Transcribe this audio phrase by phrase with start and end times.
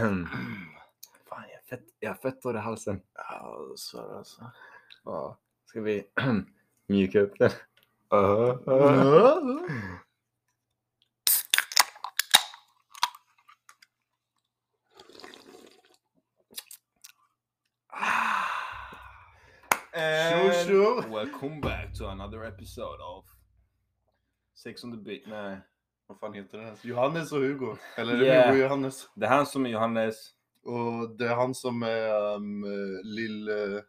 [0.00, 0.24] Fan,
[1.28, 3.00] jag har fett, jag har fett hår i halsen.
[3.14, 4.50] Ja, så alltså.
[5.04, 5.38] Ja.
[5.64, 6.04] Ska vi
[6.86, 7.50] mjuka upp den?
[21.10, 23.24] Welcome back to another episode of
[24.54, 25.22] Sex on the beat.
[25.26, 25.60] Nej.
[26.10, 26.84] Vad fan heter den ens?
[26.84, 27.76] Johannes och Hugo.
[27.96, 28.46] Eller är det Yeah.
[28.50, 29.08] Hugo och Johannes?
[29.14, 30.30] Det är han som är Johannes.
[30.62, 32.64] Och det är han som är um,
[33.04, 33.48] Lill...
[33.48, 33.82] eh,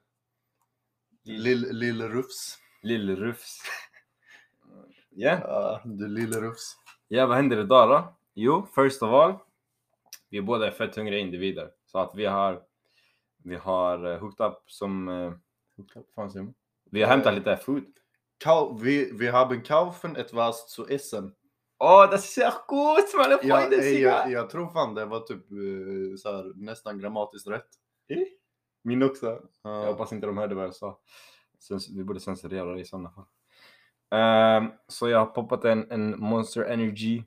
[1.23, 2.57] Lill, Lill Rufs.
[2.83, 3.57] Lill-Rufs.
[5.09, 5.39] Ja.
[5.41, 6.77] Ja, du Lille Rufs.
[7.07, 8.13] Ja, vad händer idag då?
[8.33, 9.33] Jo, first of all.
[10.29, 11.71] Vi är båda fett hungriga individer.
[11.85, 12.63] Så att vi har
[13.43, 15.07] vi har uh, hooked up som...
[15.07, 15.33] Uh,
[15.77, 16.53] hooked up, fan säger man?
[16.91, 17.37] Vi har hämtat Eh.
[17.37, 17.83] lite food.
[18.37, 21.35] Kau, wir, wir haben kaufen etwas zu essen.
[21.83, 23.31] Åh, det ser gut man!
[23.31, 27.47] Jag Ja, eh, jag, jag tror fan det var typ eh, så här, nästan grammatiskt
[27.47, 27.67] rätt.
[28.83, 29.41] Min också.
[29.63, 29.79] Ja.
[29.79, 30.99] Jag hoppas inte de hörde vad jag sa.
[31.95, 33.25] Vi borde censurera det i sådana fall.
[34.11, 37.23] Ehm, så jag har poppat en, en Monster Energy.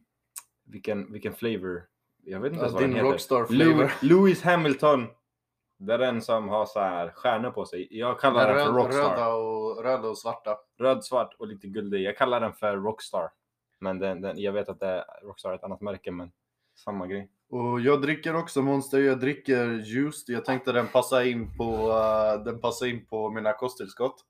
[0.64, 1.82] Vilken, vilken flavor?
[2.24, 3.10] Jag vet inte Ja, vad den heter.
[3.10, 3.92] rockstar flavor.
[4.02, 5.06] Lewis Hamilton.
[5.78, 7.88] Det är den som har så här stjärnor på sig.
[7.90, 9.10] Jag kallar den för Röd, Rockstar.
[9.10, 10.56] röda, och, röda och svarta.
[10.78, 12.02] Röd, svart och lite guldig.
[12.02, 13.30] Jag kallar den för Rockstar.
[13.84, 16.30] Men den, den, jag vet att det är Rockstar ett annat märke, men
[16.84, 17.30] samma grej.
[17.50, 20.24] Och jag dricker också Monster, jag dricker juice.
[20.26, 24.24] Jag tänkte den passar in på, eh, den passar in på mina kosttillskott.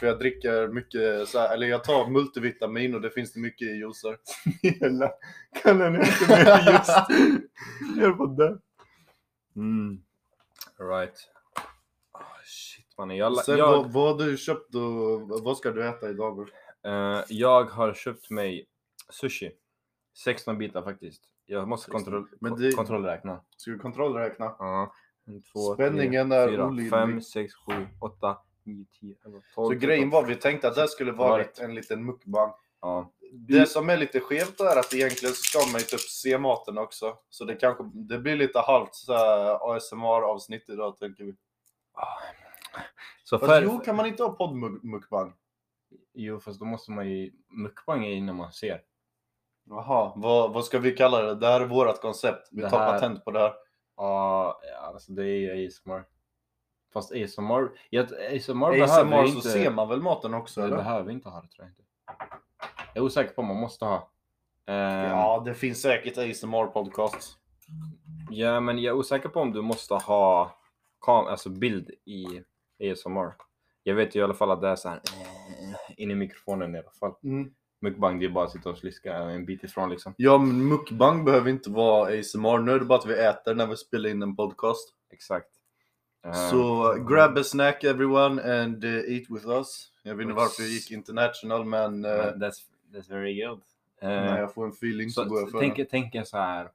[0.00, 3.68] För jag dricker mycket, så här, eller jag tar multivitamin och det finns det mycket
[3.68, 4.16] i juicer.
[4.78, 5.10] Snälla,
[5.62, 6.90] kan den inte mer just?
[8.00, 8.58] Jag på det.
[9.56, 10.00] Mm.
[10.78, 11.30] Right.
[12.14, 13.16] Oh, shit mannen.
[13.16, 16.48] Jag, Sen jag, vad, vad har du köpt och vad ska du äta idag?
[16.86, 18.66] eh, jag har köpt mig
[19.08, 19.52] sushi.
[20.24, 21.22] 16 bitar faktiskt.
[21.46, 22.04] Jag måste 16.
[22.04, 23.44] kontroll, Men det- kontrollräkna.
[23.56, 24.56] Ska vi kontrollräkna?
[24.58, 24.92] Ja.
[25.26, 26.90] En, två, Spänningen tre, är fyra, olidlig.
[26.90, 29.74] fem, sex, sju, åtta, nio, tio, elva, tolv.
[29.74, 31.58] Så grejen var, vi tänkte att det skulle Varit.
[31.58, 32.52] en liten mukbang.
[32.80, 33.12] Ja.
[33.32, 36.78] Det som är lite skevt är att egentligen så ska man ju typ se maten
[36.78, 37.18] också.
[37.28, 41.34] Så det kanske, det blir lite halvt så här ASMR-avsnitt idag tänker vi.
[43.24, 45.32] Så Fast för, jo, kan man inte ha poddmukbang?
[46.14, 47.32] jo, fast då måste man ju...
[47.48, 48.82] Mukbang är innan man ser.
[49.68, 51.34] Jaha, vad, vad ska vi kalla det?
[51.34, 52.48] Det här är vårt koncept.
[52.52, 53.52] Vi Det tar här- patent på det här.
[53.96, 56.04] Ja, ja, alltså det är ju ASMR.
[56.92, 60.76] Fast ASMR, ja, ASMR, behöver ASMR så inte, ser man väl maten också det eller?
[60.76, 61.82] behöver inte ha det tror jag inte.
[62.94, 64.10] Jag är osäker på om man måste ha.
[64.66, 67.32] Ehm, Ja, det finns säkert ASMR-podcasts.
[68.30, 70.50] ja, men jag är osäker på om du måste ha
[71.06, 72.26] kam- alltså bild i
[72.92, 73.34] ASMR.
[73.82, 76.74] Jag vet ju i alla fall att det är så här eh, in i mikrofonen
[76.74, 77.14] i alla fall.
[77.80, 80.14] Mukbang, det är bara att sitta och sliska en bit ifrån liksom.
[80.16, 82.58] Ja, men mukbang behöver inte vara ASMR.
[82.58, 84.94] Nu är det bara att vi äter när vi spelar in en podcast.
[85.12, 85.48] Exakt.
[86.50, 89.92] Så grab a snack everyone and uh, eat with us.
[90.02, 92.58] Jag vet inte varför jag gick international men uh, that's,
[92.94, 93.60] that's very good.
[94.02, 95.86] När jag får en feeling så, Så går jag för tänk, den.
[95.90, 96.70] tänk så här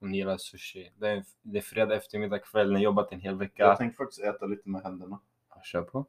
[0.00, 0.92] om ni gillar sushi.
[0.98, 3.62] Det är, det är fredag eftermiddag kväll, ni har jobbat en hel vecka.
[3.62, 5.20] Jag tänkte faktiskt äta lite med händerna.
[5.64, 6.06] Kör på.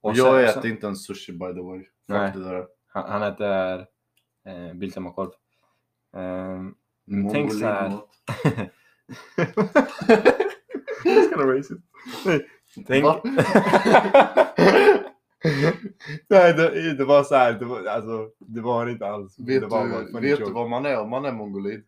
[0.00, 1.78] Och jag sen- äter sen- inte ens sushi by the way.
[1.78, 2.32] Fuck Nej.
[2.34, 2.66] det där.
[2.96, 3.86] Han, han äter
[4.46, 5.30] eh, Biltemakorv.
[7.04, 8.00] Men tänk så här.
[11.04, 11.80] That's kinda racist.
[12.26, 12.46] Nej,
[12.86, 13.04] Tänk...
[16.28, 17.52] Nej, det, det var så här.
[17.52, 19.38] Det var, alltså, det var inte alls.
[19.38, 21.84] Vet, det var du, vet du vad man är om man är mongolid?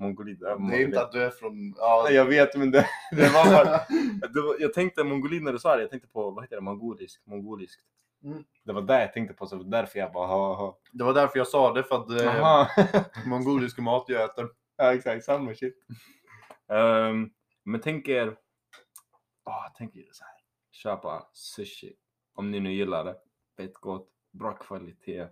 [0.00, 0.38] Mongolid.
[0.38, 1.74] Det är inte att du är från...
[1.76, 3.80] Ja, Nej, jag vet, men det, det var bara...
[4.32, 6.62] Det var, jag tänkte mongolid när du sa det, jag tänkte på, vad heter det,
[6.62, 7.22] mongolisk?
[7.26, 7.82] Mongoliskt.
[8.24, 8.44] Mm.
[8.64, 10.78] Det var det jag tänkte på, så det var därför jag bara, ha, ha.
[10.92, 12.68] det var därför jag sa det, för att Aha.
[13.26, 14.48] mongolisk mat jag äter.
[14.76, 15.74] ja, exakt, samma shit.
[16.68, 17.30] Ehm,
[17.64, 18.36] men tänk er,
[19.44, 20.34] ah, tänk er så här,
[20.72, 21.96] köpa sushi,
[22.34, 23.16] om ni nu gillar det,
[23.56, 25.28] fett gott, bra kvalitet,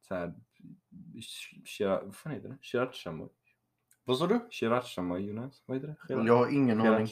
[0.00, 0.34] så här,
[1.14, 2.58] sh- shira- vad fan heter det?
[2.62, 3.28] Shiracha
[4.04, 4.40] Vad sa du?
[4.50, 6.14] Shiracha mayonnaise, vad heter det?
[6.14, 7.08] Shira- Jag har ingen aning.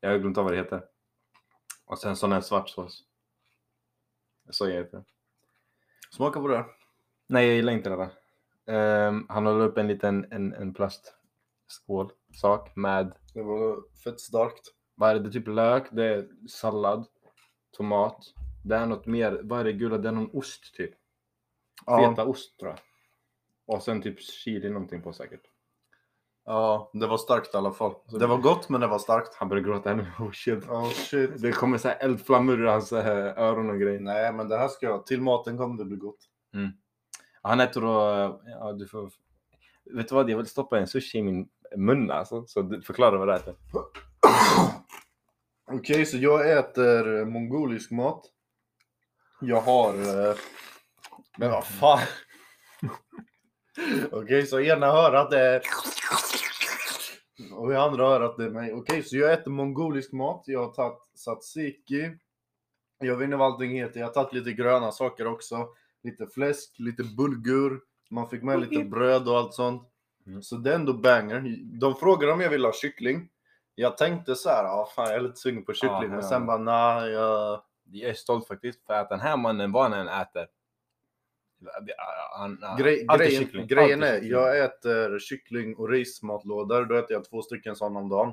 [0.00, 0.84] Jag har glömt av vad det heter.
[1.84, 3.04] Och sen sån här svart sås.
[4.50, 5.04] Så jag heter det.
[6.10, 6.64] Smaka på det.
[7.26, 8.10] Nej, jag gillar inte det där.
[8.74, 14.74] Ehm, han håller upp en liten en, en plastskål sak med, Det var fett starkt.
[14.94, 17.06] vad är det, det är typ lök, det är sallad,
[17.76, 18.16] tomat.
[18.64, 20.94] Det är något mer, vad är det gula, det är någon ost typ.
[21.86, 22.78] Ja, Feta ost tror jag.
[23.66, 25.42] Och sen typ chili någonting på säkert.
[26.48, 27.94] Ja, det var starkt i alla fall.
[28.18, 29.34] Det var gott, men det var starkt.
[29.34, 30.06] Han börjar gråta ännu.
[30.18, 30.68] Oh shit.
[30.68, 31.42] Oh shit.
[31.42, 34.00] Det kommer så här eldflammor ur hans äh, öron och grejer.
[34.00, 35.06] Nej, men det här ska jag.
[35.06, 36.18] Till maten kommer det bli gott.
[37.42, 39.10] Han äter då, ja du får,
[39.94, 42.46] vet du vad, jag vill stoppa en sushi i min mun alltså.
[42.46, 43.54] Så förklara vad det är.
[45.72, 48.24] Okej, så jag äter mongolisk mat.
[49.40, 49.94] Jag har...
[50.28, 50.34] eh,
[51.36, 51.98] Men vad fan.
[54.12, 55.62] Okej, så ena örat är...
[57.52, 58.72] Och i andra örat det är mig.
[58.72, 60.42] Okej, så jag äter mongolisk mat.
[60.46, 62.10] Jag har tagit tzatziki.
[62.98, 64.00] Jag vet inte vad allting heter.
[64.00, 65.68] Jag har tagit lite gröna saker också.
[66.02, 67.80] Lite fläsk, lite bulgur.
[68.10, 69.88] Man fick med lite bröd och allt sånt.
[70.26, 70.42] Mm.
[70.42, 71.56] Så det är ändå banger.
[71.80, 73.28] De frågade om jag ville ha kyckling.
[73.74, 76.02] Jag tänkte så här, ja fan jag är lite sugen på kyckling.
[76.02, 77.62] Ja, men sen bara, nej, jag...
[77.90, 80.46] Jag är stolt faktiskt för att den här mannen, vad han än äter.
[82.38, 86.84] Han, Grej, grejen grejen är, jag äter kyckling och rismatlådor.
[86.84, 88.32] Då äter jag två stycken sådana om dagen.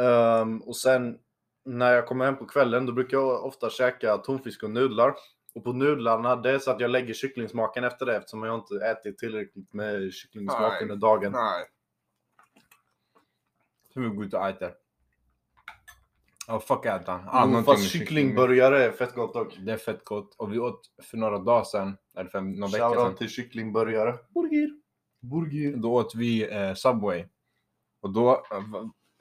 [0.00, 1.18] Ehm, och sen
[1.64, 5.14] när jag kommer hem på kvällen, då brukar jag ofta käka tonfisk och nudlar.
[5.54, 8.86] Och på nudlarna, det är så att jag lägger kycklingsmaken efter det eftersom jag inte
[8.86, 11.32] ätit tillräckligt med kycklingsmak under dagen.
[11.32, 11.66] Nej.
[13.94, 14.74] Så vi går ut och äter.
[16.50, 17.20] Ja, fuck äta.
[17.26, 19.56] Ah, Mm, fast kycklingburgare är fett gott dock.
[19.60, 20.34] Det är fett gott.
[20.38, 23.14] Och vi åt för några dagar sedan, eller för några veckor sedan.
[23.16, 24.14] Till kycklingburgare.
[24.34, 24.70] Burger.
[25.20, 25.76] Burger.
[25.76, 27.24] Då åt vi eh, Subway.
[28.00, 28.62] Och då, eh,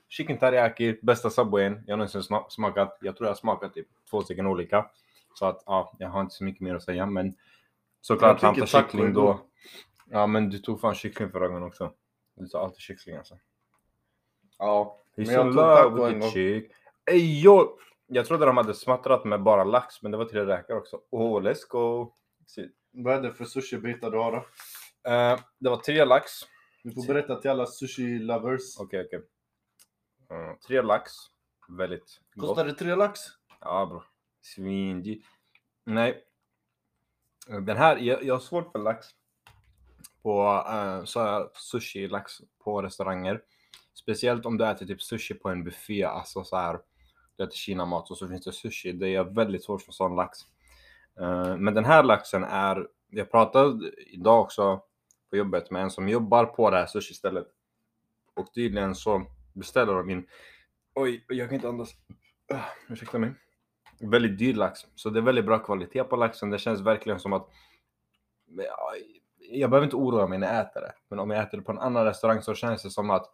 [0.09, 2.97] chicken teriyaki, bästa Subwayen jag någonsin sma- smakat.
[3.01, 4.85] Jag tror jag har smakat typ två stycken olika.
[5.33, 7.05] Så att ja, jag har inte så mycket mer att säga.
[7.05, 7.35] Men
[8.01, 9.39] såklart han tar kyckling då.
[10.09, 11.91] Ja men du tog fan kyckling förra gången också.
[12.35, 13.35] Du tar alltid kyckling alltså.
[14.57, 15.01] Ja.
[15.17, 16.29] He's Men jag tog taco en gång.
[16.29, 16.71] chick.
[17.11, 17.79] Ey, yo!
[18.07, 21.01] Jag trodde de hade smattrat med bara lax, men det var tre räkor också.
[21.09, 22.13] Oh, let's go!
[22.91, 24.37] Vad är det för sushibitar du har då?
[25.11, 26.31] Eh, det var tre lax.
[26.83, 28.75] Du får berätta till alla sushi-lovers.
[28.79, 29.21] Okej, okej.
[30.31, 31.11] Eh, tre lax.
[31.69, 32.47] Väldigt gott.
[32.49, 33.19] Kostar det tre lax?
[33.61, 34.03] Ja, bro.
[34.41, 35.21] Svindy.
[35.85, 36.23] Nej.
[37.49, 39.07] Eh, Den här, jag, jag har svårt för lax.
[40.21, 40.63] På
[41.05, 43.41] så här sushi-lax på restauranger.
[43.93, 46.79] Speciellt om du äter typ sushi på en buffé, alltså så här.
[47.37, 48.91] Du äter kinamat och så finns det sushi.
[48.91, 50.39] Det är väldigt svårt för sån lax.
[51.19, 54.81] Eh, men den här laxen är, jag pratade idag också
[55.29, 57.47] på jobbet med en som jobbar på det här sushi-stället.
[58.35, 60.27] Och tydligen så beställer de in,
[60.95, 61.95] oj, jag kan inte andas.
[62.53, 63.33] Uh, ursäkta mig.
[63.99, 64.79] Väldigt dyr lax.
[64.95, 66.49] Så det är väldigt bra kvalitet på laxen.
[66.49, 67.49] Det känns verkligen som att
[68.45, 68.93] ja,
[69.51, 70.93] jag behöver inte oroa mig när jag äter det.
[71.09, 73.31] Men om jag äter det på en annan restaurang så känns det som att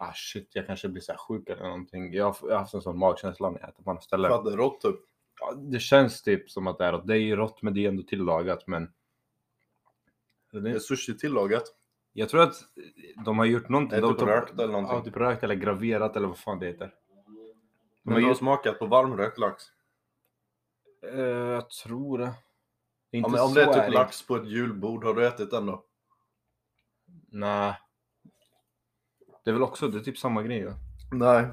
[0.00, 2.12] ah shit, jag kanske blir så här sjuk eller någonting.
[2.12, 4.44] Jag har, jag har haft en sån magkänsla när jag äter på andra ställen.
[4.44, 4.96] Det rått typ.
[5.40, 7.06] Ja, det känns typ som att det är rått.
[7.06, 8.92] Det är ju rått men det är ändå tillagat men...
[10.52, 11.64] Det är sushi tillagat.
[12.12, 12.54] Jag tror att
[13.24, 13.90] de har gjort någonting.
[13.90, 14.96] Det är de, typ de- rökt eller någonting.
[14.96, 16.94] Ja, typ rökt eller graverat eller vad fan det heter.
[18.02, 19.64] Du har jag, smakat på varmrökt lax?
[21.02, 22.34] eh, jag tror det.
[23.10, 23.94] det Ja, men om det är typ ärligt.
[23.94, 25.84] lax på ett julbord, har du ätit den då?
[27.28, 27.74] Nej.
[29.44, 30.72] Det är väl också, det är typ samma grej ja.
[31.12, 31.46] Nej,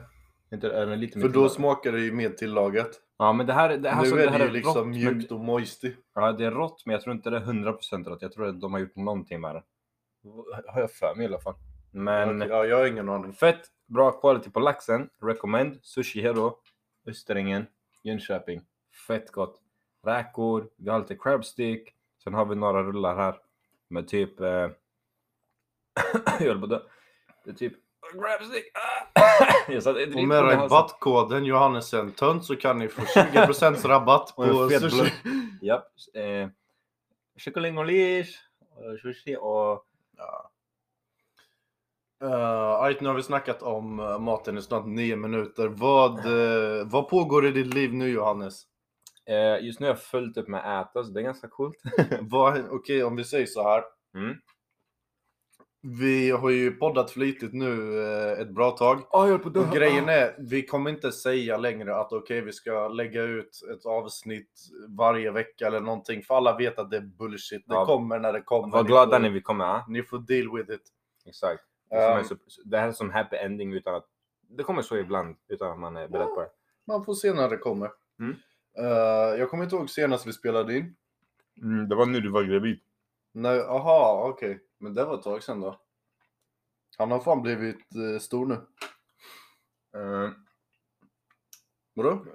[0.53, 2.89] Inte, är den lite för mer då smakar det ju mer tillagat.
[3.17, 4.75] Ja men det här, det här, nu så, är det det, här ju är liksom
[4.75, 5.93] rått, men- mjukt och moisty.
[6.15, 8.21] Ja det är rått men jag tror inte det är 100% rått.
[8.21, 9.63] Jag tror att de har gjort någonting med det.
[10.67, 11.55] Har jag för mig i alla fall.
[11.91, 13.33] Men Okej, Ja, jag har ingen aning.
[13.33, 15.09] fett bra quality på laxen.
[15.21, 15.79] Recommend.
[15.81, 16.57] Sushi Hero.
[17.07, 17.65] Österängen.
[18.03, 18.61] Jönköping.
[19.07, 19.61] Fett gott.
[20.05, 20.69] Räkor.
[20.77, 21.89] Vi har lite crab stick.
[22.23, 23.35] Sen har vi några rullar här.
[23.87, 24.39] Med typ...
[24.39, 24.47] Eh...
[26.39, 26.79] jag höll på att dö.
[27.47, 27.73] Det är typ...
[28.11, 28.65] Crab stick!
[28.73, 30.15] Ah!
[30.21, 35.11] Och med rabattkoden Johannesen tönt så kan ni få 20% rabatt Och på sushi.
[35.61, 35.87] Japp.
[36.13, 36.49] Eh...
[37.37, 38.37] Kyckling och lish.
[38.75, 39.85] och Sushi och...
[40.17, 40.51] Ja.
[42.23, 45.67] Uh, nu har vi snackat om eh, maten i snart nio minuter.
[45.67, 48.63] Vad, eh, vad pågår i ditt liv nu Johannes?
[49.25, 51.77] Eh, just nu har jag fullt upp med att äta så det är ganska coolt.
[52.71, 53.83] Okej, om vi säger så här.
[54.15, 54.35] Mm.
[55.89, 59.01] Vi har ju poddat flitigt nu eh, ett bra tag.
[59.11, 59.59] Oh, jag på.
[59.59, 63.85] Och grejen är, vi kommer inte säga längre att okej, vi ska lägga ut ett
[63.85, 64.51] avsnitt
[64.87, 66.23] varje vecka eller någonting.
[66.23, 67.63] För alla vet att det är bullshit.
[67.67, 67.85] Det Ja.
[67.85, 68.73] kommer när det kommer.
[68.77, 69.65] Var glada när vi kommer.
[69.65, 69.85] ah.
[69.87, 70.81] Ni får deal with it.
[71.25, 71.63] Exakt.
[71.89, 74.05] Det, Um, det här är som happy ending utan att...
[74.49, 76.49] Det kommer så ibland utan att man är beredd på det.
[76.87, 77.89] man får se när det kommer.
[78.19, 78.35] Mm.
[78.77, 80.95] Eh, jag kommer inte ihåg senast vi spelade in.
[81.61, 82.79] Mm, det var nu du var gravid.
[83.39, 84.59] Nej, aha, okej.
[84.77, 85.79] Men det var ett tag sedan då.
[86.97, 88.53] Han har fan blivit eh, stor nu.
[89.99, 90.31] Uh,
[91.93, 92.25] Vadå?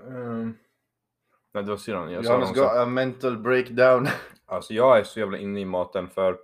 [1.53, 2.13] nej, det var syrran.
[2.13, 2.63] Jag sa Johannes också.
[2.63, 4.07] got a mental breakdown.
[4.47, 6.39] Alltså jag är så jävla inne i maten för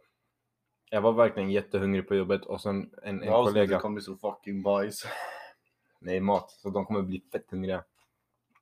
[0.90, 3.78] jag var verkligen jättehungrig på jobbet och sen en, en kollega.
[3.78, 5.06] kommer bli så fucking bajs.
[6.00, 6.50] Nej, mat.
[6.50, 7.84] Så de kommer bli fett hungriga.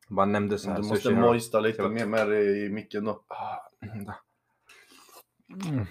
[0.08, 0.76] Bara nämnde så här.
[0.76, 1.22] Du måste sushi här.
[1.22, 3.24] moista lite mer med det i micken då.
[3.28, 3.56] Ah.
[5.52, 5.86] Mm.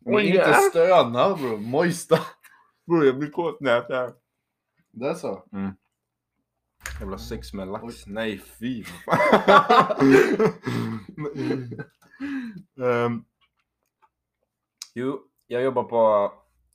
[0.00, 2.18] Men inte stöna bro, moista.
[2.86, 4.14] Bror jag blir kåt när jag här.
[4.92, 5.44] Det är så?
[7.00, 7.84] Jävla sex med lax.
[7.84, 7.94] Oj.
[8.06, 8.84] Nej fy.
[12.76, 13.24] um,
[14.94, 16.32] jo, jag jobbar på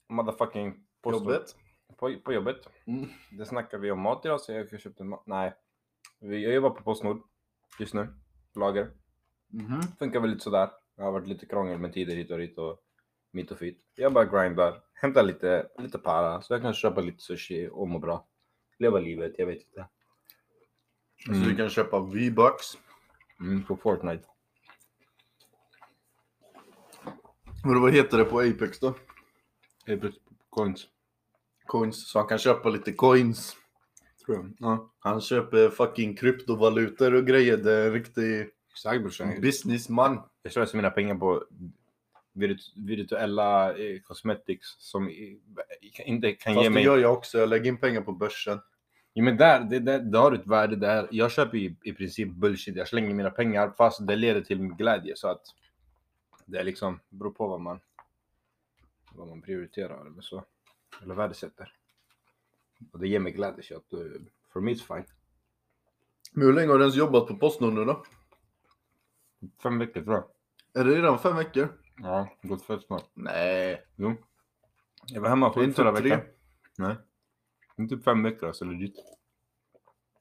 [0.08, 1.56] motherfucking post- Jobbet?
[1.98, 2.58] På, på jobbet.
[2.88, 3.10] Mm.
[3.32, 5.24] Det snackar vi om mat idag så jag har köpt en mat.
[5.26, 5.54] Nej.
[6.20, 7.22] Vi- Jag jobbar på Postnord
[7.80, 8.08] just nu.
[8.56, 8.92] Lager.
[9.48, 9.82] Mhm.
[10.00, 10.70] Funkar väl lite sådär.
[11.00, 12.80] Det har varit lite krångel med tider hit och dit och
[13.32, 13.80] mitt och fit.
[13.96, 14.82] Jag bara grindar.
[14.94, 18.28] Hämtar lite, lite para så jag kan köpa lite sushi och må bra.
[18.80, 19.88] Leva livet, jag vet inte.
[21.26, 22.66] Så du kan köpa V-bucks.
[23.40, 24.24] Mm, på Fortnite.
[27.64, 28.88] Men vad heter det på Apex då?
[29.88, 30.16] Apex
[30.50, 30.88] coins.
[31.66, 32.10] Coins.
[32.10, 33.58] Så han kan köpa lite coins.
[34.26, 34.54] Tror jag.
[34.60, 34.94] Ja.
[35.00, 37.58] Han köper fucking kryptovalutor och grejer.
[37.58, 38.50] Det är en riktig
[38.80, 39.42] Exakt brorsan.
[39.42, 40.22] businessman.
[40.44, 41.46] Jag slösar mina pengar på
[42.34, 45.10] virtu- virtuella eh, cosmetics som
[46.06, 46.84] inte kan Fast ge det mig...
[46.84, 47.38] gör jag också.
[47.38, 48.60] Jag lägger in pengar på börsen.
[49.14, 51.08] Ja, men där, det, det, det har ett värde där.
[51.12, 52.76] Jag köper i, i princip bullshit.
[52.76, 55.16] Jag slänger mina pengar fast det leder till glädje.
[55.16, 55.42] Så att
[56.46, 57.80] det är liksom, beror på vad man,
[59.12, 60.44] vad man prioriterar eller så.
[61.04, 61.74] Eller värdesätter.
[62.92, 64.22] Och det ger mig glädje så att uh,
[64.54, 65.06] for me it's fine.
[66.32, 68.04] Men hur länge har du ens jobbat på Postnord nu då?
[69.64, 70.26] Fem veckor tror jag.
[70.82, 71.68] Är det redan fem veckor?
[71.98, 73.06] Ja, gått fett snart.
[73.14, 73.86] Nej.
[73.96, 74.16] Jo.
[75.06, 76.22] Jag var hemma Det sjuk förra typ veckan.
[76.78, 76.96] Nej.
[77.76, 78.96] Det är typ fem veckor alltså legit.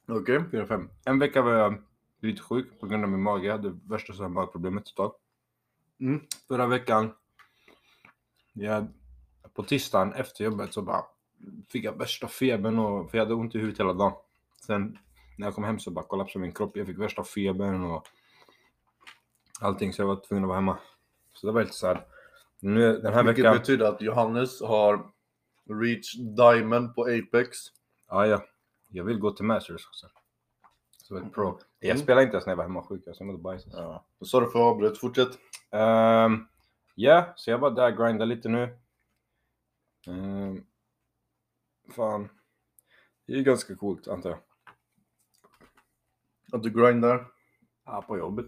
[0.09, 0.45] Okej.
[0.51, 0.91] Fyra, fem.
[1.05, 1.83] En vecka var jag
[2.21, 3.47] lite sjuk på grund av min mage.
[3.47, 5.15] Jag hade värsta så här magproblemet ett tag.
[6.01, 6.21] Mm.
[6.49, 7.15] Förra veckan,
[8.53, 8.87] jag,
[9.55, 11.05] på tisdagen efter jobbet så bara
[11.69, 14.13] fick jag värsta febern och för jag hade ont i huvudet hela dagen.
[14.67, 14.99] Sen
[15.37, 16.77] när jag kom hem så bara kollapsade min kropp.
[16.77, 18.09] Jag fick värsta febern och
[19.61, 20.79] allting så jag var tvungen att vara hemma.
[21.33, 22.07] Så det var lite såhär.
[22.61, 23.59] Nu den här Vilket veckan.
[23.59, 25.11] betyder att Johannes har
[25.83, 27.59] reach diamond på Apex.
[28.09, 28.45] Ja, ja.
[28.89, 30.07] Jag vill gå till Masters också.
[30.97, 31.61] Så ett pro.
[31.79, 32.03] Jag Mm.
[32.03, 33.03] spelade inte ens när jag var hemma sjuk.
[33.07, 33.65] Jag mådde bajs.
[33.73, 34.05] Ja.
[34.25, 34.99] Sorry för avbrott.
[34.99, 35.39] Fortsätt.
[35.71, 36.47] Ehm,
[36.95, 38.79] Ja, så jag bara där grindar lite nu.
[40.07, 40.65] Ehm,
[41.97, 42.29] fan.
[43.27, 44.39] Det är ju ganska coolt antar jag.
[46.53, 47.27] Att du grindar
[47.85, 48.47] Ja, på jobbet.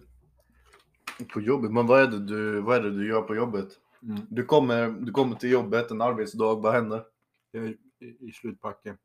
[1.25, 1.71] På jobbet.
[1.73, 3.69] Men vad är det du, vad är det du gör på jobbet?
[4.03, 4.21] Mm.
[4.31, 6.55] Du kommer, du kommer till jobbet en arbetsdag.
[6.55, 7.05] Vad händer?
[7.51, 8.99] Jag är i, i slutpacken.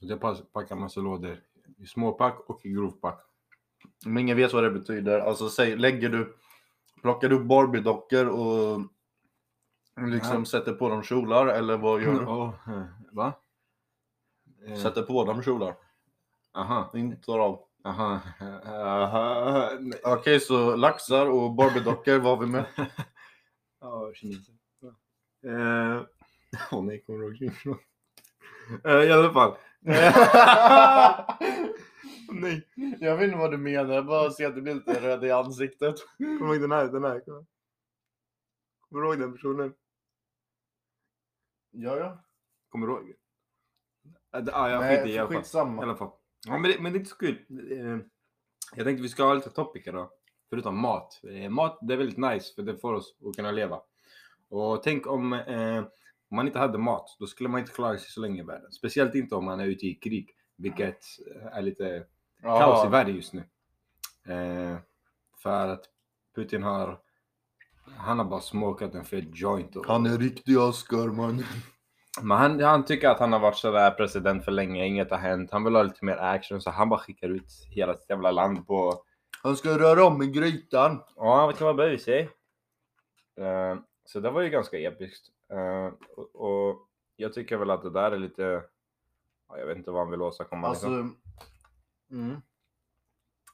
[0.00, 0.20] Jag
[0.52, 1.40] packar massa lådor.
[1.78, 3.20] I småpack och i grovpack.
[4.06, 5.20] Om ingen vet vad det betyder.
[5.20, 6.36] Alltså säg, lägger du,
[7.02, 8.80] plockar du upp Barbie-dockor och
[10.08, 10.44] liksom Ja.
[10.44, 12.72] sätter på dem kjolar eller vad gör du?
[12.72, 13.32] Eh, va?
[14.66, 15.74] Eh, Sätter på dem kjolar.
[16.52, 17.60] Aha, Inte tar av.
[17.88, 18.20] aha,
[18.66, 19.70] aha.
[20.04, 22.64] Okej, så laxar och Barbie-dockor var vi med.
[23.80, 24.54] Ja, kineser.
[25.46, 26.02] Eh,
[26.72, 27.52] Åh nej, kommer du ihåg.
[28.84, 29.56] Eh, I alla fall.
[32.32, 32.68] nej.
[33.00, 35.30] Jag vet inte vad du menar, jag bara ser att du blir lite röd i
[35.30, 35.94] ansiktet.
[36.18, 36.84] Kommer du ihåg den här?
[36.88, 37.20] Den här?
[37.20, 37.42] Kommer
[39.02, 39.74] du ihåg den personen?
[41.70, 42.24] Ja, ja.
[42.68, 43.12] Kommer du ihåg?
[44.30, 45.36] Ja, ah, jag Nej, skiter i i alla fall.
[45.36, 45.82] I skitsamma.
[45.82, 46.10] alla fall.
[46.46, 47.38] Ja, men, det, men det är inte så kul.
[47.72, 47.98] Eh,
[48.76, 50.10] Jag tänkte vi ska ha lite topic då.
[50.50, 51.20] Förutom mat.
[51.24, 53.80] Eh, Mat det är väldigt nice för det får oss att kunna leva.
[54.48, 55.84] Och tänk om, eh,
[56.30, 57.16] man inte hade mat.
[57.18, 58.72] Då skulle man inte klara sig så länge i världen.
[58.72, 60.30] Speciellt inte om man är ute i krig.
[60.56, 61.00] Vilket
[61.52, 62.06] är lite
[62.42, 63.40] kaos i världen just nu.
[64.34, 64.76] Eh,
[65.42, 65.84] för att
[66.34, 67.00] Putin har
[67.96, 69.76] han har bara smokat en fet joint.
[69.76, 71.44] Och, Han är riktig Oscar man.
[72.22, 75.50] Men han, han tycker att han har varit sådär president för länge, inget har hänt.
[75.50, 78.66] Han vill ha lite mer action så han bara skickar ut hela sitt jävla land
[78.66, 79.04] på...
[79.42, 81.02] Han ska röra om i grytan.
[81.16, 82.28] Ja, vad jag säger?
[83.40, 85.28] Uh, så det var ju ganska episkt.
[85.52, 88.62] Eh, och, och jag tycker väl att det där är lite...
[89.48, 90.68] Ja, jag vet inte vad han vill åstadkomma.
[90.68, 90.88] Alltså...
[90.88, 91.16] liksom.
[92.10, 92.42] Mm.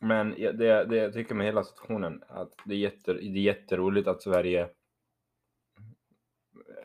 [0.00, 4.09] Men det, det jag tycker med hela situationen att det är, jätte, det är jätteroligt
[4.09, 4.68] att Sverige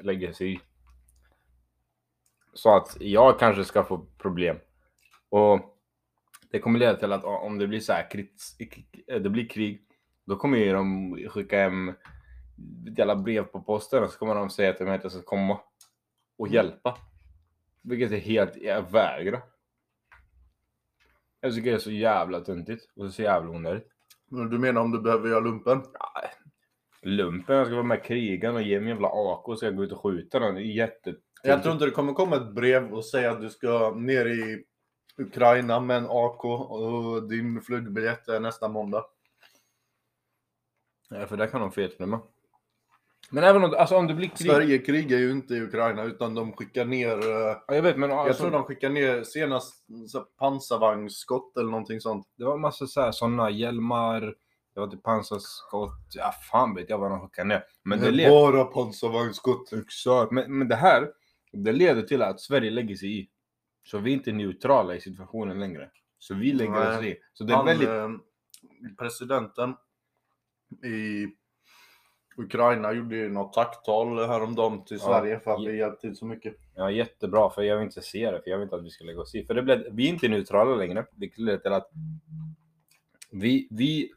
[0.01, 0.59] lägger sig i.
[2.53, 4.57] Så att jag kanske ska få problem.
[5.29, 5.79] Och
[6.51, 8.57] det kommer leda till att om det blir så här krits,
[9.07, 9.81] det blir krig,
[10.25, 11.93] då kommer ju de skicka hem
[12.97, 15.59] jävla brev på posten och så kommer de säga till mig att jag ska komma
[16.37, 16.97] och hjälpa.
[17.81, 19.41] Vilket är helt, jag vägrar.
[21.41, 23.87] Jag tycker det är så jävla töntigt och så jävla onödigt.
[24.29, 25.83] Men Du menar om du behöver göra lumpen?
[27.01, 29.69] Lumpen, jag ska vara med i krigan och ge mig en jävla AK och ska
[29.69, 30.55] gå ut och skjuta någon.
[30.55, 31.15] Det är jätte...
[31.43, 34.63] Jag tror inte det kommer komma ett brev och säga att du ska ner i
[35.17, 39.05] Ukraina med en AK och din flygbiljett är nästa måndag.
[41.09, 42.19] Ja, för där kan de feltnumma.
[43.31, 44.51] Men även om, alltså, om det blir krig.
[44.51, 48.09] Sverige krigar ju inte i Ukraina utan de skickar ner, eh, Ja, jag vet, men
[48.09, 49.85] jag alltså, tror de skickar ner senast
[50.39, 52.27] pansarvagnsskott eller någonting sånt.
[52.37, 54.21] det var massa så här, såna hjälmar,
[54.73, 57.63] det var typ pansarskott, ja fan vet jag vad de skickade ner.
[57.83, 59.73] Men det, det led, bara pansarvagnsskott.
[59.73, 61.09] exakt, men, men det här,
[61.51, 63.29] det leder till att Sverige lägger sig i.
[63.83, 65.91] Så vi är inte neutrala i situationen längre.
[66.19, 66.97] Så vi lägger Nej.
[66.97, 67.17] oss i.
[67.33, 68.09] Så det är Han, väldigt, eh,
[68.97, 69.75] presidenten
[70.83, 71.27] i
[72.37, 76.25] Ukraina gjorde ju något tacktal häromdagen till Ja, Sverige för att vi hjälpt till så
[76.25, 76.55] mycket.
[76.75, 79.05] ja, jättebra, för jag vill inte se det, för jag vill inte att vi ska
[79.05, 79.45] lägga oss i.
[79.45, 81.89] För det blev, vi är inte neutrala längre, vilket leder till att
[83.31, 84.11] vi, vi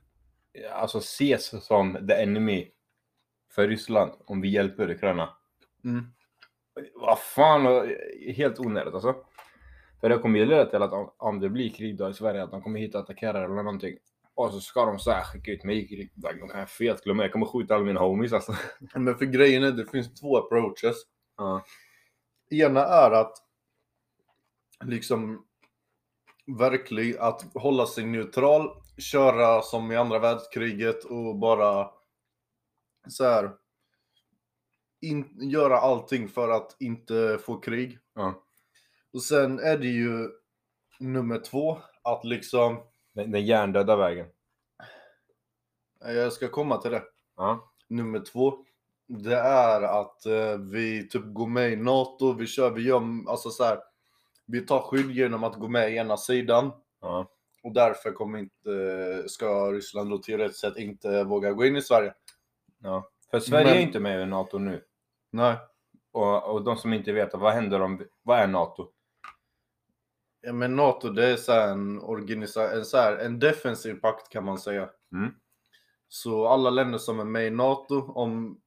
[0.73, 2.71] alltså ses som the enemy
[3.51, 5.37] för Ryssland om vi hjälper Ukraina.
[5.85, 6.05] Mm.
[6.95, 7.95] Vad fan,
[8.37, 9.15] helt onödigt alltså.
[10.01, 12.43] För det kommer ju leda till att om, om det blir krig då i Sverige,
[12.43, 13.97] att de kommer hit och attackerar eller någonting.
[14.35, 16.13] Och så ska de så här skicka ut mig i krig.
[16.15, 18.55] De kan jag fet glömma, jag kommer skjuta alla mina homies alltså.
[18.95, 20.97] Men för grejen är det finns två approaches.
[21.37, 21.65] Ja.
[22.51, 23.33] Ena är att
[24.85, 25.47] liksom
[26.59, 31.91] verkligen att hålla sig neutral, köra som i andra världskriget och bara
[33.09, 33.51] så här
[35.03, 37.99] in, göra allting för att inte få krig.
[38.15, 38.43] Ja.
[39.13, 40.29] Och sen är det ju
[41.01, 42.81] nummer två, att liksom,
[43.15, 44.27] Den, den hjärndöda vägen.
[46.01, 47.03] jag ska komma till det.
[47.37, 47.73] Ja.
[47.89, 48.65] Nummer två,
[49.09, 53.51] det är att eh, vi typ går med i NATO, vi kör, vi gör, alltså
[53.51, 53.79] så här,
[54.47, 56.71] vi tar skydd genom att gå med i ena sidan.
[57.01, 57.29] Ja.
[57.63, 62.15] Och därför kommer inte, ska Ryssland då teoretiskt sett inte våga gå in i Sverige.
[62.83, 63.09] ja.
[63.31, 64.85] För Sverige Men- är inte med i NATO nu.
[65.33, 65.57] Nej.
[66.13, 68.89] Och, och de som inte vet, vad händer om, vad är NATO?
[70.41, 74.29] Ja, men NATO det är så här en, organisa- en, så här, en defensiv pakt
[74.29, 74.91] kan man säga.
[75.13, 75.31] Mm.
[76.09, 78.61] Så alla länder som är med i NATO, om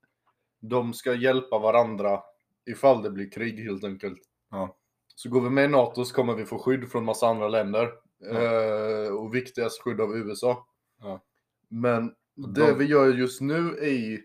[0.62, 2.22] de ska hjälpa varandra
[2.66, 4.20] ifall det blir krig helt enkelt.
[4.52, 4.78] Ja.
[5.16, 7.92] Så går vi med i NATO så kommer vi få skydd från massa andra länder.
[8.18, 8.42] Ja.
[8.42, 10.68] Eh, och viktigast skydd av USA.
[11.02, 11.24] Ja.
[11.70, 14.20] Men det de- vi gör just nu är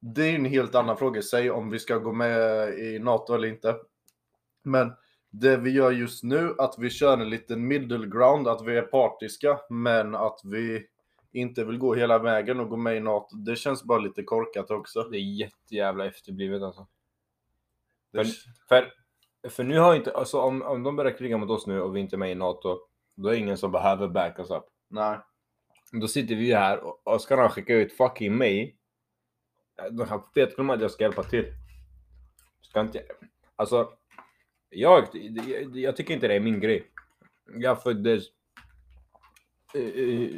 [0.00, 3.34] det är en helt annan fråga i sig om vi ska gå med i NATO
[3.34, 3.76] eller inte.
[4.62, 4.92] Men
[5.30, 8.82] det vi gör just nu, att vi kör en liten middle ground, att vi är
[8.82, 10.86] partiska, men att vi
[11.32, 13.36] inte vill gå hela vägen och gå med i NATO.
[13.36, 15.02] Det känns bara lite korkat också.
[15.02, 16.86] Det är jättejävla efterblivet alltså.
[18.12, 18.24] Det,
[18.68, 18.92] För,
[19.50, 22.00] för nu har inte, alltså om, om de börjar kriga mot oss nu och vi
[22.00, 22.78] inte är med i NATO,
[23.14, 24.64] då är det ingen som behöver back us up.
[24.88, 25.18] nej.
[25.92, 28.79] Då sitter vi här och, och ska de skicka ut fucking mig.
[29.90, 31.46] De här fetklubbarna att jag ska hjälpa till.
[32.60, 33.02] Ska inte,
[33.56, 33.92] alltså,
[34.70, 36.90] jag, jag, jag tycker inte det är min grej.
[37.54, 38.24] Jag föddes
[39.74, 39.82] eh,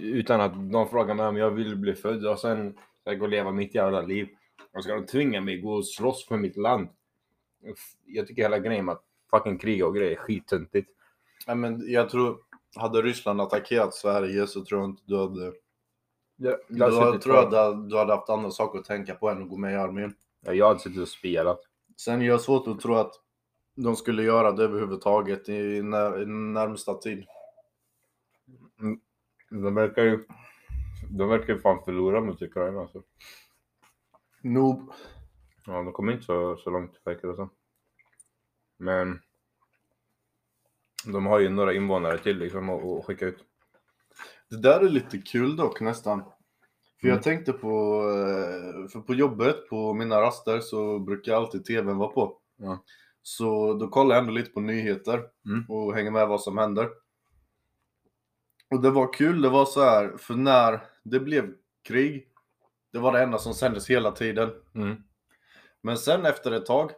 [0.02, 3.24] utan att de frågar mig om jag vill bli född och sen ska jag gå
[3.24, 4.28] och leva mitt jävla liv.
[4.72, 6.88] Och ska de tvinga mig gå och slåss för mitt land.
[8.07, 10.90] Jag tycker hela grejen med att fucking kriga och grejer är skittöntigt.
[11.46, 12.38] Nej, men jag tror,
[12.76, 15.52] hade Ryssland attackerat Sverige så tror jag inte du hade...
[16.42, 19.42] Jag, Då jag, tror jag att du hade haft andra saker att tänka på än
[19.42, 20.14] att gå med i armén.
[20.40, 21.61] jag hade suttit och spelat.
[21.96, 23.14] Sen är jag svårt att tro att
[23.74, 27.26] de skulle göra det överhuvudtaget i, när, i närmsta tid.
[29.50, 30.24] De verkar ju...
[31.11, 33.02] De verkar ju fan förlora mot Ukraina alltså.
[34.42, 34.92] Noob.
[35.66, 37.50] Ja, de kommer inte så, så långt verkar det som.
[38.76, 39.20] Men...
[41.07, 43.44] De har ju några invånare till liksom att skicka ut.
[44.48, 46.22] Det där är lite kul dock nästan.
[47.03, 47.17] För Mm.
[47.17, 52.09] jag tänkte på, eh, för på jobbet, på mina raster så brukar alltid tvn vara
[52.09, 52.38] på.
[52.57, 52.85] Ja.
[53.23, 55.65] Så då kollar jag ändå lite på nyheter Mm.
[55.69, 56.88] och hänger med vad som händer.
[58.71, 62.29] Och det var kul, det var så här, för när det blev krig,
[62.93, 64.51] det var det enda som sändes hela tiden.
[64.75, 64.97] Mm.
[65.81, 66.91] Men sen efter ett tag,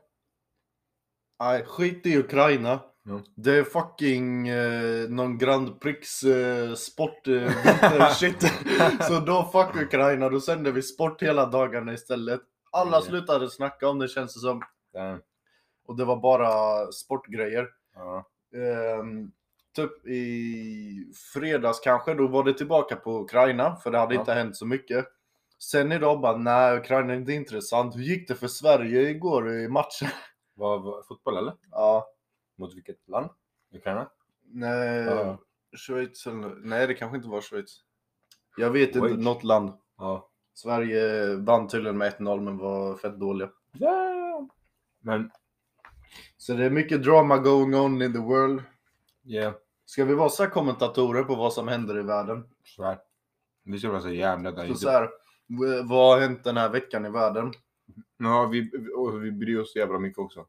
[1.40, 2.80] nej skit i Ukraina.
[3.04, 3.20] Ja.
[3.34, 8.42] Det är fucking eh, någon Grand Prix eh, sport eh, shit.
[9.08, 12.40] Så då fuck Ukraina, då sänder vi sport hela dagarna istället.
[12.70, 13.02] Alla Ja.
[13.02, 14.62] slutade snacka om det känns det som.
[14.92, 15.20] Damn.
[15.86, 17.68] Och det var bara sportgrejer.
[17.94, 18.26] Ja.
[18.54, 19.30] Ehm,
[19.76, 24.20] typ i fredags kanske, då var det tillbaka på Ukraina, för det hade Ja.
[24.20, 25.06] inte hänt så mycket.
[25.58, 27.96] Sen idag bara, nej Ukraina är inte intressant.
[27.96, 30.08] Hur gick det för Sverige igår i matchen?
[30.54, 31.54] Vad, vad, fotboll eller?
[31.70, 32.06] Ja,
[32.56, 33.30] Mot vilket land?
[33.74, 34.10] Ukraina?
[34.46, 35.38] nej, Ja.
[35.76, 37.80] Schweiz eller, nej det kanske inte var Schweiz.
[38.56, 39.24] Jag vet inte, Schweiz.
[39.24, 39.72] något land.
[39.98, 40.30] Ja.
[40.54, 43.50] Sverige vann tydligen med 1-0 men var fett dåliga.
[43.72, 44.50] Damn.
[45.00, 45.30] Men,
[46.36, 48.62] Så det är mycket drama going on in the world.
[49.24, 49.54] yeah.
[49.84, 52.48] Ska vi vara så här kommentatorer på vad som händer i världen?
[52.64, 52.98] Så här.
[53.64, 54.66] Vi ska vara så jävla där.
[54.68, 55.02] Så, så här,
[55.48, 57.52] v- vad har hänt den här veckan i världen?
[58.18, 60.46] Ja, vi, och vi bryr oss så jävla mycket också.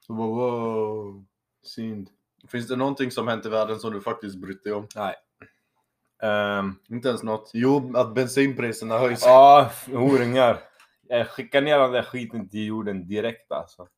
[0.00, 1.24] Så bara, wow,
[1.62, 2.10] synd.
[2.48, 4.86] Finns det någonting som hänt i världen som du faktiskt brytt dig om?
[4.96, 5.14] Nej.
[6.22, 7.50] Ehm, Inte ens något?
[7.54, 9.22] Jo, att bensinpriserna höjs.
[9.24, 10.60] Ja, horungar.
[11.02, 13.88] Jag skickar ner den där skiten till jorden direkt alltså.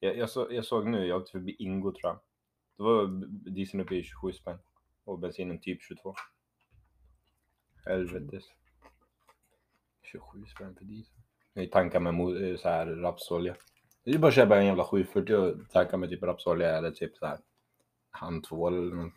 [0.00, 2.20] Jag, jag, så, jag såg nu, jag åkte förbi Ingo tror jag.
[2.78, 3.06] Då var
[3.50, 4.58] dieseln uppe i 27 spänn.
[5.04, 6.14] Och bensinen typ 22.
[7.84, 8.44] Helvetes.
[10.02, 11.14] 27 spänn för diesel.
[11.52, 13.56] Jag tankar med eh, så här rapsolja.
[14.04, 17.16] Det är bara att köpa en jävla 740 och tanka med typ rapsolja eller typ
[17.16, 17.38] så här
[18.10, 19.12] handtvål eller något.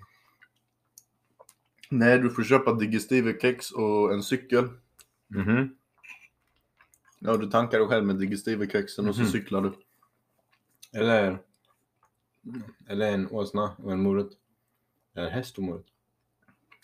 [1.90, 4.70] Nej, du får köpa digestive kex och en cykel.
[5.28, 5.76] Mhm.
[7.20, 9.30] Ja, du tankar dig själv med digestive kexen och så Mhm.
[9.32, 9.74] cyklar du.
[11.00, 11.40] Eller,
[12.88, 14.32] eller en åsna och en morot.
[15.16, 15.86] Eller häst och morot.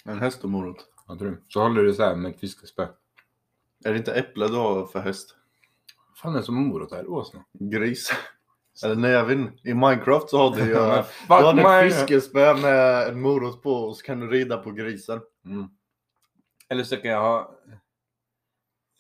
[0.06, 0.88] En häst och morot.
[1.08, 1.38] Jag tror det.
[1.48, 2.88] Så håller du så här med ett fiskespö.
[3.86, 5.36] Är det inte äpple du har för häst?
[6.16, 7.08] Fan är det som morot här?
[7.10, 7.46] Åsna?
[7.54, 8.12] Gris.
[8.84, 9.70] Eller inte.
[9.70, 10.74] I Minecraft så har du ju...
[10.74, 14.58] Men Du har my- ett fiskespö med en morot på och så kan du rida
[14.58, 15.22] på grisen.
[15.46, 15.68] Mm.
[16.70, 17.56] Eller så kan jag ha...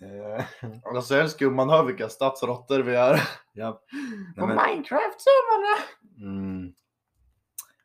[0.01, 0.45] Eh,
[0.95, 3.21] Alltså jag älskar ju, man hör vilka stadsråttor vi är.
[3.53, 3.81] ja.
[4.35, 6.25] Nej, men, Minecraft så man det.
[6.25, 6.73] mm,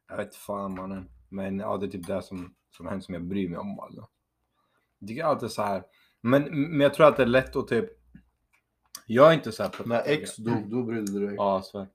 [0.09, 1.11] jag vet fan mannen.
[1.29, 3.81] Men ja, det är typ det som, som händer som jag bryr mig om.
[3.81, 4.09] Alltså.
[4.99, 5.83] Jag tycker alltid så här.
[6.21, 7.91] Men, men jag tror att det är lätt att typ...
[9.11, 9.71] Jag är inte så här...
[9.71, 11.35] på- När X dog, då brydde du dig.
[11.37, 11.87] Ja, svär.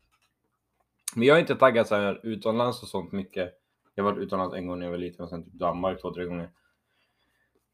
[1.15, 3.53] Men jag är inte taggad så här utomlands och sånt mycket.
[3.95, 6.13] Jag har varit utomlands en gång när jag var liten och sen typ Danmark två,
[6.13, 6.49] tre gånger.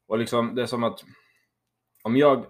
[0.06, 1.04] Och liksom det är som att
[2.02, 2.46] om jag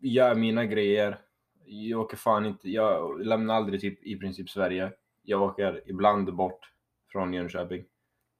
[0.00, 1.18] gör mina grejer,
[1.64, 4.92] jag åker fan inte, jag lämnar aldrig typ i princip Sverige.
[5.22, 6.72] Jag åker ibland bort
[7.12, 7.84] från Jönköping.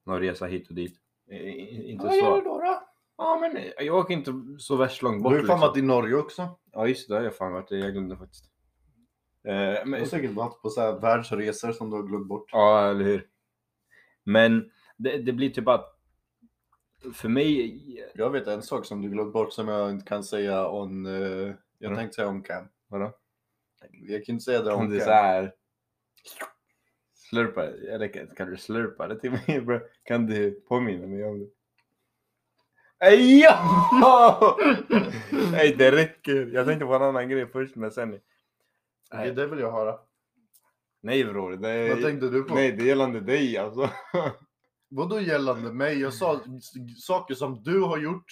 [0.04, 1.00] Någon resa hit och dit.
[1.30, 2.40] I- Inte så.
[2.40, 2.82] då då?
[3.18, 5.32] Ja men jag åker inte så värst långt Du bort.
[5.32, 5.68] har ju fan liksom.
[5.68, 6.48] varit i Norge också.
[6.72, 7.70] Ja just det, det har jag fan varit.
[7.70, 8.44] Jag glömde faktiskt.
[9.44, 12.48] Eh, Du men, har säkert varit på så här världsresor som du har glömt bort.
[12.52, 13.28] Ja, eller hur?
[14.24, 15.92] Men det, det blir typ att
[17.14, 18.10] för mig...
[18.14, 21.06] Jag vet en sak som du glömt bort som jag inte kan säga on...
[21.06, 21.96] eh, jag Mm.
[21.96, 22.64] tänkte säga on cam.
[22.88, 23.12] Vadå?
[23.90, 25.06] Jag kan inte säga det Om on det är cam.
[25.06, 25.54] så här...
[27.14, 29.80] Slurpa, eller kan, kan du slurpa det till mig bro?
[30.04, 31.46] Kan du påminna mig om det?
[32.98, 34.56] Ja!
[35.52, 36.50] Nej, det räcker.
[36.52, 38.20] Jag tänkte på en annan grej först, men sen...
[39.14, 39.98] Okej, det vill jag höra.
[41.02, 41.94] Nej bror, det är...
[41.94, 42.54] Vad tänkte du på?
[42.54, 43.90] Nej, det är gällande dig alltså.
[44.88, 46.00] Vadå gällande mig?
[46.00, 46.40] Jag sa
[46.96, 48.24] saker som du har gjort,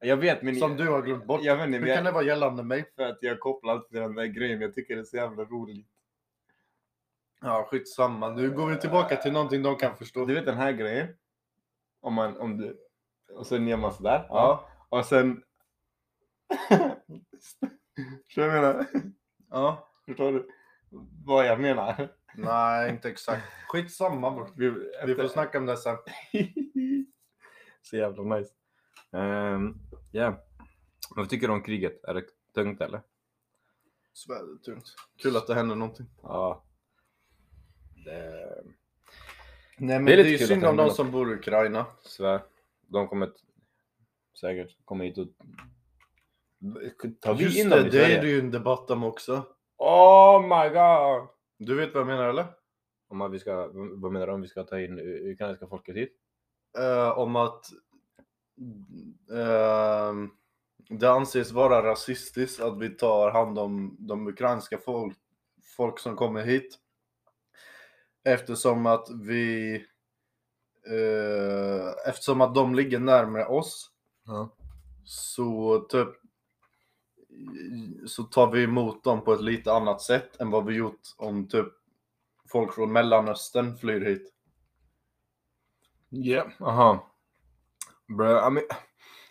[0.00, 0.56] Jag vet, men...
[0.56, 1.42] som du har glömt bort.
[1.42, 2.84] Jag vet inte, Hur kan det vara gällande mig?
[2.96, 4.60] för att jag kopplar alltid till den där grejen.
[4.60, 5.86] Jag tycker det är så jävla roligt.
[7.40, 8.28] Ja, skitsamma.
[8.28, 10.24] Nu går vi tillbaka till någonting de kan förstå.
[10.24, 11.08] Du vet den här grejen?
[12.00, 12.76] Om man, om du...
[13.32, 14.26] Och sen gör man sådär.
[14.28, 15.42] Ja, Och sen...
[18.34, 18.86] Så jag menar,
[19.50, 19.88] ja.
[20.06, 20.48] förstår du
[21.24, 22.08] vad jag menar?
[22.34, 23.42] Nej, inte exakt.
[23.68, 24.50] Skitsamma bror.
[24.56, 24.70] Vi,
[25.06, 25.96] Vi får snacka om det sen.
[27.82, 28.50] Så jävla nice.
[29.10, 29.80] Um,
[30.12, 30.34] yeah.
[31.16, 32.04] Vad tycker du om kriget?
[32.04, 33.02] Är det tungt eller?
[34.12, 34.94] Svär tungt.
[35.22, 36.06] Kul att det händer någonting.
[36.22, 36.64] Ja.
[38.04, 38.62] Det...
[39.78, 41.86] Nej men Det är det är, synd om de som bor i Ukraina.
[42.02, 42.42] Svär.
[42.88, 43.32] De kommer
[44.40, 45.26] säkert komma hit och...
[47.20, 48.20] Tar vi Just in det, dem i det är Sverige?
[48.20, 49.46] det ju en debatt om också.
[49.76, 51.28] Oh my god!
[51.58, 52.46] Du vet vad jag menar eller?
[53.08, 55.96] Om att vi ska, vad menar du om vi ska ta in u- ukrainska folket
[55.96, 56.12] hit?
[56.78, 57.64] Eh, om att
[59.32, 60.30] ehm,
[60.88, 65.16] det anses vara rasistiskt att vi tar hand om de ukrainska folk,
[65.76, 66.78] folk som kommer hit.
[68.24, 69.84] Eftersom att vi
[70.88, 73.90] eh, eftersom att de ligger närmare oss
[74.26, 74.48] Ja.
[75.04, 76.08] så typ
[78.06, 81.48] så tar vi emot dem på ett lite annat sätt än vad vi gjort om
[81.48, 81.66] typ
[82.48, 84.32] folk från mellanöstern flyr hit.
[86.08, 87.10] Ja, aha.
[88.06, 88.66] Bro, I mean,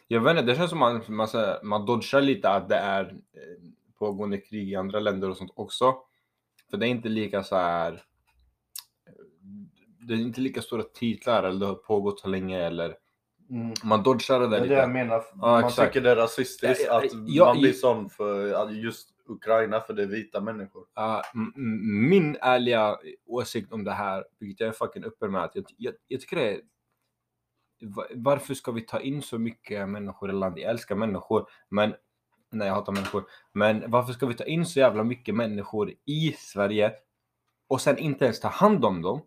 [0.07, 1.27] jag vet inte, det känns som man, man,
[1.63, 5.95] man dodgar lite att det är eh, pågående krig i andra länder och sånt också.
[6.69, 8.03] För det är inte lika så här.
[10.07, 12.97] Det är inte lika stora titlar eller det har pågått så länge eller
[13.83, 14.93] man dodgar det Det där är det jag lite.
[15.05, 15.23] menar.
[15.33, 15.93] Ja, man exakt.
[15.93, 20.03] tycker det är rasistiskt Ja, ja, att man blir sån för just Ukraina för det
[20.03, 20.85] är vita människor.
[21.35, 21.53] M-
[22.09, 25.93] min ärliga åsikt om det här, vilket jag är fucking öppen med, att jag, jag,
[26.07, 26.61] jag tycker det är...
[27.81, 30.61] va- Varför ska vi ta in så mycket människor i landet?
[30.61, 31.93] Jag älskar människor, men...
[32.51, 33.23] Nej, jag hatar människor.
[33.53, 36.93] Men varför ska vi ta in så jävla mycket människor i Sverige
[37.67, 39.21] och sen inte ens ta hand om dem?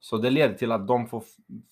[0.00, 1.24] Så det leder till att de får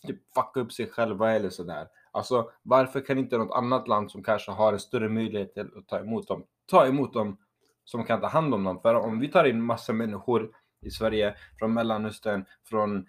[0.06, 1.88] typ fucka upp sig själva eller sådär.
[2.10, 5.88] Alltså, varför kan inte något annat land som kanske har en större möjlighet till att
[5.88, 7.38] ta emot dem, ta emot dem
[7.84, 8.80] som kan ta hand om dem.
[8.80, 13.06] För om vi tar in massa människor i Sverige, från Mellanöstern, från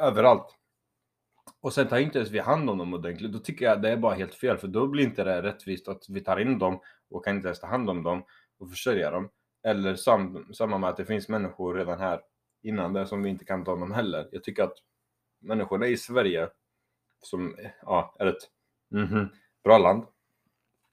[0.00, 0.56] överallt.
[1.60, 3.32] Och sen tar inte ens vi hand om dem ordentligt.
[3.32, 4.58] Då tycker jag det är bara helt fel.
[4.58, 7.60] För då blir inte det rättvist att vi tar in dem och kan inte ens
[7.60, 8.24] ta hand om dem
[8.58, 9.28] och försörja dem.
[9.62, 12.20] Eller sam, samma med att det finns människor redan här
[12.64, 14.28] innan det som vi inte kan ta om heller.
[14.32, 14.76] Jag tycker att
[15.38, 16.48] människorna i Sverige
[17.22, 18.50] som ja, är ett
[18.90, 19.28] mhm,
[19.64, 20.06] bra land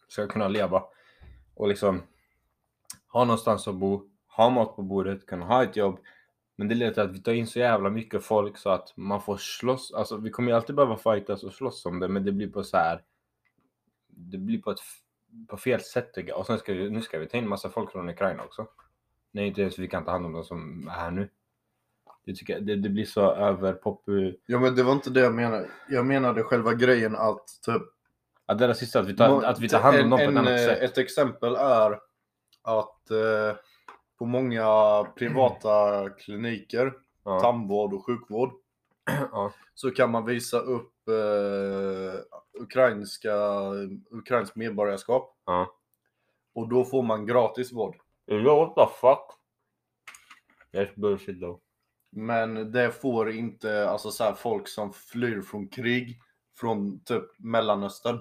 [0.07, 0.83] ska kunna leva
[1.55, 2.01] och liksom
[3.07, 5.99] ha någonstans att bo, ha mat på bordet, kunna ha ett jobb.
[6.55, 9.21] Men det leder till att vi tar in så jävla mycket folk så att man
[9.21, 9.93] får slåss.
[9.93, 12.63] Alltså vi kommer ju alltid behöva fightas och slåss om det, men det blir på
[12.63, 13.03] så här.
[14.07, 14.79] Det blir på ett
[15.47, 16.39] på fel sätt tycker jag.
[16.39, 18.67] Och sen ska vi, nu ska vi ta in massa folk från Ukraina också.
[19.31, 21.29] Nej, inte ens vi kan ta hand om de som är här nu.
[22.25, 24.35] Det, tycker jag, det, det blir så överpopu...
[24.45, 25.69] Ja men det var inte det jag menade.
[25.89, 27.81] Jag menade själva grejen att typ
[28.45, 30.37] Ja, det är sista, att vi tar, att vi tar hand om dem på ett
[30.37, 30.81] annat eh, sätt.
[30.81, 31.91] Ett exempel är
[32.61, 33.57] att eh,
[34.19, 34.67] på många
[35.15, 37.39] privata kliniker, Ja.
[37.39, 38.51] tandvård och sjukvård,
[39.31, 39.53] Ja.
[39.73, 42.19] så kan man visa upp eh,
[42.61, 43.35] ukrainska,
[44.11, 45.35] ukrainskt medborgarskap.
[45.45, 45.75] Ja.
[46.53, 47.95] Och då får man gratis vård.
[48.27, 49.37] What the fuck?
[50.73, 51.59] That's bullshit though.
[52.11, 56.21] Men det får inte alltså så här, folk som flyr från krig
[56.59, 58.19] från typ Mellanöstern.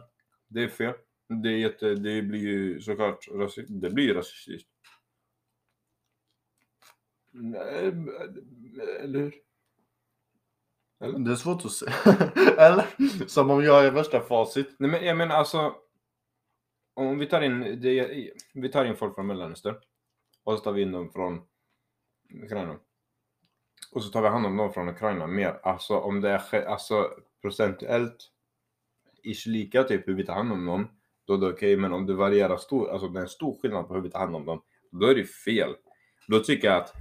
[0.49, 0.95] Det är fel.
[1.43, 3.83] Det, är jätte, det blir ju såklart rasistiskt.
[3.83, 4.69] Det blir rasistiskt.
[7.33, 7.93] Nej,
[9.01, 9.35] Eller hur?
[11.25, 11.87] Det är svårt att se.
[12.59, 12.87] Eller?
[13.27, 14.75] Som om jag är värsta facit.
[14.79, 15.75] Nej men jag menar alltså.
[16.95, 19.75] Om vi tar in, det, vi tar in folk från Mellanöstern.
[20.45, 21.41] Och så tar vi in dem från
[22.45, 22.79] Ukraina.
[23.93, 25.61] Och så tar vi hand om dem från Ukraina mer.
[25.63, 27.11] Alltså om det är alltså,
[27.43, 28.17] procentuellt
[29.23, 30.89] ish lika typ hur vi tar hand om dem.
[31.27, 31.77] Då är det okej.
[31.77, 34.19] Men om det varierar stor, alltså det är en stor skillnad på hur vi tar
[34.19, 34.63] hand om dem.
[34.91, 35.75] Då är det fel.
[36.29, 36.93] Då tycker jag att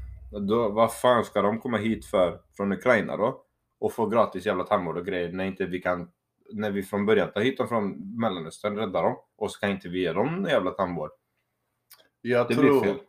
[0.47, 3.45] då, vad fan ska de komma hit för från Ukraina då?
[3.79, 6.11] Och få gratis jävla tandvård och grejer när inte vi kan
[6.51, 9.89] när vi från början tar hit dem från Mellanöstern, räddar dem och så kan inte
[9.89, 11.11] vi ge dem jävla tandvård.
[12.21, 12.99] Jag Det tror blir fel.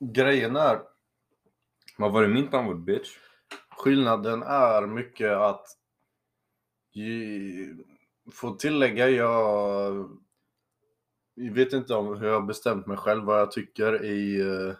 [0.00, 0.80] grejen är,
[2.00, 3.16] Vad var det min tandvård bitch?
[3.70, 5.66] skillnaden är mycket att
[6.92, 7.74] ge-
[8.32, 10.08] få tillägga, jag
[11.34, 14.74] jag vet inte om hur jag har bestämt mig själv vad jag tycker i eh,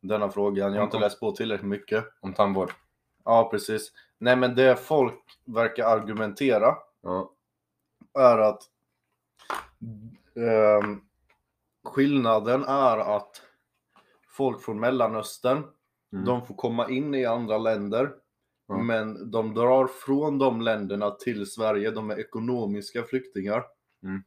[0.00, 0.72] denna frågan.
[0.72, 2.04] Jag har inte läst på tillräckligt mycket.
[2.20, 2.72] Om tandvård.
[3.24, 3.92] Ja, precis.
[4.18, 7.32] Nej, men det folk verkar argumentera Ja.
[8.14, 8.62] är att
[10.36, 11.00] ehm,
[11.84, 13.42] skillnaden är att
[14.28, 15.62] folk från Mellanöstern,
[16.12, 16.24] Mm.
[16.24, 18.10] de får komma in i andra länder,
[18.68, 18.78] Ja.
[18.78, 21.90] men de drar från de länderna till Sverige.
[21.90, 23.64] De är ekonomiska flyktingar.
[24.02, 24.22] Mm.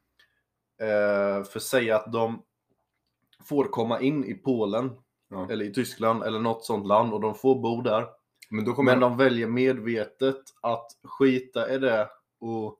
[0.82, 2.42] Eh, för säg att de
[3.48, 4.90] får komma in i Polen
[5.30, 5.48] Ja.
[5.50, 8.06] eller i Tyskland eller något sånt land och de får bo där.
[8.50, 12.08] Men Men de väljer medvetet att skita i det
[12.40, 12.78] och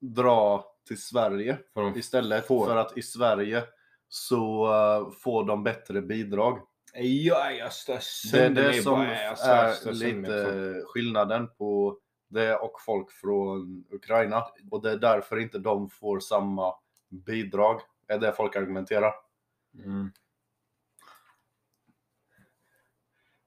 [0.00, 1.58] dra till Sverige
[1.94, 2.66] istället får.
[2.66, 3.64] för att i Sverige
[4.08, 6.58] så eh, får de bättre bidrag.
[6.94, 9.14] Ja, jag stör Det är sönder det som bara.
[9.16, 9.34] Är
[9.72, 11.98] sönder lite skillnaden på
[12.28, 14.44] det och folk från Ukraina.
[14.70, 16.74] Och det är därför inte de får samma
[17.08, 17.80] bidrag.
[18.08, 19.12] är det folk argumenterar.
[19.84, 20.10] Mm.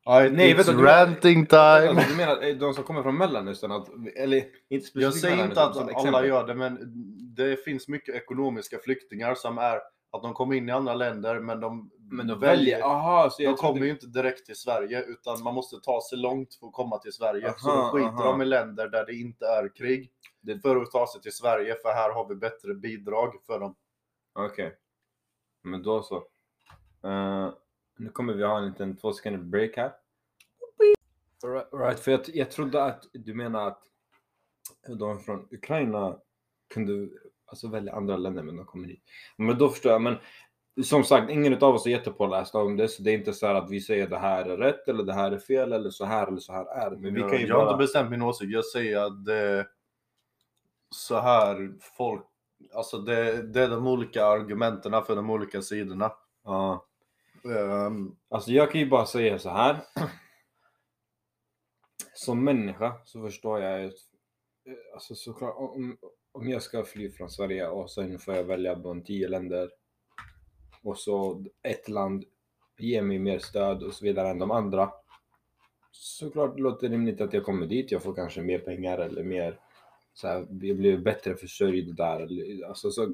[0.06, 1.60] Nej, Nej, it's vänta, du- ranting time!
[1.62, 3.72] Alltså, du menar eh, de som kommer från Mellanöstern?
[3.72, 4.38] Att, eller
[4.70, 6.28] inte specifikt Jag säger inte att alla exempel.
[6.28, 6.80] gör det, men
[7.36, 9.80] det finns mycket ekonomiska flyktingar som är
[10.14, 12.82] att de kommer in i andra länder, men de, Men de väljer...
[12.82, 16.18] Aha, så De kommer trodde- ju inte direkt till Sverige, utan man måste ta sig
[16.18, 17.54] långt för att komma till Sverige.
[17.58, 18.24] så Aha, då skiter aha.
[18.32, 21.76] de i länder där det inte är krig Det- för att ta sig till Sverige,
[21.82, 23.76] för här har vi bättre bidrag för dem.
[24.34, 24.78] Okej.
[25.64, 26.16] Men då så.
[27.04, 27.54] Eh,
[27.98, 29.94] nu kommer vi ha en liten två sekunder break här.
[31.46, 33.84] Right, right, för jag, jag trodde att du menar att
[34.88, 36.20] de från Ukraina
[36.74, 37.10] kunde
[37.54, 39.04] alltså välja andra länder men de kommer hit.
[39.38, 40.02] Men då förstår jag.
[40.02, 40.16] Men
[40.84, 42.88] som sagt, ingen av oss är jättepålästa om det.
[42.88, 45.14] Så det är inte så här att vi säger det här är rätt eller det
[45.14, 46.98] här är fel eller så här eller så här är det.
[46.98, 47.72] Men vi jag kan ju jag har bara...
[47.74, 49.68] inte bestämt min åsikt, jag säger att det
[50.90, 52.26] så här folk,
[52.74, 56.12] alltså det, det är de olika argumenten för de olika sidorna.
[56.44, 56.86] Ja.
[57.46, 59.80] Ehm, Alltså jag kan ju bara säga så här.
[62.14, 63.86] Som människa så förstår jag ju...
[63.86, 63.92] eh,
[64.94, 65.98] Alltså såklart om,
[66.34, 69.70] om jag ska fly från Sverige och sen får jag välja bland tio länder.
[70.82, 72.24] Och så ett land
[72.78, 74.92] ger mig mer stöd och så vidare än de andra.
[75.92, 77.92] Såklart låter det rimligt att jag kommer dit.
[77.92, 79.60] Jag får kanske mer pengar eller mer...
[80.14, 82.28] Så här, jag blir bättre försörjd där.
[82.68, 83.14] Alltså, så,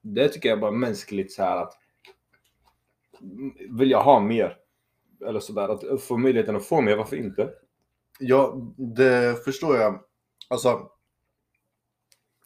[0.00, 1.78] det tycker jag bara är mänskligt så här att
[3.70, 4.56] vilja ha mer.
[5.26, 7.50] Eller sådär, att få möjligheten att få mer, varför inte?
[8.18, 10.04] Ja, det förstår jag.
[10.48, 10.90] Alltså,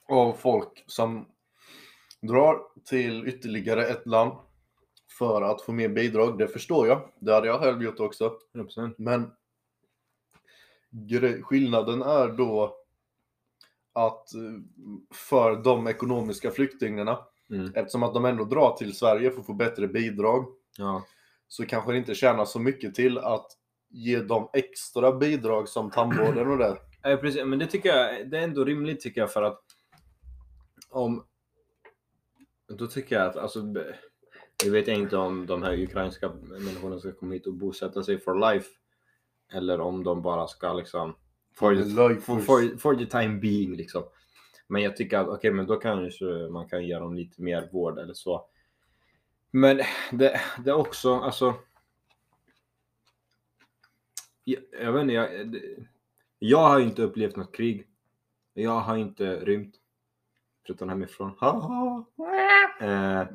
[0.08, 1.26] av folk som
[2.22, 4.32] drar till ytterligare ett land
[5.18, 7.10] för att få mer bidrag, det förstår jag.
[7.20, 8.32] Det hade jag själv gjort också.
[8.54, 8.94] 100%.
[8.98, 9.30] Men
[11.42, 12.76] skillnaden är då
[13.92, 14.40] att eh,
[15.14, 17.18] för de ekonomiska flyktingarna,
[17.50, 17.72] Mm.
[17.74, 20.44] eftersom att de ändå drar till Sverige för att få bättre bidrag,
[20.78, 21.04] Ja.
[21.48, 23.46] så kanske det inte tjänar så mycket till att
[23.90, 26.76] ge dem extra bidrag som tandvården och det.
[27.02, 27.44] Ja, precis.
[27.44, 29.60] Men det tycker jag, det är ändå rimligt tycker jag för att
[30.88, 31.24] om...
[32.68, 33.74] Då tycker jag att, alltså...
[34.64, 38.52] Jag vet inte om de här ukrainska människorna ska komma hit och bosätta sig for
[38.52, 38.70] life.
[39.52, 41.16] Eller om de bara ska liksom...
[41.54, 44.02] For the, for, for, for the time being liksom.
[44.66, 47.98] Men jag tycker att okej, men då kanske man kan ge dem lite mer vård
[47.98, 48.48] eller så.
[49.50, 49.76] Men
[50.12, 51.54] det, det är också, alltså...
[54.44, 55.56] Jag, jag vet inte, jag,
[56.38, 57.86] jag har inte upplevt något krig.
[58.54, 59.74] Jag har inte rymt.
[60.68, 61.32] Förutom hemifrån.
[62.80, 63.26] Eh,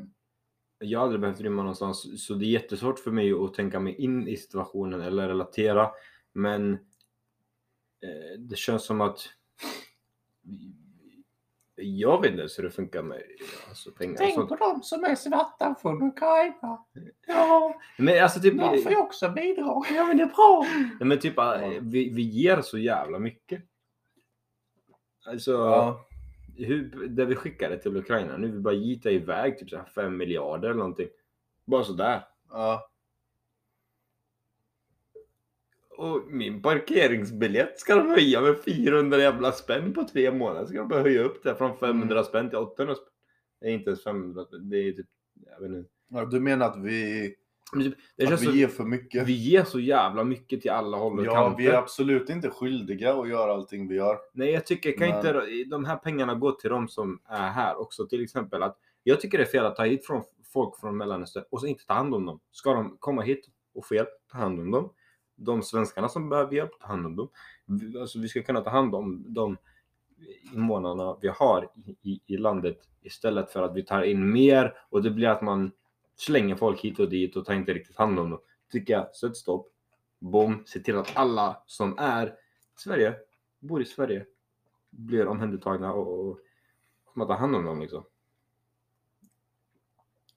[0.80, 2.26] jag har aldrig behövt rymma någonstans.
[2.28, 5.92] Så det är jättesvårt för mig att tänka mig in i situationen eller relatera.
[6.34, 9.30] Men eh, det känns som att
[11.76, 13.22] jag vet inte hur det funkar med
[13.70, 14.50] alltså, pengar Tänk sånt.
[14.50, 16.86] på de som är svarta från Ukraina.
[17.28, 18.60] Ja, Men alltså typ...
[18.60, 19.86] de får ju också bidrag.
[19.96, 20.66] Ja men det är bra!
[21.00, 23.64] Men typ eh, vi, vi ger så jävla mycket.
[25.26, 26.06] Alltså, Ja.
[26.58, 30.18] Hur, det vi skickade till Ukraina, nu vi bara gita iväg typ så här 5
[30.18, 31.08] miljarder eller någonting.
[31.66, 32.28] Bara sådär.
[32.50, 32.90] Ja.
[35.98, 40.66] Och min parkeringsbiljett ska de höja med 400 jävla spänn på tre månader.
[40.66, 43.08] Ska de bara höja upp det från 500 spänn till 800 spänn.
[43.60, 44.70] Det är inte ens 500 spänn.
[44.70, 45.08] Det är typ,
[45.46, 45.90] jag vet inte.
[46.08, 47.36] Ja, Du menar att vi,
[47.80, 49.28] Typ, det att vi ger för mycket?
[49.28, 51.58] vi ger så jävla mycket till alla håll och Ja, kanter.
[51.58, 54.18] vi är absolut inte skyldiga att göra allting vi gör.
[54.34, 57.82] Nej, jag tycker kan Men- inte de här pengarna gå till de som är här
[57.82, 58.08] också?
[58.08, 61.44] Till exempel att jag tycker det är fel att ta hit från folk från Mellanöstern
[61.50, 62.40] och så inte ta hand om dem.
[62.52, 64.90] Ska de komma hit och få hjälp, ta hand om dem.
[65.36, 67.30] De svenskarna som behöver hjälp, ta hand om dem.
[67.66, 69.58] Vi- Alltså, vi ska kunna ta hand om de
[70.54, 75.04] invånarna vi har i, i, i landet istället för att vi tar in mer och
[75.04, 75.72] det blir att man
[76.26, 78.42] slänger folk hit och dit och tar inte riktigt hand om dem.
[78.72, 79.70] Tycker jag, sätt stopp.
[80.20, 82.32] Bom, se till att alla som är i
[82.76, 83.16] Sverige,
[83.60, 84.26] bor i Sverige,
[84.90, 86.40] blir omhändertagna och, och
[87.14, 88.04] man tar hand om dem liksom.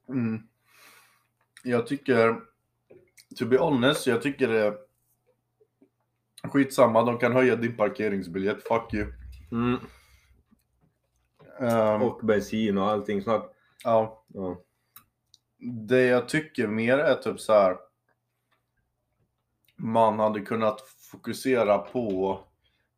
[0.08, 0.42] Mm.
[1.64, 2.40] Jag tycker,
[3.36, 4.78] to be honest, jag tycker det är
[6.42, 7.02] skitsamma.
[7.02, 9.12] De kan höja din parkeringsbiljett, fuck you.
[11.60, 13.52] Ehm, Och bensin och allting snart.
[13.84, 14.24] ja.
[14.26, 14.62] Ja.
[15.58, 17.76] Det jag tycker mer är typ så här.
[19.76, 22.38] Man hade kunnat fokusera på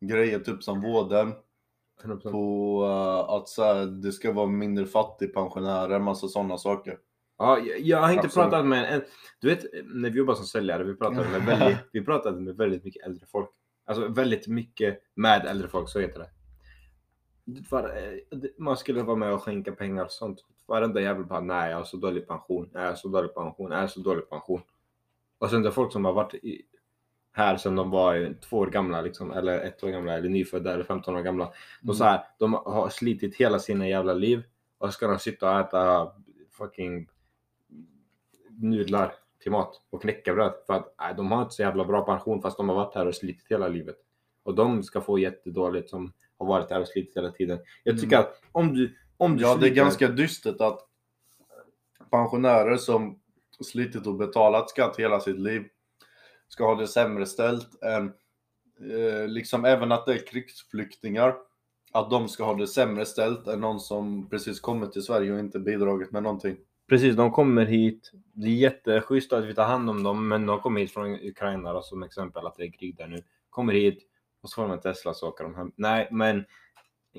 [0.00, 1.34] grejer typ som vården.
[2.02, 2.30] 100%.
[2.30, 6.98] På eh, att så här, det ska vara mindre fattigpensionärer, massa sådana saker.
[7.38, 8.50] Ja, jag, jag har inte Absolut.
[8.50, 9.02] pratat med en,
[9.40, 12.84] du vet när vi jobbar som säljare, vi pratade med väldigt, vi pratade med väldigt
[12.84, 13.50] mycket äldre folk.
[13.84, 16.30] Alltså väldigt mycket med äldre folk, så heter det.
[17.76, 20.38] Eh, det- Man skulle vara med och skänka pengar och sånt.
[20.68, 23.78] Varenda jävel bara, nej jag har så dålig pension, jag har så dålig pension, jag
[23.78, 24.62] har så dålig pension.
[25.38, 26.62] Och sen det är folk som har varit i,
[27.32, 30.84] här sedan de var två år gamla liksom, eller ett år gamla, eller nyfödda, eller
[30.84, 31.52] 15 år gamla.
[31.88, 34.42] Och så här, de har slitit hela sina jävla liv
[34.78, 36.12] och ska de sitta och äta
[36.50, 37.08] fucking
[38.50, 42.42] nudlar till mat och knäckebröd för att nej, de har inte så jävla bra pension
[42.42, 43.96] fast de har varit här och slitit hela livet.
[44.42, 47.58] Och de ska få jättedåligt som har varit här och slitit hela tiden.
[47.84, 48.28] Jag tycker Mm.
[48.28, 50.80] att om du, om du Ja, det är sliter- ganska dystert att
[52.10, 53.20] pensionärer som
[53.60, 55.64] slitit och betalat skatt hela sitt liv
[56.48, 58.12] ska ha det sämre ställt än
[58.92, 61.34] eh, liksom även att det är krigsflyktingar.
[61.92, 65.38] Att de ska ha det sämre ställt än någon som precis kommit till Sverige och
[65.38, 66.56] inte bidragit med någonting.
[66.88, 68.12] Precis, de kommer hit.
[68.32, 71.72] Det är jätteschysst att vi tar hand om dem, men de kommer hit från Ukraina
[71.72, 73.22] då, som exempel att det är krig där nu.
[73.50, 74.02] Kommer hit
[74.40, 75.72] och så får de en Tesla så åker de hem.
[75.76, 76.44] Nej, men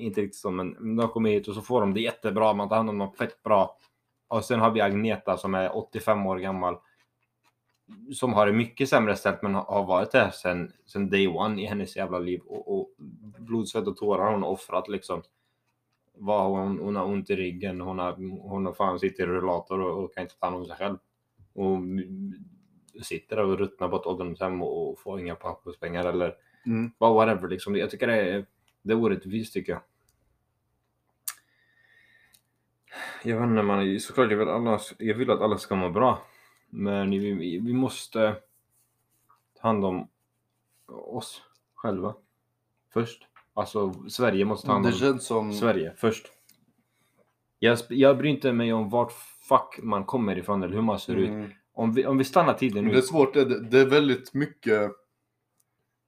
[0.00, 2.52] inte riktigt så, men de kommer hit och så får de det jättebra.
[2.54, 3.76] Man tar hand om dem fett bra.
[4.28, 6.76] Och sen har vi Agneta som är 85 år gammal.
[8.14, 11.66] Som har det mycket sämre ställt men har varit där sen, sen day one i
[11.66, 12.40] hennes jävla liv.
[12.46, 12.90] Och, och
[13.38, 15.22] blod, svett och tårar har hon offrat liksom.
[16.14, 18.12] Vad hon, hon har ont i ryggen, hon har,
[18.48, 20.96] hon har fan sitter i rullator och, och kan inte ta hand om sig själv.
[21.52, 21.78] Och
[23.02, 26.34] sitter där och ruttnar på ett ålderdomshem och, och får inga pensionspengar eller
[26.66, 26.90] Mm.
[26.98, 27.76] whatever liksom.
[27.76, 28.46] Jag tycker det är,
[28.82, 29.82] det är orättvist tycker jag.
[33.24, 36.22] Jag vet inte man, såklart jag vill, alla, jag vill att alla ska må bra.
[36.70, 38.36] Men vi, vi, måste
[39.60, 40.08] ta hand om
[40.86, 41.42] oss
[41.74, 42.14] själva
[42.92, 43.26] först.
[43.54, 45.52] Alltså Sverige måste ta hand Det om känns som...
[45.52, 46.26] Sverige först.
[47.58, 49.12] Jag, jag bryr inte mig om vart
[49.48, 51.28] fuck man kommer ifrån eller hur man ser ut.
[51.28, 51.50] Mm.
[51.72, 53.02] Om vi, om vi stannar tiden Det är nu.
[53.02, 54.90] svårt, det, det är väldigt mycket...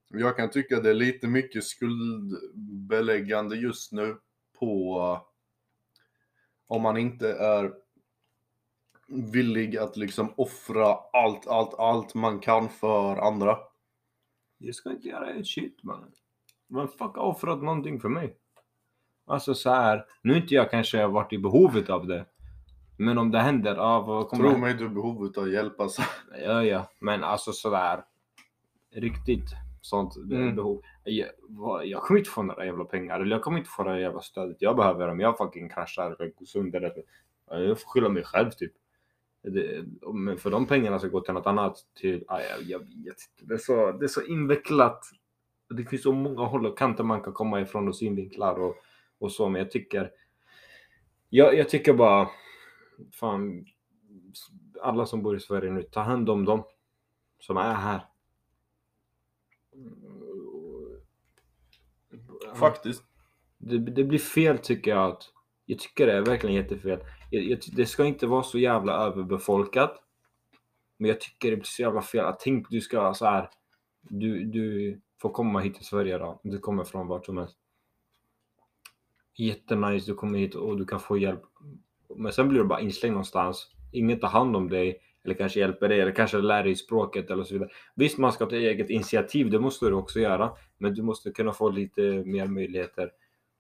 [0.09, 4.17] Jag kan tycka det är lite mycket skuldbeläggande just nu
[4.59, 5.21] på
[6.73, 7.73] om man inte är
[9.09, 13.59] villig att liksom offra allt, allt, allt man kan för andra.
[14.59, 16.13] Jag ska inte göra ett shit man.
[16.67, 18.37] Men fuck har offrat någonting för mig.
[19.27, 20.05] Alltså så här.
[20.23, 22.27] Nu är inte jag kanske varit i behovet av det.
[22.97, 26.03] Men om det händer, ja vad kommer Tro mig, du har behovet av hjälp alltså.
[26.45, 28.05] Ja, ja, men alltså sådär
[28.95, 30.57] riktigt sånt Mm.
[30.57, 30.83] behov.
[31.05, 31.29] Jag,
[31.87, 34.57] jag kommer inte få några jävla pengar eller jag kommer inte få det jävla stödet
[34.61, 37.03] jag behöver om jag fucking kraschar eller går sönder eller
[37.51, 38.73] Ja, jag får skylla mig själv typ.
[39.43, 41.77] Det, men för de pengarna ska gå till något annat.
[42.01, 43.45] Till, ja, jag, jag vet inte.
[43.45, 45.05] Det är, så, det är så invecklat.
[45.77, 48.75] Det finns så många håll och kanter man kan komma ifrån och synvinklar och,
[49.19, 49.49] och så.
[49.49, 50.11] Men jag tycker.
[51.29, 52.29] Jag, jag tycker bara.
[53.13, 53.67] Fan.
[54.83, 56.65] Alla som bor i Sverige nu, ta hand om dem
[57.41, 58.01] som är här.
[62.55, 63.05] Faktiskt.
[63.59, 65.11] Det, det blir fel tycker jag.
[65.11, 65.23] Att,
[65.67, 66.99] jag tycker det är verkligen jättefel.
[67.31, 70.03] Jag, jag, det ska inte vara så jävla överbefolkat.
[70.99, 72.25] Men jag tycker det blir så jävla fel.
[72.25, 73.51] Att tänk du ska så här.
[74.01, 76.41] Du, du får komma hit till Sverige då.
[76.43, 77.57] Du kommer från vart som helst.
[79.35, 81.43] Jättenice, du kommer hit och du kan få hjälp.
[82.17, 83.71] Men sen blir du bara inslängd någonstans.
[83.93, 84.99] Ingen tar hand om dig.
[85.25, 86.01] Eller kanske hjälper dig.
[86.01, 87.71] Eller kanske lär dig språket eller så vidare.
[87.95, 89.51] Visst, man ska ta eget initiativ.
[89.51, 90.53] Det måste du också göra.
[90.79, 93.11] Men du måste kunna få lite mer möjligheter.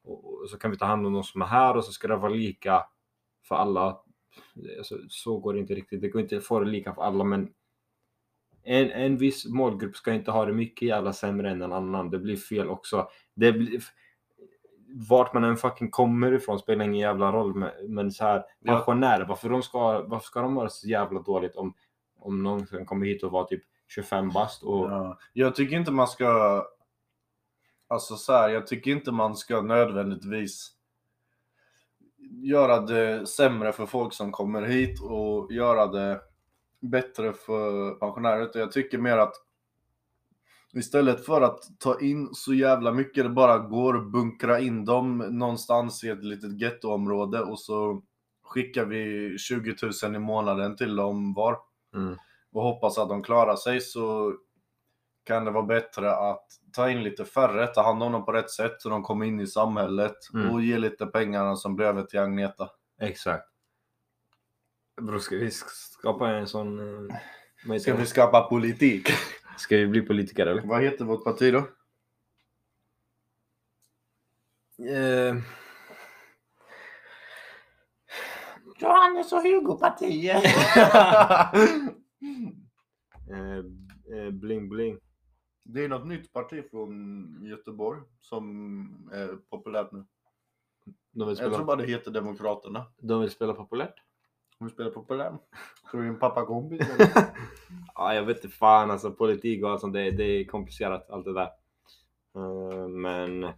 [0.05, 2.17] Och så kan vi ta hand om de som är här och så ska det
[2.17, 2.83] vara lika
[3.49, 4.01] för alla.
[4.79, 6.01] Alltså, så går det inte riktigt.
[6.01, 7.49] Det går inte att få det lika för alla men
[8.65, 12.11] en, en viss målgrupp ska inte ha det mycket jävla sämre än en annan.
[12.11, 13.09] Det blir fel också.
[13.35, 13.83] Det blir,
[14.95, 17.71] vart man än fucking kommer ifrån spelar ingen jävla roll.
[17.89, 21.75] Men, så här pensionärer, varför, de ska, varför ska de vara så jävla dåligt om,
[22.19, 25.19] om någon sen kommer hit och var typ 25 bast och Ja.
[25.33, 26.63] Jag tycker inte man ska...
[27.89, 30.73] Alltså så här, jag tycker inte man ska nödvändigtvis
[32.43, 36.21] göra det sämre för folk som kommer hit och göra det
[36.81, 38.43] bättre för pensionärer.
[38.43, 39.35] Utan Jag tycker mer att
[40.75, 46.05] istället för att ta in så jävla mycket det bara går, bunkra in dem någonstans
[46.05, 48.03] i ett litet gettoområde och så
[48.45, 51.59] skickar vi 20 000 i månaden till dem var
[51.95, 52.17] Mm.
[52.53, 54.35] och hoppas att de klarar sig så
[55.25, 58.51] kan det vara bättre att ta in lite färre, ta hand om dem på rätt
[58.51, 60.51] sätt så de kommer in i samhället Mm.
[60.51, 62.71] och ge lite pengarna som blir över till Agneta.
[63.01, 63.49] Exakt.
[65.03, 66.79] Bror, ska vi skapa en sån...
[67.11, 69.09] eh, Ska vi skapa politik?
[69.59, 70.63] Ska vi bli politiker eller?
[70.63, 71.59] Vad heter vårt parti då?
[74.79, 75.37] Eh,
[78.81, 80.45] Johannes och Hugo-partiet.
[83.31, 83.59] eh,
[84.19, 84.99] eh, bling bling.
[85.65, 90.05] Det är något nytt parti från Göteborg som är populärt nu.
[91.11, 92.87] De vill Jag tror spela, bara det heter Demokraterna.
[92.99, 93.95] de vill spela populärt?
[94.63, 95.39] Hon spelar populär.
[95.91, 97.09] Tror du en pappa kompis eller?
[97.95, 99.93] Ja, jag vet inte fan alltså politik och allt sånt.
[99.93, 101.51] Det, det är komplicerat allt det där.
[102.35, 103.49] Eh, men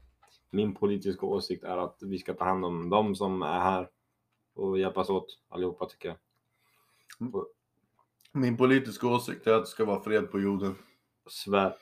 [0.50, 3.88] min politiska åsikt är att vi ska ta hand om de som är här
[4.54, 6.18] och hjälpas åt allihopa tycker jag.
[8.32, 10.74] Min politiska åsikt är att det ska vara fred på jorden.
[11.26, 11.76] Svär.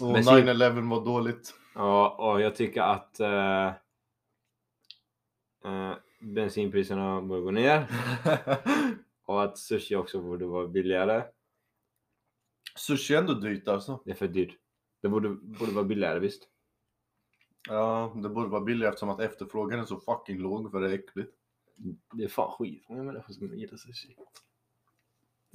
[0.00, 1.54] Och Men 9-11 var dåligt.
[1.74, 3.66] Ja, och jag tycker att eh,
[5.64, 7.86] eh, bensinpriserna borde gå ner
[9.24, 11.24] och att sushi också borde vara billigare.
[12.76, 14.00] Sushi är ändå dyrt alltså.
[14.04, 14.58] Det är för dyrt.
[15.02, 16.48] Det borde, borde vara billigare visst.
[17.68, 20.94] Ja, det borde vara billigare eftersom att efterfrågan är så fucking låg för det är
[20.94, 21.32] äckligt.
[22.12, 22.88] Det är fan skit.
[22.88, 24.16] Många människor som gillar sushi.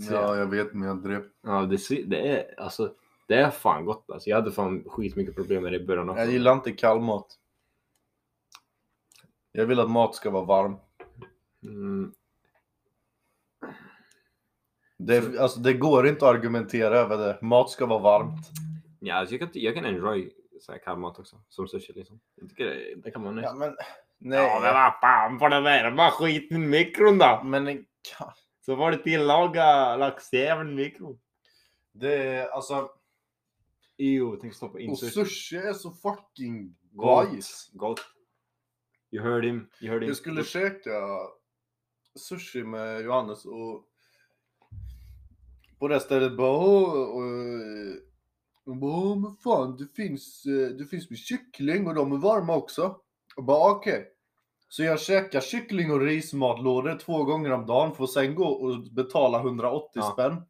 [0.07, 1.30] Så Ja, jag vet men jag drev.
[1.41, 2.95] Ja, det, det är alltså.
[3.28, 4.30] Det är fan gott alltså.
[4.30, 6.22] Jag hade fan skitmycket problem med det i början också.
[6.22, 7.38] Jag gillar inte kall mat.
[9.52, 10.76] Jag vill att mat ska vara varm.
[11.64, 12.14] Mm,
[14.97, 17.38] Det, alltså, det går inte att argumentera över det.
[17.41, 18.47] Mat ska vara varmt.
[18.99, 20.32] ja, alltså jag, kan, jag kan enjoy
[20.62, 21.36] så här kall mat också.
[21.49, 22.20] Som sushi liksom.
[22.36, 23.68] Jag tycker det, det kan man Ja, men...
[23.70, 23.76] Ja,
[24.18, 24.30] men
[24.62, 24.74] Nej.
[24.74, 27.41] vad fan får det värma skiten i mikron då?
[27.43, 27.78] Men en
[28.18, 28.32] ka-
[28.66, 31.20] Så var det tillaga laxjäveln i mikron.
[31.91, 32.89] det är alltså...
[33.97, 35.12] Jo, tänk stoppa in Och sushi.
[35.26, 37.28] sushi är så fucking Gott.
[37.74, 38.02] Gott.
[39.12, 39.68] You heard him.
[39.82, 40.07] You heard him.
[40.07, 40.91] Jag skulle käka
[42.16, 43.88] sushi med Johannes och
[45.80, 47.95] på det stället bara åh, eh,
[48.76, 52.97] bara, men fan det finns, eh, det finns med kyckling och de är varma också.
[53.36, 54.07] Och bara okej.
[54.70, 58.84] Så jag käkar kyckling och rismatlådor två gånger om dagen för att sen gå och
[58.91, 60.12] betala 180 Ja.
[60.14, 60.41] spänn.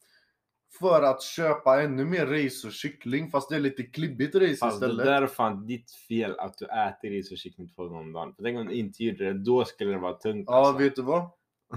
[0.80, 4.80] För att köpa ännu mer ris och kyckling fast det är lite klibbigt ris Fast
[4.80, 5.05] det istället.
[5.05, 8.34] där är fan ditt fel att du äter ris och kyckling två gånger om dagen.
[8.36, 10.45] För tänk om du inte gjorde det, då skulle det vara tungt.
[10.47, 10.84] Ja, alltså.
[10.84, 11.22] vet du vad?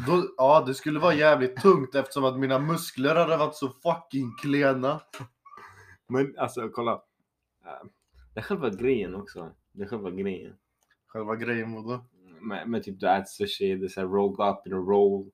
[0.07, 4.35] Då, ja, det skulle vara jävligt tungt eftersom att mina muskler hade varit så fucking
[4.43, 5.01] klena.
[6.09, 6.93] Men alltså kolla.
[7.65, 7.87] Eh,
[8.35, 9.53] Det är själva grejen också.
[9.73, 10.55] Det är själva grejen.
[11.07, 12.01] Själva grejen med det.
[12.41, 15.31] Med, med typ du äter sushi, det är såhär rolled up in a roll.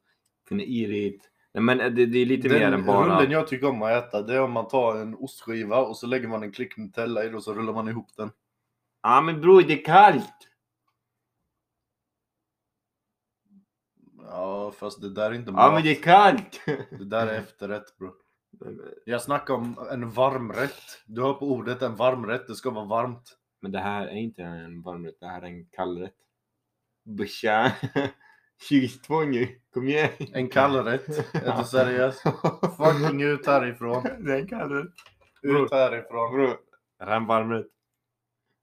[0.49, 1.19] Finna i det.
[1.55, 3.17] Nej men det, det är lite mer Den än bara...
[3.19, 6.07] rullen jag tycker om att äta, det är om man tar en ostskiva och så
[6.07, 8.31] lägger man en klick Nutella i och så rullar man ihop den.
[9.03, 10.49] Ja men bror det är kallt!
[14.23, 15.75] Ja, fast det där är inte Ja mat.
[15.75, 16.61] men det är kallt!
[16.91, 18.15] Det där är efterrätt bro.
[19.05, 21.03] Jag snackar om en varmrätt.
[21.07, 23.37] Du hör på ordet en varmrätt, det ska vara varmt.
[23.61, 26.15] Men det här är inte en varmrätt, det här är en kallrätt.
[27.05, 27.73] Busha!
[28.61, 30.11] 22 nu, kom igen!
[30.33, 31.09] En kallrätt.
[31.35, 32.23] Är du seriös?
[32.77, 34.03] Fucking ut härifrån.
[34.19, 34.93] Det är en kallrätt.
[35.43, 36.33] Ut härifrån.
[36.35, 36.47] Bro,
[36.99, 37.67] är det en varmrätt?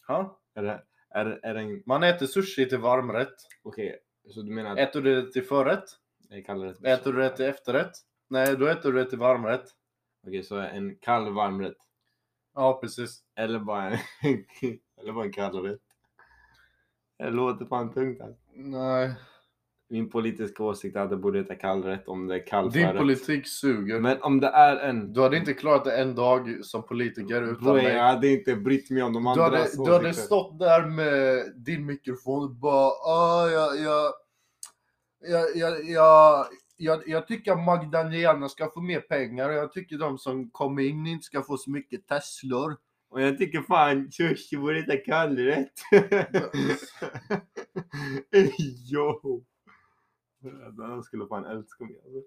[0.07, 0.39] Ha?
[0.55, 1.83] Är det, är, är det en...
[1.85, 3.35] Man äter sushi till varmrätt.
[3.63, 5.83] Okej, så du menar Äter du det till förrätt?
[6.29, 6.83] är kallrätt?
[6.83, 7.91] Äter du det till efterrätt?
[8.27, 9.65] Nej, då äter du det till varmrätt.
[10.27, 11.77] Okej, så en kall varmrätt.
[12.55, 13.23] Ja, precis.
[13.35, 13.97] Eller bara en,
[15.01, 15.79] eller bara en kallrätt.
[17.17, 18.41] Det låter fan tungt alltså.
[18.53, 19.15] Nej.
[19.89, 23.47] Min politiska åsikt är att det borde heta kallrätt om det är kall Din politik
[23.47, 23.99] suger.
[23.99, 25.13] Men om det är en...
[25.13, 27.97] Du hade inte klarat det en dag som politiker utan Bro, jag mig.
[27.97, 29.85] hade inte brytt mig om de andras hade, åsikter.
[29.85, 34.13] du hade stått där med din mikrofon och bara ah, jag, jag,
[35.27, 36.45] jag, jag, jag,
[36.77, 40.83] jag, jag tycker att Magdalena ska få mer pengar och jag tycker de som kommer
[40.83, 42.75] in inte ska få så mycket Teslor.
[43.09, 45.73] Och jag tycker fan sushi borde heta kallrätt.
[48.91, 49.43] jo!
[50.77, 52.19] Han skulle fan älska mig alltså.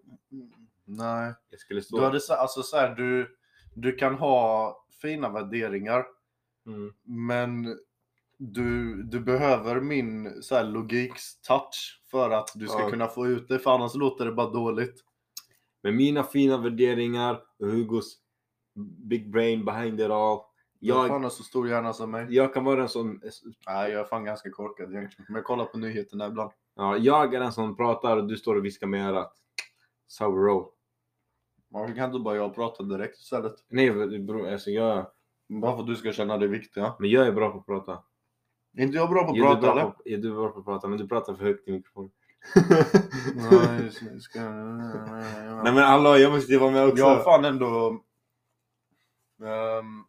[0.84, 1.34] Nej.
[1.50, 1.96] Jag skulle stå...
[1.98, 3.36] Du hade så, alltså så här, du,
[3.74, 6.04] du kan ha fina värderingar
[6.66, 6.92] Mm.
[7.02, 7.78] men
[8.38, 12.90] du, du behöver min så här, logiks-touch för att du ska Ja.
[12.90, 15.04] kunna få ut det för annars låter det bara dåligt.
[15.82, 18.18] Med mina fina värderingar och Hugos
[19.08, 20.38] big brain behind it all.
[20.78, 22.26] Jag Jag, fan har så stor hjärna som mig.
[22.30, 23.20] jag kan vara en sån...
[23.66, 25.24] Nej, jag är fan ganska korkad egentligen.
[25.28, 26.50] Men jag kollar på nyheterna ibland.
[26.74, 29.32] Ja, jag är den som pratar och du står och viskar med örat.
[30.06, 30.66] Sour roll.
[31.68, 33.54] Varför kan inte bara jag prata direkt istället?
[33.68, 35.06] Nej bror, alltså jag...
[35.48, 36.94] Bara för att du ska känna det viktiga.
[36.98, 38.02] Men jag är bra på att prata.
[38.76, 39.90] Är inte jag bra på att prata bra eller?
[39.90, 40.88] på, är du bra på att prata?
[40.88, 42.10] Men du pratar för högt i mikrofonen.
[45.64, 46.98] Nej, men hallå, jag måste ju vara med också.
[46.98, 48.02] Jag har fan ändå
[49.42, 50.04] ehm,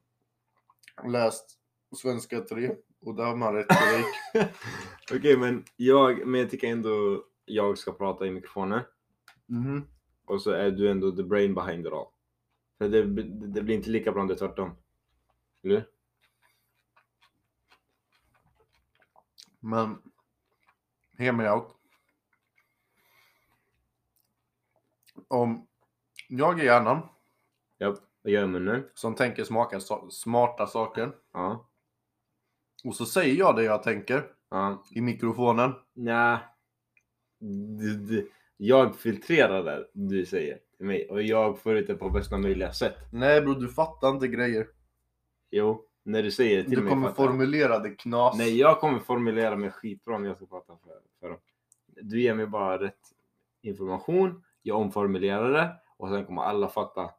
[1.11, 1.59] läst
[1.95, 4.05] Svenska 3 och där har man retorik.
[5.13, 8.81] Okej men jag, men jag tycker ändå jag ska prata i mikrofonen.
[9.45, 9.87] Mhm.
[10.25, 12.07] Och så är du ändå the brain behind it all.
[12.77, 14.75] För det, det, det blir inte lika bra om det är tvärtom.
[15.63, 15.87] Eller?
[19.59, 20.01] Men,
[21.17, 21.75] hear me out.
[25.27, 25.67] Om
[26.29, 27.07] jag är hjärnan
[27.77, 28.89] Japp, vad gör munnen?
[28.93, 29.79] som tänker smaka,
[30.09, 31.70] smarta saker Ja.
[32.85, 34.83] Och så säger jag det jag tänker Ja.
[34.91, 35.71] i mikrofonen.
[37.79, 42.09] Du, du, jag filtrerar det du säger till mig och jag får ut det på
[42.09, 42.95] bästa möjliga sätt.
[43.11, 44.67] Nej bror, du fattar inte grejer.
[45.51, 46.89] Jo, när du säger det till Du mig.
[46.89, 48.37] kommer fattar formulera det knas.
[48.37, 51.37] Nej, jag kommer formulera mig skitbra när jag ska prata för, för dem.
[51.87, 52.99] Du ger mig bara rätt
[53.61, 57.09] information, jag omformulerar det och sen kommer alla fatta.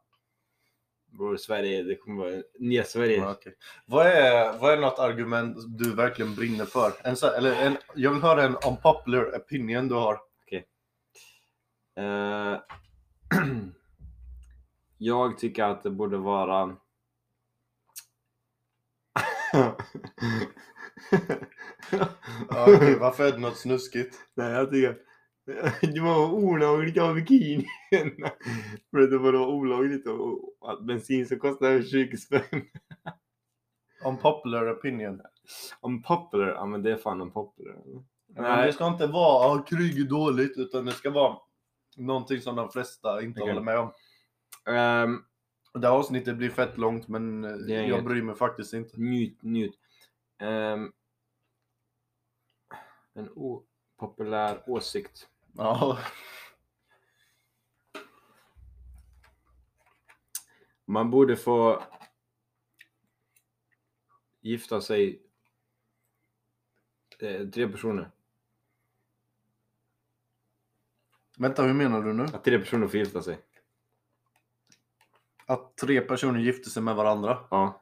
[1.17, 3.17] Bror, Sverige, det kommer vara nya Sverige.
[3.17, 3.55] Ja, okej.
[3.85, 6.91] vad, är, vad är något argument du verkligen brinner för?
[7.03, 10.19] En, så- eller en, jag vill höra en unpopular opinion du har.
[11.95, 12.59] Eh,
[14.97, 16.75] jag tycker att det borde vara...
[22.49, 24.15] Ja, okej, varför är det något snuskigt?
[24.33, 24.97] Nej, jag tycker
[25.81, 27.65] det var olagligt att ha bikini.
[28.91, 30.07] För det var olagligt
[30.61, 32.41] att bensin som kostar över 20 spänn.
[34.05, 35.21] Unpopular opinion.
[35.81, 36.47] Unpopular?
[36.47, 37.75] Ja men det är fan unpopular.
[38.27, 38.65] Nej.
[38.67, 41.37] det ska inte vara ah, krig är dåligt utan det ska vara
[41.97, 43.53] någonting som de flesta inte Okej.
[43.53, 43.91] håller med om.
[44.75, 45.23] Ehm,
[45.73, 48.05] Det här avsnittet blir fett långt men eh, jag inget.
[48.05, 48.97] bryr mig faktiskt inte.
[48.99, 49.75] njut, njut.
[50.41, 50.91] Ehm,
[53.13, 55.27] en opopulär åsikt.
[55.57, 55.99] Ja.
[60.85, 61.83] Man borde få
[64.41, 65.21] gifta sig
[67.19, 68.11] eh, tre personer.
[71.37, 72.23] Vänta, hur menar du nu?
[72.23, 73.39] Att tre personer får gifta sig.
[75.45, 77.47] Att tre personer gifter sig med varandra?
[77.51, 77.81] Ja.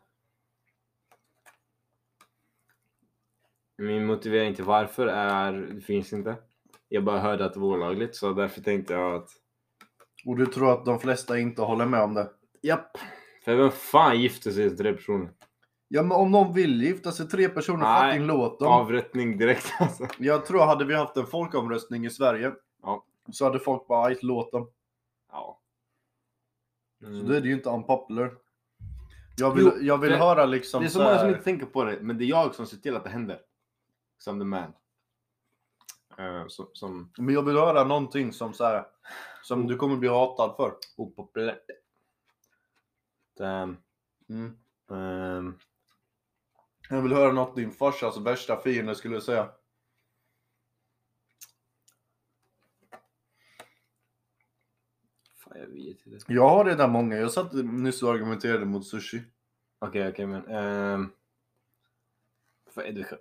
[3.75, 6.50] Min motivering till varför är, det finns inte.
[6.93, 9.29] Jag bara hörde att det var olagligt så därför tänkte jag att
[10.25, 12.29] Och du tror att de flesta inte håller med om det?
[12.61, 12.97] Japp.
[13.45, 15.29] För vem fan gifter sig tre personer?
[15.87, 18.67] Ja men om någon vill gifta sig tre personer, Nej, fucking låt dem.
[18.67, 20.07] Avrättning direkt alltså.
[20.17, 22.51] Jag tror hade vi haft en folkomröstning i Sverige
[22.83, 23.05] Ja.
[23.31, 24.69] så hade folk bara "Aj, låt dem.
[25.31, 25.59] Ja.
[26.99, 27.27] Så Mm.
[27.27, 28.31] då är det ju inte unpopular.
[29.37, 31.29] Jag vill, Jo, jag vill för- höra liksom Det är så så många här- som
[31.29, 33.39] inte tänker på det, men det är jag som ser till att det händer.
[34.17, 34.73] Som the man.
[36.17, 38.85] Eh, som, som Men jag vill höra någonting som så här,
[39.43, 40.73] som du kommer bli hatad för.
[40.97, 41.65] opopulärt.
[43.39, 43.77] Um,
[44.29, 44.57] Mm.
[44.87, 45.59] um,
[46.89, 49.49] Jag vill höra något din farsas värsta fiende skulle säga.
[55.37, 56.33] fan, jag vet inte.
[56.33, 57.15] Jag har redan många.
[57.15, 59.23] Jag satt nyss och argumenterade mot sushi.
[59.79, 60.45] Okej, okej, men...
[60.47, 61.11] ehm, fan,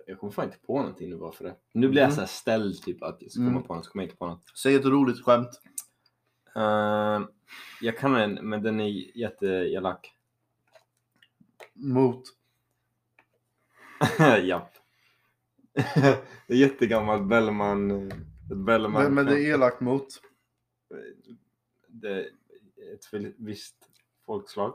[0.07, 1.55] jag- kommer fan inte på någonting nu bara för det.
[1.73, 2.15] Nu blir jag Mm.
[2.15, 3.63] så här ställd typ att jag ska komma Mm.
[3.63, 4.57] på något, så kommer jag inte på något.
[4.57, 5.61] Säg ett roligt skämt.
[6.55, 7.27] Ehm,
[7.81, 10.13] jag kan en, men den är jätteelak.
[11.73, 12.23] Mot.
[14.43, 14.73] Japp.
[16.47, 18.11] det är jättegammalt Bellman.
[18.65, 19.03] Bellman.
[19.03, 20.07] Men, men det är elakt mot.
[21.87, 22.25] det är
[22.93, 23.75] ett visst
[24.25, 24.73] folkslag.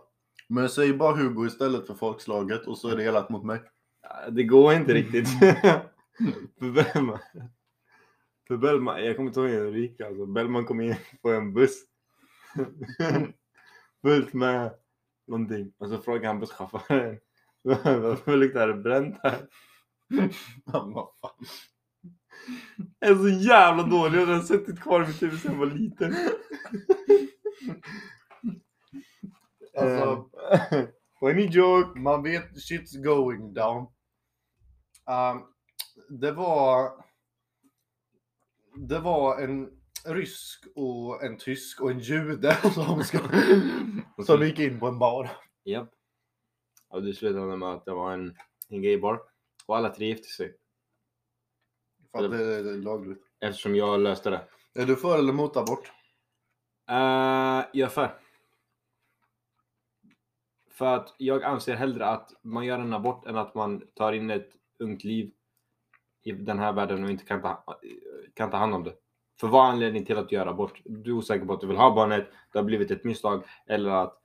[0.48, 3.62] Men säger bara Hugo istället för folkslaget och så är det elakt mot mig.
[4.30, 5.28] Det går inte riktigt.
[6.58, 7.18] för Bellman.
[8.48, 10.26] För Bellman, jag kommer inte ihåg gick alltså.
[10.26, 11.84] Bellman kom in på en buss.
[14.02, 14.70] Fullt med
[15.26, 15.72] någonting.
[15.78, 17.18] Och så frågade han busschauffören.
[17.62, 19.46] Varför luktar det bränt här?
[20.72, 21.46] Bara, "Fan."
[22.98, 24.18] Jag är så jävla dålig.
[24.20, 26.14] Jag har suttit kvar i mitt huvud sedan jag var liten.
[29.78, 30.30] Alltså,
[30.72, 30.84] Eh,
[31.20, 31.98] Funny joke.
[32.00, 33.86] man vet shit's going down.
[35.06, 35.46] Um,
[36.08, 37.04] det var...
[38.76, 39.70] Det var en
[40.04, 43.18] rysk och en tysk och en jude som, ska,
[44.26, 45.30] som gick in på en bar.
[45.64, 45.90] Japp.
[46.88, 48.36] Och det slutade med att det var en,
[48.68, 49.22] en gaybar.
[49.66, 50.56] Och alla tre gifte sig.
[52.10, 53.22] För att det är lagligt.
[53.40, 54.48] Eftersom jag löste det.
[54.74, 55.92] Är du för eller mot abort?
[56.90, 58.18] Uh, jag är för.
[60.70, 64.30] För att jag anser hellre att man gör en abort än att man tar in
[64.30, 65.32] ett ungt liv
[66.22, 67.78] i den här världen och inte kan ta,
[68.34, 68.94] kan ta hand om det.
[69.40, 70.82] För vad är anledningen till att göra abort?
[70.84, 73.90] Du är osäker på att du vill ha barnet, det har blivit ett misstag eller
[73.90, 74.22] att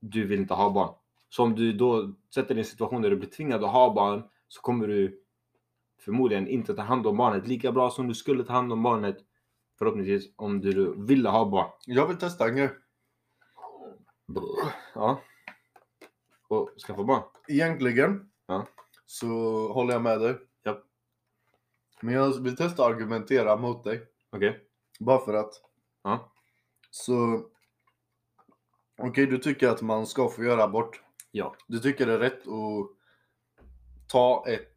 [0.00, 0.94] du vill inte ha barn.
[1.28, 3.94] Så om du då sätter dig i en situation där du blir tvingad att ha
[3.94, 5.22] barn så kommer du
[6.00, 9.16] förmodligen inte ta hand om barnet lika bra som du skulle ta hand om barnet
[9.78, 11.70] förhoppningsvis om du ville ha barn.
[11.86, 12.70] Jag vill testa en grej.
[14.94, 15.20] Ja.
[16.48, 17.22] Och skaffa barn.
[17.48, 18.66] Egentligen Ja.
[19.10, 19.26] Så
[19.72, 20.38] håller jag med dig.
[20.64, 20.84] Japp.
[22.00, 24.06] Men jag vill testa att argumentera mot dig.
[24.30, 24.60] Okej.
[25.00, 25.52] Bara för att.
[26.02, 26.32] Ja.
[26.90, 27.44] Så...
[28.98, 31.02] Okej, du tycker att man ska få göra abort.
[31.30, 31.56] Ja.
[31.66, 32.90] Du tycker det är rätt att
[34.08, 34.76] ta ett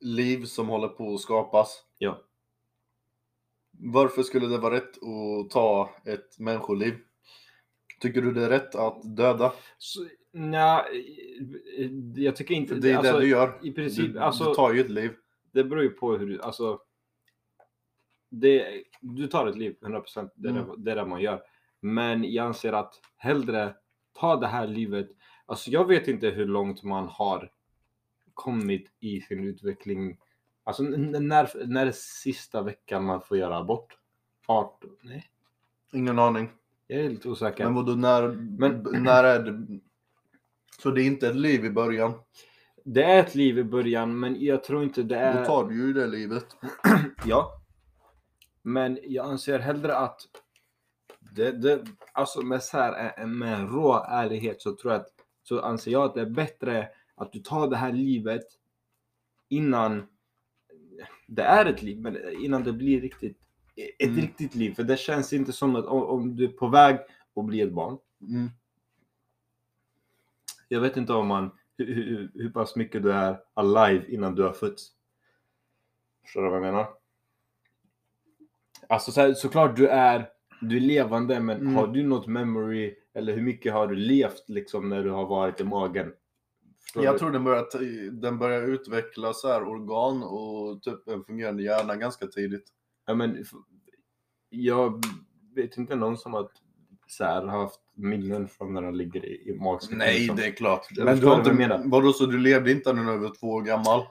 [0.00, 1.84] liv som håller på att skapas.
[1.98, 2.22] Ja.
[3.70, 6.98] Varför skulle det vara rätt att ta ett människoliv?
[8.00, 9.52] Tycker du det är rätt att döda?
[9.78, 10.84] Så, nja,
[12.16, 12.74] jag tycker inte...
[12.74, 13.58] Det är alltså, det du gör.
[13.62, 15.12] I princip, du, alltså, du tar ju ett liv.
[15.52, 16.40] det beror ju på hur du...
[16.42, 16.80] Alltså,
[18.28, 20.30] det, du tar ett liv, 100%.
[20.34, 20.66] Det är, Mm.
[20.66, 21.42] det, det är det man gör.
[21.80, 23.74] Men jag anser att hellre
[24.12, 25.08] ta det här livet.
[25.46, 27.50] Alltså jag vet inte hur långt man har
[28.34, 30.18] kommit i sin utveckling.
[30.64, 33.98] Alltså när, när är sista veckan man får göra abort?
[34.46, 34.90] 18?
[35.02, 35.30] Nej,
[35.92, 36.50] Ingen aning.
[36.86, 37.64] jag är lite osäker.
[37.64, 39.80] Men vadå, när, Men- när är det?
[40.82, 42.14] Så det är inte ett liv i början?
[42.84, 45.40] Det är ett liv i början, men jag tror inte det är...
[45.40, 46.46] Då tar du ju det livet.
[47.26, 47.60] Ja.
[48.62, 50.20] Men jag anser hellre att
[51.36, 55.08] det, det, alltså med, så här, eh, med en rå ärlighet så tror jag att
[55.42, 58.44] så anser jag att det är bättre att du tar det här livet
[59.48, 60.06] innan
[61.26, 63.38] det är ett liv, men innan det blir riktigt
[63.98, 64.20] ett Mm.
[64.20, 64.74] riktigt liv.
[64.74, 66.98] För det känns inte som att om, om du är på väg
[67.36, 67.98] att bli ett barn.
[68.20, 68.50] Mm.
[70.74, 74.42] Jag vet inte om man hur, hur, hur pass mycket du är alive innan du
[74.42, 74.88] har fötts.
[76.22, 76.88] Förstår du vad jag menar?
[78.88, 80.28] Alltså så här, såklart du är,
[80.60, 81.74] du är levande men Mm.
[81.74, 85.60] har du något memory Eller hur mycket har du levt liksom när du har varit
[85.60, 86.12] i magen?
[86.82, 87.18] Förstår Jag du?
[87.18, 92.26] tror den börjar, den börjar utveckla så här organ och typ en fungerande hjärna ganska
[92.26, 92.68] tidigt.
[93.06, 93.44] Ja, men,
[94.48, 95.04] jag
[95.54, 96.48] vet inte någon som har
[97.06, 99.98] så här, haft minnen från när de ligger i, i magsäcken.
[99.98, 100.38] liksom.
[100.38, 100.86] är klart.
[100.90, 101.82] Jag Men du har inte, menar.
[101.84, 104.02] vadå så du levde inte när du var två år gammal?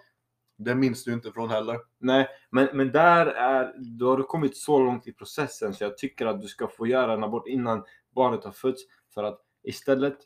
[0.58, 1.80] Det minns du inte från heller.
[2.00, 5.98] Nej, men, men där är, då har du kommit så långt i processen så jag
[5.98, 7.84] tycker att du ska få göra en abort innan
[8.16, 8.82] barnet har fötts.
[9.14, 10.18] För att istället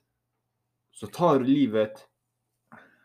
[0.91, 2.07] så tar du livet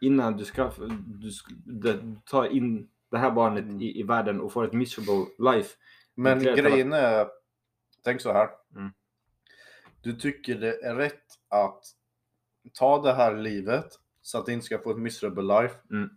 [0.00, 0.70] innan du ska,
[1.06, 3.80] du, ska- du tar in det här barnet Mm.
[3.80, 5.76] i, i världen och får ett miserable life.
[6.14, 7.26] Men Det grejen är,
[8.04, 8.48] tänk så här.
[8.76, 8.90] Mm.
[10.02, 11.84] Du tycker det är rätt att
[12.72, 13.86] ta det här livet
[14.22, 15.74] så att det inte ska få ett miserable life.
[15.90, 16.10] Mm.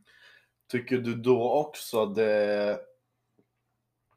[0.72, 2.80] Tycker du då också det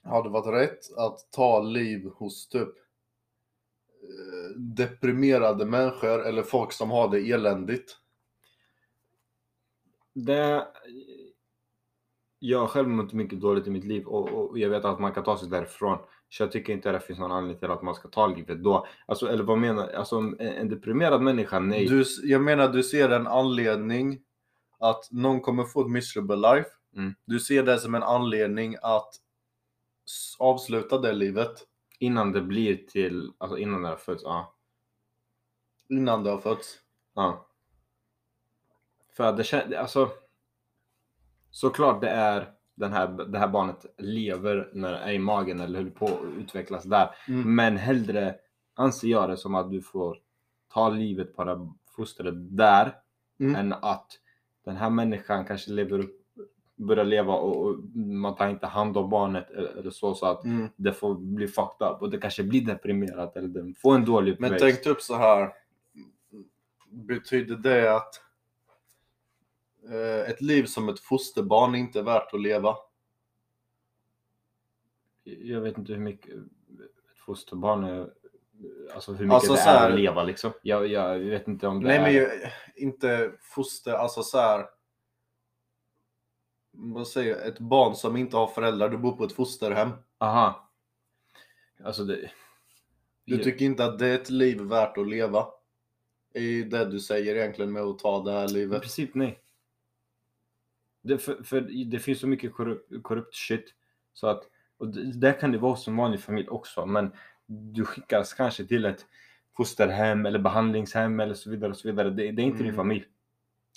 [0.02, 2.68] hade varit rätt att ta liv hos typ
[4.02, 7.96] eh, deprimerade människor eller folk som har det eländigt?
[10.14, 10.66] Det,
[12.38, 15.12] jag har själv mått mycket dåligt i mitt liv och, och jag vet att man
[15.12, 15.98] kan ta sig därifrån.
[16.28, 18.86] Så jag tycker inte det finns någon anledning till att man ska ta livet då.
[19.06, 21.86] Alltså, eller vad menar Alltså en, deprimerad människa, nej.
[21.86, 24.20] Du, jag menar du ser en anledning
[24.78, 26.70] att någon kommer få ett miserable life.
[26.96, 27.14] Mm.
[27.24, 29.14] Du ser det som en anledning att
[30.38, 31.64] avsluta det livet
[32.00, 34.54] Innan det blir till, alltså innan det har fötts, ja.
[35.88, 36.78] innan det har fötts.
[37.14, 37.48] ja.
[39.16, 40.10] För att det känns, alltså.
[41.50, 45.90] Såklart det är den här, det här barnet lever när är i magen eller håller
[45.90, 47.10] på att utvecklas där.
[47.28, 47.54] Mm.
[47.54, 48.34] Men hellre
[48.74, 50.18] anser jag det som att du får
[50.72, 52.92] ta livet på det fostret där
[53.40, 53.54] Mm.
[53.54, 54.06] än att
[54.64, 56.14] den här människan kanske lever upp,
[56.76, 60.44] börjar leva och, och man tar inte hand om barnet eller, eller så så att
[60.44, 60.68] Mm.
[60.76, 64.36] det får bli fucked up och det kanske blir deprimerat eller den får en dålig
[64.40, 64.64] Men uppväxt.
[64.84, 65.52] tänk typ så här.
[66.90, 68.20] Betyder det att
[70.28, 72.76] ett liv som ett fosterbarn inte är värt att leva?
[75.24, 78.10] Jag vet inte hur mycket ett fosterbarn är,
[78.94, 80.52] alltså hur mycket Alltså, det så är här- att leva liksom.
[80.62, 82.02] Jag, jag vet inte om det Nej är...
[82.02, 82.28] men ju,
[82.76, 84.66] inte foster, alltså så här.
[86.70, 87.46] Vad säger jag?
[87.46, 89.90] Ett barn som inte har föräldrar, du bor på ett fosterhem.
[90.18, 90.70] Aha.
[91.84, 92.30] Alltså det...
[93.24, 95.46] Du tycker inte att det är ett liv värt att leva?
[96.32, 98.80] Det är ju det du säger egentligen med att ta det här I livet.
[98.80, 99.40] princip nej.
[101.08, 103.74] Det, för, för det finns så mycket korrupt, korrupt shit.
[104.14, 104.42] Så att,
[104.78, 106.86] och det, där kan det vara som vanlig familj också.
[106.86, 107.12] Men
[107.46, 109.06] du skickas kanske till ett
[109.56, 111.70] fosterhem eller behandlingshem eller så vidare.
[111.70, 112.10] Och så vidare.
[112.10, 112.76] Det, det är inte din Mm.
[112.76, 113.04] familj.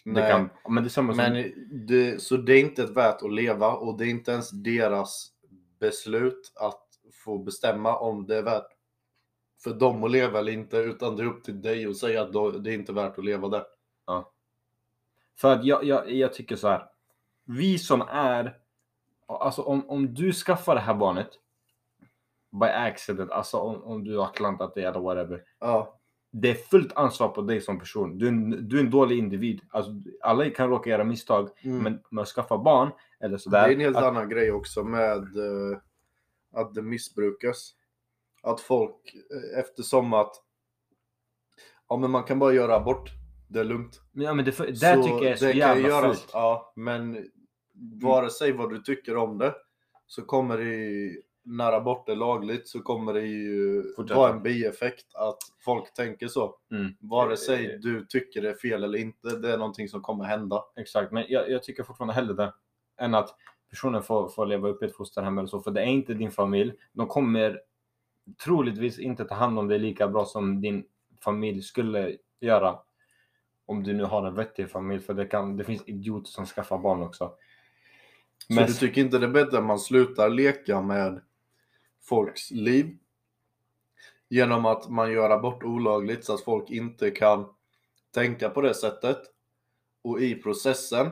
[0.06, 1.18] Det Nej, kan, men det är samma som...
[1.24, 1.52] men
[1.88, 5.32] det, så det är inte värt att leva och det är inte ens deras
[5.80, 8.68] beslut att få bestämma om det är värt
[9.64, 12.64] för dem att leva eller inte utan det är upp till dig att säga att
[12.64, 13.64] det är inte värt att leva där.
[15.38, 16.91] För att jag, jag, jag tycker så här.
[17.58, 18.58] Vi som är...
[19.28, 21.30] Alltså om, om du skaffar det här barnet
[22.52, 25.44] by accident, alltså om, om du har klantat det eller whatever.
[25.60, 26.00] Ja,
[26.32, 28.18] Det är fullt ansvar på dig som person.
[28.18, 29.62] Du är en, du är en dålig individ.
[29.70, 29.92] Alltså,
[30.22, 31.78] alla kan råka göra misstag, mm.
[31.78, 33.68] men med att skaffa barn eller det sådär.
[33.68, 35.78] är en helt att, annan grej också med eh,
[36.54, 37.76] att det missbrukas.
[38.42, 40.36] Att folk, eh, eftersom att
[41.90, 43.12] ja men man kan bara göra abort,
[43.48, 44.02] det är lugnt.
[44.12, 46.30] ja, men det, där Så tycker jag är så det jävla göras, fult.
[46.34, 47.30] Ja, men
[48.02, 49.54] vare sig vad du tycker om det
[50.08, 54.20] så kommer det ju, när abort är lagligt så kommer det ju Fortsätta.
[54.20, 56.56] vara en bieffekt att folk tänker så.
[56.72, 56.94] Mm.
[57.00, 60.26] Vare sig Eh, du tycker det är fel eller inte, det är någonting som kommer
[60.26, 60.64] hända.
[60.76, 62.54] Exakt, men jag, jag tycker fortfarande hellre det.
[62.98, 63.36] Än att
[63.70, 65.62] personen får, får leva upp i ett fosterhem eller så.
[65.62, 66.74] För det är inte din familj.
[66.94, 67.62] De kommer
[68.44, 70.86] troligtvis inte ta hand om dig lika bra som din
[71.24, 72.80] familj skulle göra.
[73.66, 75.02] Om du nu har en vettig familj.
[75.02, 77.34] För det, kan, det finns idioter som skaffar barn också.
[78.48, 81.22] Så Men- du tycker inte det är bättre att man slutar leka med
[82.02, 82.98] folks liv?
[84.30, 87.46] Genom att man gör abort olagligt så att folk inte kan
[88.14, 89.18] tänka på det sättet.
[90.02, 91.12] Och i processen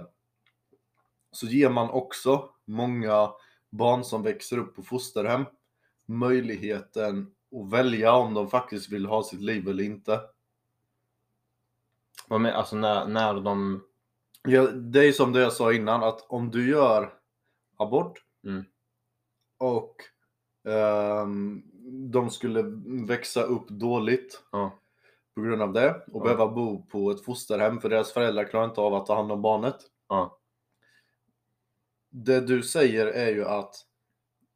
[1.31, 3.31] så ger man också många
[3.69, 5.45] barn som växer upp på fosterhem
[6.05, 10.19] möjligheten att välja om de faktiskt vill ha sitt liv eller inte.
[12.27, 13.83] Vad alltså när, när de...
[14.43, 17.18] Ja, det är som det jag sa innan, att om du gör
[17.79, 18.63] abort Mm.
[19.57, 19.95] och
[20.67, 21.63] ehm,
[22.11, 22.61] de skulle
[23.07, 24.79] växa upp dåligt Ja.
[25.35, 26.23] på grund av det och Ja.
[26.23, 29.41] behöva bo på ett fosterhem för deras föräldrar klarar inte av att ta hand om
[29.41, 29.75] barnet.
[30.07, 30.39] Ja.
[32.11, 33.75] Det du säger är ju att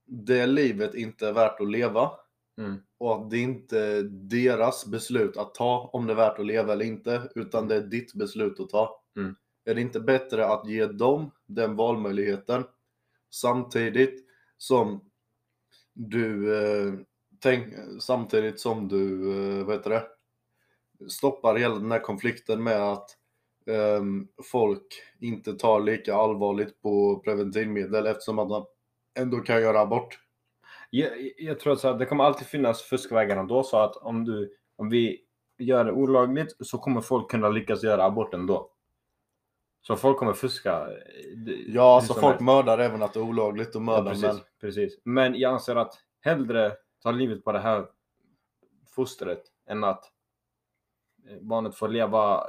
[0.06, 2.12] det livet inte är värt att leva
[2.58, 2.76] Mm.
[2.98, 6.74] Och att det inte är deras beslut att ta om det är värt att leva
[6.74, 9.02] eller inte, utan det är ditt beslut att ta.
[9.16, 9.36] Mm.
[9.66, 12.64] Är det inte bättre att ge dem den valmöjligheten
[13.34, 14.26] samtidigt
[14.58, 15.02] som
[15.94, 16.94] du eh,
[17.40, 20.08] tänk, samtidigt som du, eh, vad heter det,
[21.10, 23.10] stoppar hela den här konflikten med att
[23.68, 24.04] eh,
[24.52, 24.88] folk
[25.20, 28.66] inte tar lika allvarligt på preventivmedel eftersom att man
[29.20, 30.20] ändå kan göra abort.
[30.90, 34.90] Jag, jag tror att det kommer alltid finnas fuskvägar ändå, så att om, du, om
[34.90, 35.22] vi
[35.58, 38.70] gör det olagligt så kommer folk kunna lyckas göra abort ändå.
[39.88, 40.88] Så folk kommer fuska.
[40.88, 42.42] eh, Ja, som folk helst.
[42.42, 45.00] mördar även att det är olagligt att Ja, mörda precis, men precis.
[45.04, 46.72] Men jag anser att hellre
[47.04, 47.86] ta livet på det här
[48.96, 50.04] fostret än att
[51.30, 52.44] eh, barnet får leva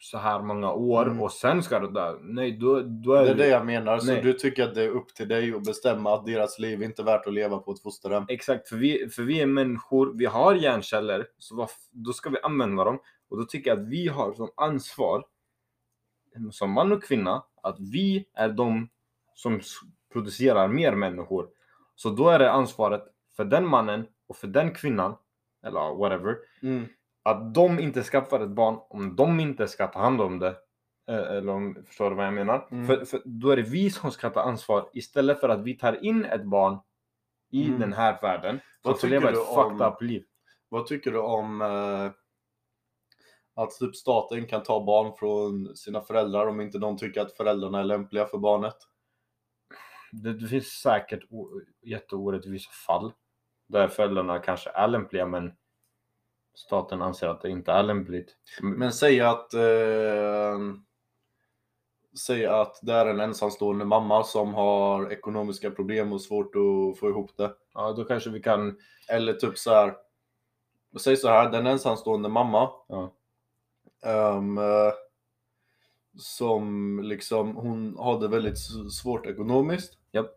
[0.00, 1.20] så här många år Mm.
[1.22, 2.18] och sen ska det dö.
[2.20, 3.98] Nej, då, då är det är det jag menar.
[3.98, 4.22] Så Nej.
[4.22, 7.04] du tycker att det är upp till dig att bestämma att deras liv inte är
[7.04, 8.24] värt att leva på ett fosterhem?
[8.28, 12.30] Exakt, för vi, för vi är människor, vi har hjärnceller, så vad, f- då ska
[12.30, 12.98] vi använda dem.
[13.28, 15.24] Och då tycker jag att vi har som ansvar,
[16.52, 18.88] som man och kvinna, att vi är de
[19.34, 19.60] som
[20.12, 21.48] producerar mer människor.
[21.94, 23.04] Så då är det ansvaret
[23.36, 25.16] för den mannen och för den kvinnan,
[25.66, 26.86] eller whatever, Mm.
[27.22, 30.56] att de inte skaffar ett barn om de inte ska ta hand om det.
[31.08, 32.68] Eh, Eller om, förstår du vad jag menar?
[32.70, 32.86] Mm.
[32.86, 36.04] För, för då är det vi som ska ta ansvar istället för att vi tar
[36.04, 36.78] in ett barn
[37.50, 37.80] i Mm.
[37.80, 39.38] den här världen Vad tycker du
[39.72, 39.78] om-.
[40.68, 41.62] Vad tycker du om
[43.56, 47.80] att typ staten kan ta barn från sina föräldrar om inte de tycker att föräldrarna
[47.80, 48.76] är lämpliga för barnet?
[50.12, 51.20] Det, det finns säkert
[51.82, 53.12] jätteorättvisa fall
[53.66, 55.52] där föräldrarna kanske är lämpliga men
[56.54, 58.36] staten anser att det inte är lämpligt.
[58.62, 60.58] Men säg att eh,
[62.18, 67.08] Säg att det är en ensamstående mamma som har ekonomiska problem och svårt att få
[67.08, 67.54] ihop det.
[67.74, 68.78] Ja, då kanske vi kan...
[69.08, 69.94] Eller typ så här.
[71.00, 73.12] Säg så här, den ensamstående mamma Ja.
[74.58, 74.92] Eh,
[76.18, 78.58] som liksom, hon hade väldigt
[78.92, 79.98] svårt ekonomiskt.
[80.12, 80.30] Japp.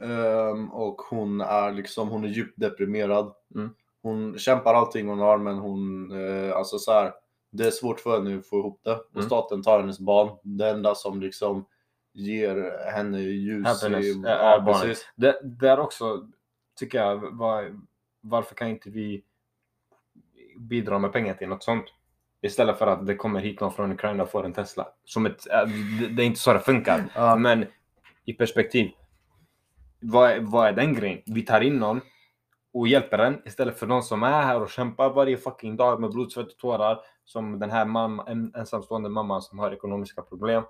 [0.00, 3.34] Ehm, och hon är liksom, hon är djupt deprimerad.
[3.54, 3.70] Mm.
[4.02, 7.12] Hon kämpar allting hon har men hon, eh, alltså så här,
[7.50, 8.94] det är svårt för henne att få ihop det.
[8.96, 9.26] Och Mm.
[9.26, 10.36] staten tar hennes barn.
[10.42, 11.64] Det enda som liksom
[12.12, 14.82] ger henne ljus Happiness i- är- är barnet.
[14.82, 15.08] precis.
[15.16, 16.28] Det, där också
[16.76, 17.80] tycker jag, var,
[18.20, 19.24] varför kan inte vi
[20.58, 21.84] bidra med pengar till något sånt?
[22.42, 24.88] Istället för att det kommer hit någon från Ukraina och får en Tesla.
[25.04, 25.68] Som ett, äh,
[26.10, 27.04] det, är inte så det funkar.
[27.14, 27.36] Ja.
[27.36, 27.66] Men
[28.24, 28.90] i perspektiv.
[30.00, 31.22] Vad, är- vad är den grejen?
[31.26, 32.00] Vi tar in någon
[32.74, 36.10] och hjälper den istället för någon som är här och kämpar varje fucking dag med
[36.10, 36.98] blod, svett och tårar.
[37.24, 40.62] Som den här mamma, en, ensamstående mamman som har ekonomiska problem.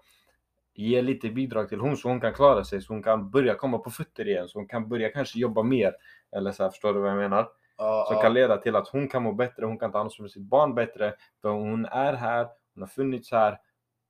[0.75, 3.79] Ge lite bidrag till hon så hon kan klara sig, så hon kan börja komma
[3.79, 5.93] på fötter igen, så hon kan börja kanske jobba mer.
[6.37, 7.49] Eller så här, förstår du vad jag menar?
[7.77, 10.29] Ja, Som kan leda till att hon kan må bättre, hon kan ta ansvar för
[10.31, 11.15] sitt barn bättre.
[11.43, 13.61] För hon är här, hon har funnits här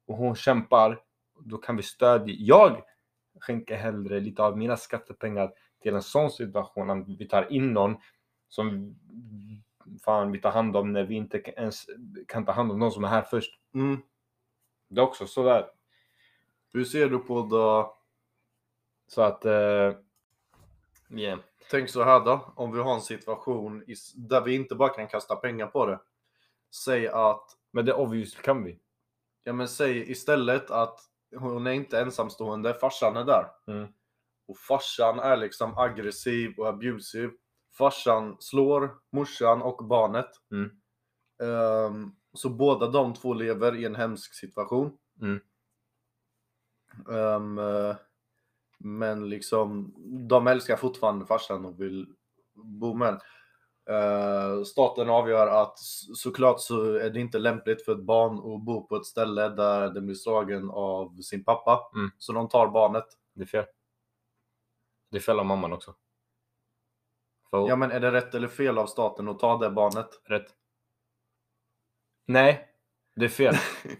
[0.06, 1.00] och hon kämpar.
[1.38, 2.34] Då kan vi stödja.
[2.38, 2.82] Jag
[3.40, 5.52] skänker hellre lite av mina skattepengar
[5.82, 6.90] till en sån situation.
[6.90, 7.96] Att vi tar in någon
[8.48, 8.96] som
[10.04, 11.86] fan vi tar hand om när vi inte kan- ens
[12.28, 13.58] kan ta hand om någon som är här först.
[13.74, 14.02] Mm.
[14.88, 15.66] Det är också sådär.
[16.72, 17.94] Hur ser du på det?
[19.06, 19.46] Så att...
[19.46, 19.94] Uh,
[21.18, 21.38] yeah.
[21.70, 23.84] Tänk så här då, om vi har en situation
[24.14, 26.00] där vi inte bara kan kasta pengar på det.
[26.84, 28.78] Säg att, Men det obviously kan vi.
[29.44, 31.00] ja men säg istället att
[31.36, 33.46] hon är inte ensamstående, farsan är där.
[33.66, 33.88] Mm.
[34.48, 37.32] Och farsan är liksom aggressiv och abusive.
[37.78, 40.30] Farsan slår morsan och barnet.
[40.50, 40.70] Mm.
[41.42, 44.98] Ehm, så båda de två lever i en hemsk situation.
[45.20, 45.40] Mm.
[47.08, 47.96] Eh,
[48.84, 49.94] men liksom,
[50.28, 52.06] de älskar fortfarande farsan och vill
[52.54, 53.20] bo med
[53.90, 55.78] uh, Staten avgör att
[56.14, 59.90] såklart så är det inte lämpligt för ett barn att bo på ett ställe där
[59.90, 61.90] den blir slagen av sin pappa.
[61.94, 62.10] Mm.
[62.18, 63.06] Så de tar barnet.
[63.34, 63.64] Det är fel.
[65.10, 65.94] Det är fel av mamman också.
[67.50, 70.08] För Ja men är det rätt eller fel av staten att ta det barnet?
[70.24, 70.46] rätt.
[72.26, 72.71] Nej,
[73.16, 73.54] det är fel.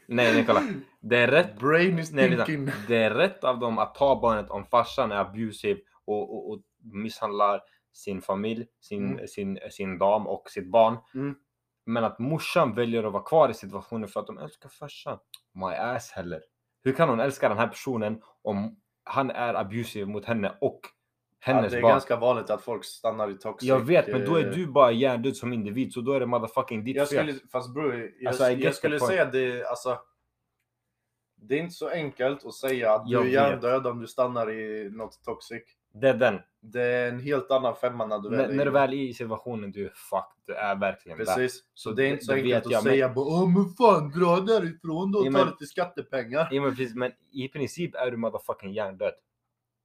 [0.07, 0.63] nej, kolla.
[1.01, 1.59] Det är rätt.
[1.59, 2.45] Brain is Nej, lyssna.
[2.45, 2.75] thinking.
[2.89, 6.63] det är rätt av dem att ta barnet om farsan är abusive och, och, och
[6.83, 7.61] misshandlar
[7.93, 9.29] sin familj, sin, Mm.
[9.29, 10.97] sin, sin dam och sitt barn.
[11.15, 11.35] Mm.
[11.87, 15.19] Men att morsan väljer att vara kvar i situationen för att de älskar farsan.
[15.55, 16.41] My ass heller.
[16.85, 20.81] Hur kan hon älska den här personen om han är abusive mot henne och
[21.47, 21.90] Ja, hennes det är barn?
[21.93, 23.68] ganska vanligt att folk stannar i toxic.
[23.68, 26.26] Jag vet, men då är eh, du bara hjärndöd som individ, så då är det
[26.26, 27.28] motherfucking ditt Jag fel.
[27.34, 29.99] skulle, fast bror, jag, Alltså, jag the skulle säga det, alltså.
[31.36, 33.32] Det är inte så enkelt att säga att du Jag är vet.
[33.32, 35.62] hjärndöd om du stannar i något toxic.
[35.95, 36.38] Det är den.
[36.61, 38.97] Det är en helt annan femma när du väl När, är när du väl är
[38.97, 40.43] i situationen, du är fucked.
[40.47, 41.24] Du är verkligen där.
[41.24, 41.61] Precis.
[41.74, 44.11] Så det är inte så enkelt vet att jag, men- säga bara Åh men fan
[44.11, 46.49] dra därifrån då och Ja, ta men- lite skattepengar.
[46.51, 49.12] Ja, men, precis, men i princip är du motherfucking hjärndöd.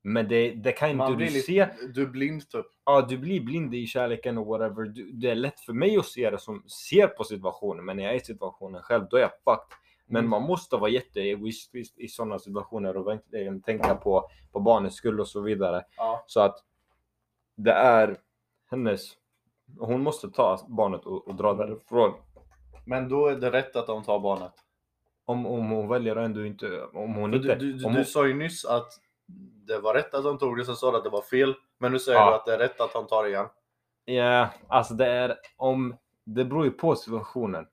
[0.01, 1.67] Men det, det kan inte Man du lite, se.
[1.93, 2.65] du är blind typ.
[2.85, 4.83] Ja, du blir blind i kärleken och whatever.
[4.83, 8.03] Du, det är lätt för mig att se det som ser på situationen, men när
[8.03, 9.77] jag är i situationen själv, då är jag fucked.
[10.09, 10.29] Men Mm.
[10.29, 15.27] man måste vara jätteegoistisk i sådana situationer och verkligen tänka på, på barnets skull och
[15.27, 15.83] så vidare.
[15.97, 16.23] Ja.
[16.27, 16.57] Så att
[17.55, 18.17] det är
[18.71, 19.11] hennes...
[19.79, 22.13] Hon måste ta barnet och, och dra därifrån.
[22.85, 24.53] Men då är det rätt att de tar barnet.
[25.25, 26.83] Om, om hon väljer att ändå inte...
[26.93, 27.55] Om hon För inte...
[27.55, 28.91] du, du, du hon, sa ju nyss att
[29.67, 31.55] det var rätt att de tog det, sen sa du att det var fel.
[31.79, 32.29] Men nu säger Ja.
[32.29, 33.47] du att det är rätt att han tar det igen.
[34.05, 35.97] Ja, alltså det är om...
[36.29, 37.65] Det beror ju på situationen.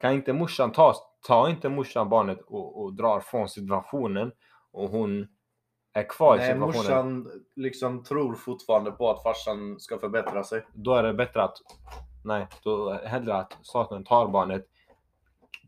[0.00, 0.94] Kan inte morsan ta,
[1.26, 4.32] ta inte morsan barnet och, och drar från situationen
[4.72, 5.26] och hon
[5.92, 6.76] är kvar i Nej, situationen.
[6.76, 10.66] morsan liksom tror fortfarande på att farsan ska förbättra sig.
[10.74, 11.56] Då är det bättre att...
[12.24, 14.66] Nej, då hellre att staten tar barnet.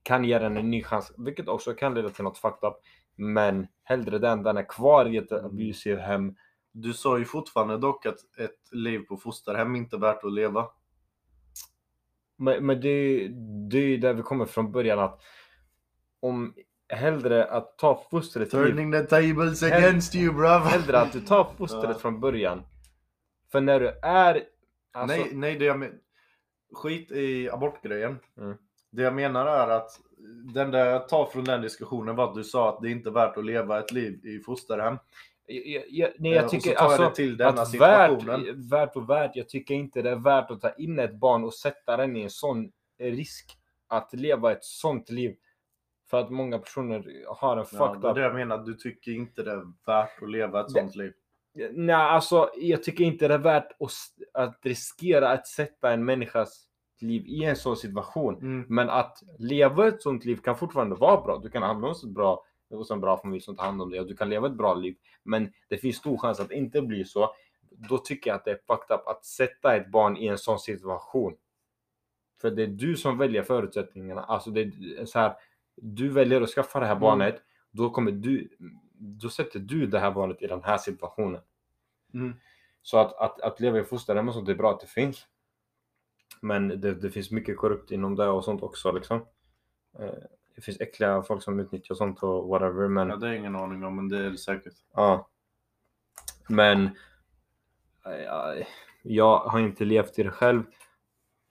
[0.02, 2.74] Kan ge den en ny chans, vilket också kan leda till något fucked up.
[3.16, 6.34] Men hellre den, den är kvar i ett abusive hem.
[6.72, 10.66] Du sa ju fortfarande dock att ett liv på fosterhem inte är värt att leva.
[12.36, 13.28] Men, men det,
[13.70, 15.20] det är ju där vi kommer från början att
[16.20, 16.54] om
[16.88, 20.60] hellre att ta fostret Turning the tables against you bruv.
[20.60, 22.62] hellre att du tar fostret från början.
[23.52, 24.42] För när du är...
[24.92, 25.92] Alltså, nej, nej, det jag men...
[26.72, 28.18] Skit i abortgrejen.
[28.38, 28.56] Mm.
[28.90, 30.00] Det jag menar är att
[30.54, 33.12] den där jag tar från den diskussionen var att du sa att det inte är
[33.12, 34.98] värt att leva ett liv i fosterhem.
[35.46, 37.02] jag, jag, nej, Eh, jag så tycker alltså...
[37.02, 41.14] att värt, värt och värt, jag tycker inte det är värt att ta in ett
[41.14, 43.58] barn och sätta den i en sån risk
[43.88, 45.36] att leva ett sånt liv.
[46.10, 48.16] För att många personer har en Ja, fucked det är up...
[48.16, 51.12] det jag menar, du tycker inte det är värt att leva ett Det- sånt liv.
[51.72, 53.90] Nej, alltså jag tycker inte det är värt att,
[54.44, 56.67] att riskera att sätta en människas
[57.02, 58.34] liv i en sån situation.
[58.34, 58.64] Mm.
[58.68, 61.38] Men att leva ett sånt liv kan fortfarande vara bra.
[61.38, 64.00] Du kan hamna hos ett bra, hos en bra familj som tar hand om dig
[64.00, 64.96] och du kan leva ett bra liv.
[65.22, 67.34] Men det finns stor chans att det inte blir så.
[67.70, 70.58] Då tycker jag att det är fucked up att sätta ett barn i en sån
[70.58, 71.36] situation.
[72.40, 74.22] För det är du som väljer förutsättningarna.
[74.22, 75.34] Alltså det är så här,
[75.76, 77.00] du väljer att skaffa det här Mm.
[77.00, 77.42] barnet.
[77.70, 78.56] Då kommer du,
[78.98, 81.40] då sätter du det här barnet i den här situationen.
[82.14, 82.34] Mm.
[82.82, 85.26] Så att, att, att leva i fosterhem och sånt är bra att det finns.
[86.40, 89.16] Men det, det finns mycket korrupt inom det och sånt också liksom.
[89.98, 90.14] Eh,
[90.56, 93.84] Det finns äckliga folk som utnyttjar sånt och whatever men Ja, det är ingen aning
[93.84, 94.74] om, men det är det säkert.
[94.94, 95.28] ja.
[96.48, 96.84] Men
[98.06, 98.66] eh,
[99.02, 100.62] jag har inte levt i det själv.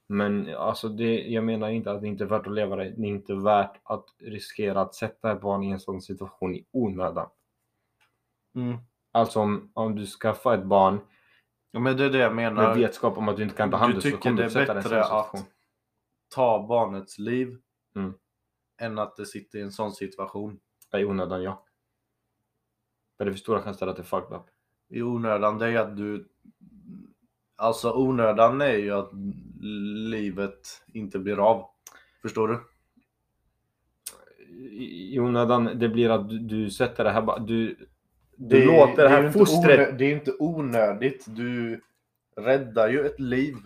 [0.06, 2.84] Men alltså det, jag menar inte att det inte är värt att leva det.
[2.84, 6.66] Det är inte värt att riskera att sätta ett barn i en sån situation i
[6.70, 7.28] onödan.
[8.54, 8.76] Mm.
[9.12, 11.00] Alltså om, om du skaffar ett barn
[11.70, 12.68] Ja, men det är det jag menar.
[12.68, 14.76] med vetskap om att du inte kan ta det så kommer du sätta dig i
[14.78, 15.40] en sån situation.
[16.34, 17.58] Ta barnets liv
[17.94, 18.14] Mm.
[18.80, 20.60] än att det sitter i en sån situation.
[20.96, 21.64] I onödan, ja.
[23.16, 24.42] För det finns stora chanser att det är fucked up.
[24.88, 26.28] I onödan, det är att du...
[27.56, 29.10] Alltså onödan är ju att
[30.10, 31.66] livet inte blir av.
[32.22, 32.60] Förstår du?
[34.70, 37.87] I, onödan, det blir att du, du sätter det här du,
[38.38, 39.88] du Det- låter det här inte fostret...
[39.88, 41.24] onö- Det är ju inte onödigt.
[41.28, 41.80] Du
[42.36, 43.56] räddar ju ett liv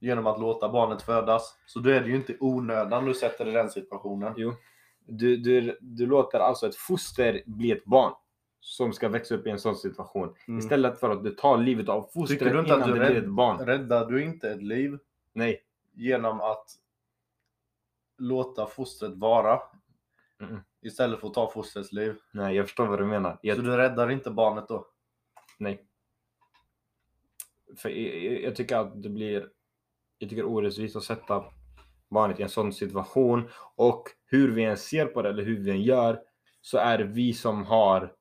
[0.00, 1.58] genom att låta barnet födas.
[1.66, 4.32] Så då är det ju inte onödan du sätter i den situationen.
[4.36, 4.52] Jo.
[5.06, 8.12] Du, du, du låter alltså ett foster bli ett barn
[8.60, 10.34] som ska växa upp i en sån situation.
[10.48, 10.58] Mm.
[10.58, 13.10] Istället för att du tar livet av fostret Tycker du inte att innan du det
[13.10, 13.58] blir ett barn.
[13.66, 14.98] Räddar du inte ett liv
[15.32, 15.60] Nej.
[15.92, 16.66] genom att
[18.18, 19.60] låta fostret vara
[20.40, 20.60] Mm.
[20.84, 22.16] Istället för att ta fostrets liv?
[22.32, 23.38] Nej, jag förstår vad du menar.
[23.42, 24.86] Jag, Så du räddar inte barnet då?
[25.58, 25.86] Nej.
[27.76, 29.48] För jag, jag- tycker att det blir
[30.18, 31.44] jag tycker orättvist att sätta
[32.08, 35.70] barnet i en sån situation och hur vi än ser på det eller hur vi
[35.70, 36.20] än gör
[36.60, 38.12] så är det vi som har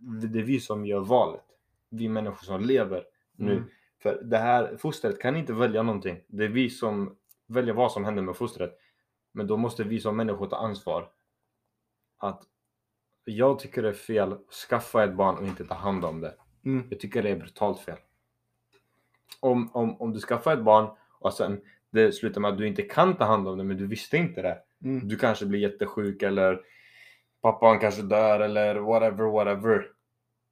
[0.00, 1.44] det är vi som gör valet.
[1.90, 3.04] Vi människor som lever
[3.36, 3.52] nu.
[3.52, 3.64] Mm.
[4.02, 6.20] För det här fostret kan inte välja någonting.
[6.28, 8.78] Det är vi som väljer vad som händer med fostret.
[9.34, 11.08] Men då måste vi som människor ta ansvar.
[12.18, 12.42] Att
[13.24, 16.34] jag tycker det är fel att skaffa ett barn och inte ta hand om det.
[16.64, 16.86] Mm.
[16.90, 17.98] Jag tycker det är brutalt fel.
[19.40, 21.60] Om, om, om du skaffar ett barn och sen
[21.90, 24.42] det slutar med att du inte kan ta hand om det men du visste inte
[24.42, 24.62] det.
[24.84, 25.08] Mm.
[25.08, 26.60] Du kanske blir jättesjuk eller
[27.42, 29.90] pappan kanske dör eller whatever whatever.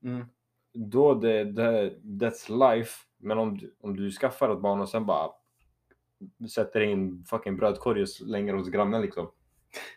[0.04, 0.26] Mm.
[0.74, 3.06] Då det, det that's life.
[3.18, 5.30] Men om du, om du skaffar ett barn och sen bara
[6.54, 9.30] sätter in fucking brödkorg och slänger hos grannen liksom.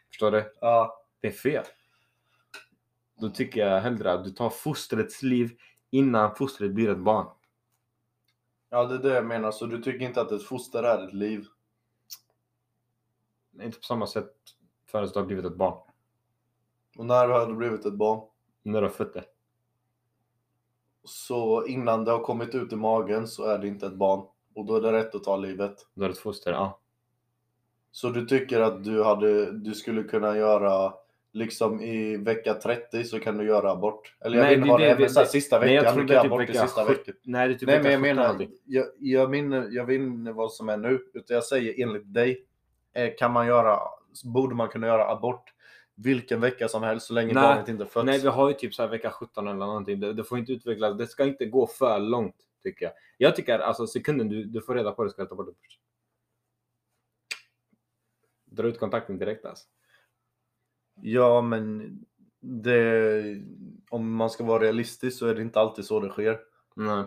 [0.08, 0.54] Förstår du?
[0.62, 1.02] Ja.
[1.22, 1.66] Det är fel.
[3.18, 5.58] Då tycker jag hellre att du tar fostrets liv
[5.90, 7.28] innan fostret blir ett barn.
[8.70, 9.52] Ja, det är det jag menar.
[9.52, 11.46] Så du tycker inte att ett foster är ett liv?
[13.62, 14.34] Inte på samma sätt
[14.86, 15.92] förrän det har blivit ett barn.
[16.98, 18.30] Och när har det blivit ett barn?
[18.64, 19.26] När du har fött det.
[21.04, 24.28] Så innan det har kommit ut i magen så är det inte ett barn.
[24.56, 25.76] Och då är det rätt att ta livet.
[25.94, 26.80] Då är det ett foster, ja.
[27.92, 30.94] Så du tycker att du, hade, du skulle kunna göra
[31.32, 34.16] liksom i vecka 30 så kan du göra abort?
[34.20, 36.16] Eller jag Nej, vet inte det- det det- det- sista nej, jag veckan, tror det
[36.16, 37.16] är typ abort i vecka sista veckan.
[37.24, 40.52] Nej, det är typ Nej men jag 17 menar, jag, jag, minner, jag inte vad
[40.54, 42.46] som är nu, utan jag säger enligt dig,
[42.94, 43.80] eh, kan man göra,
[44.24, 45.54] borde man kunna göra abort
[45.96, 48.06] vilken vecka som helst så länge Nej, barnet inte föds?
[48.06, 50.00] Nej, vi har ju typ så här vecka 17 eller någonting.
[50.00, 50.98] Det, det får inte utvecklas.
[50.98, 52.36] Det ska inte gå för långt,
[52.70, 52.94] tycker jag.
[53.18, 55.56] Jag tycker alltså sekunden du, du får reda på det ska du ta bort det.
[58.56, 59.66] Dra ut kontakten direkt alltså.
[61.02, 61.98] Ja, men
[62.40, 63.42] det,
[63.90, 66.40] om man ska vara realistisk så är det inte alltid så det sker.
[66.76, 67.04] Nej.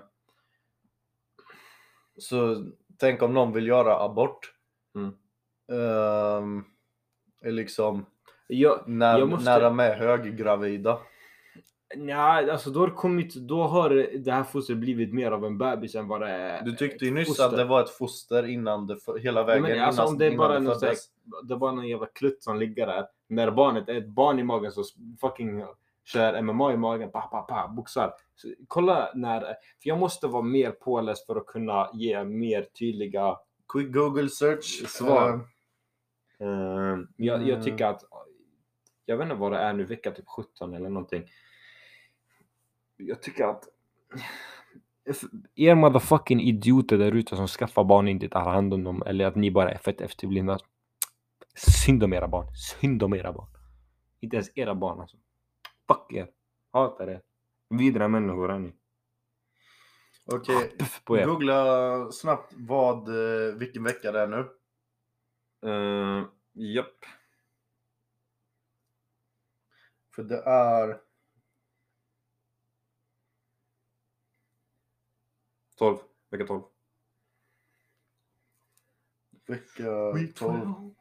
[2.18, 4.54] Så tänk om någon vill göra abort.
[4.94, 5.14] Mm.
[7.40, 8.06] Är liksom
[8.46, 10.98] Jag, när, Jag måste- när de är höggravida.
[11.97, 15.59] Nja, alltså då har, det kommit, då har det här fostret blivit mer av en
[15.59, 17.45] bebis än vad det är Du tyckte ju nyss foster.
[17.45, 20.26] att det var ett foster innan det, hela Ja, vägen men alltså, innan, om det
[20.26, 21.07] är bara det föddes.
[21.49, 23.07] det bara någon jävla klutt som ligger där.
[23.28, 24.82] När barnet är ett barn i magen så
[25.20, 25.64] fucking
[26.05, 28.12] kör MMA i magen, pa, pa, pa, boxar.
[28.34, 29.55] Så, kolla när, för
[29.89, 33.36] jag måste vara mer påläst för att kunna ge mer tydliga
[33.72, 34.89] Quick Google search.
[34.89, 35.30] Svar.
[35.32, 35.41] Ehm,
[36.41, 36.47] Eh,
[37.16, 37.62] jag, jag Mm.
[37.62, 38.03] tycker att,
[39.05, 41.24] jag vet inte vad det är nu, vecka typ 17 eller någonting.
[42.99, 43.68] Jag tycker att
[45.55, 49.36] er motherfucking idioter där ute som skaffar barn inte tar hand om dem eller att
[49.36, 50.59] ni bara är fett efterblivna.
[51.55, 52.46] Synd om era barn.
[52.55, 53.49] Synd om era barn.
[54.20, 55.16] Inte ens era barn alltså.
[55.88, 56.30] Fuck er.
[56.72, 57.22] Hatar er.
[57.70, 58.72] Vidriga människor är ni.
[60.32, 61.26] Okej, på er.
[61.26, 64.49] googla snabbt vad, eh, vilken vecka det är nu.
[65.66, 67.05] Uh, japp.
[70.14, 71.07] För det är
[75.79, 75.99] 12.
[76.31, 76.62] Vecka 12.
[79.47, 80.95] vecka 12.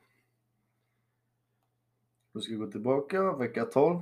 [2.34, 4.02] Då ska vi gå tillbaka, vecka 12.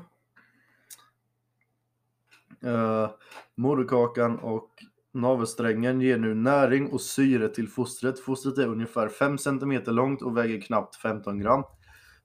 [2.65, 3.09] Uh,
[3.55, 8.19] moderkakan och navelsträngen ger nu näring och syre till fostret.
[8.19, 11.63] Fostret är ungefär 5 cm långt och väger knappt 15 gram.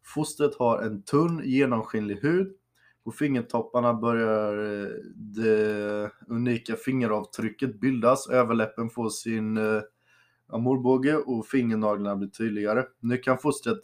[0.02, 2.56] Fostret har en tunn genomskinlig hud.
[3.04, 8.28] På fingertopparna börjar eh, det unika fingeravtrycket bildas.
[8.28, 9.82] Överläppen får sin eh,
[10.48, 12.84] amorbåge och fingernaglarna blir tydligare.
[13.00, 13.78] Nu kan fostret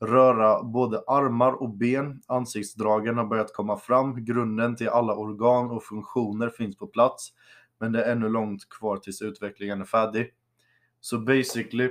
[0.00, 2.22] röra både armar och ben.
[2.26, 4.24] Ansiktsdragen har börjat komma fram.
[4.24, 7.32] Grunden till alla organ och funktioner finns på plats.
[7.78, 10.32] Men det är ännu långt kvar tills utvecklingen är färdig.
[11.00, 11.90] Så basically,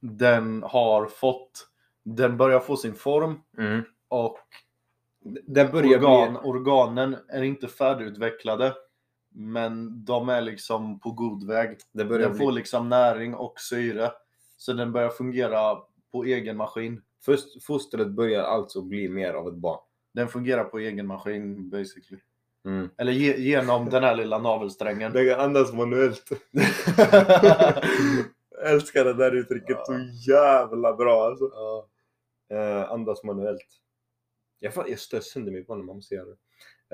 [0.00, 1.68] den har fått,
[2.02, 3.82] den börjar få sin form Mm.
[4.08, 4.38] och
[5.24, 6.50] Det börjar organ, bli...
[6.50, 8.74] organen är inte färdigutvecklade.
[9.34, 11.78] Men de är liksom på god väg.
[11.92, 12.44] Det börjar Den bli...
[12.46, 14.10] får liksom näring och syre.
[14.56, 15.76] Så den börjar fungera
[16.12, 17.02] på egen maskin.
[17.24, 19.78] Först, fostret börjar alltså bli mer av ett barn.
[20.14, 22.20] Den fungerar på egen maskin basically.
[22.64, 22.90] Mm.
[22.96, 25.12] Eller ge, genom den här lilla navelsträngen.
[25.12, 26.30] Det kan andas manuellt.
[28.64, 29.84] Älskar det där uttrycket Ja.
[29.84, 29.98] så
[30.30, 31.50] jävla bra alltså.
[31.54, 31.86] Ja.
[32.56, 33.66] Eh, andas manuellt.
[34.60, 36.36] Jag, jag stör sönder mig på när man måste göra det.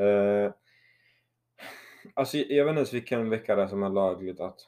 [0.02, 0.52] Eh,
[2.14, 4.60] alltså jag vet inte ens vilken vecka det är som är lagligt att...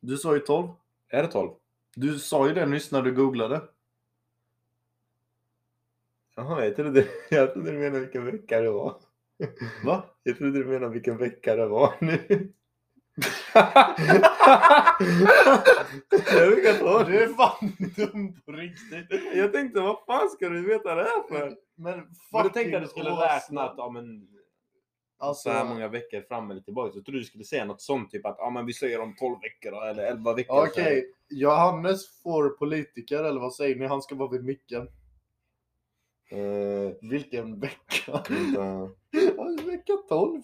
[0.00, 0.68] Du sa ju 12.
[1.08, 1.50] Är det 12?
[1.94, 3.60] Du sa ju det nyss när du googlade.
[6.36, 8.94] Jaha, jag trodde, jag trodde du menade vilken vecka det var.
[9.84, 10.04] Va?
[10.22, 12.18] Jag trodde du menade vilken vecka det var nu.
[16.32, 19.22] jag vet inte vad Du är fan dum på riktigt.
[19.34, 21.56] Jag tänkte, vad fan ska du veta det här för?
[21.80, 24.28] Men Men du tänkte att du skulle räkna att ja, men,
[25.18, 26.92] Alltså, så här många veckor fram eller tillbaka.
[26.92, 29.36] Så trodde du skulle säga något sånt, typ att ja, men vi säger om 12
[29.42, 30.66] veckor eller 11 veckor.
[30.66, 33.86] Okej, Johannes får politiker, eller vad säger ni?
[33.86, 34.88] Han ska vara vid micken.
[36.28, 38.24] Så, eh, Vilken vecka?
[38.28, 38.90] vänta.
[39.36, 40.42] Ja, vecka 12.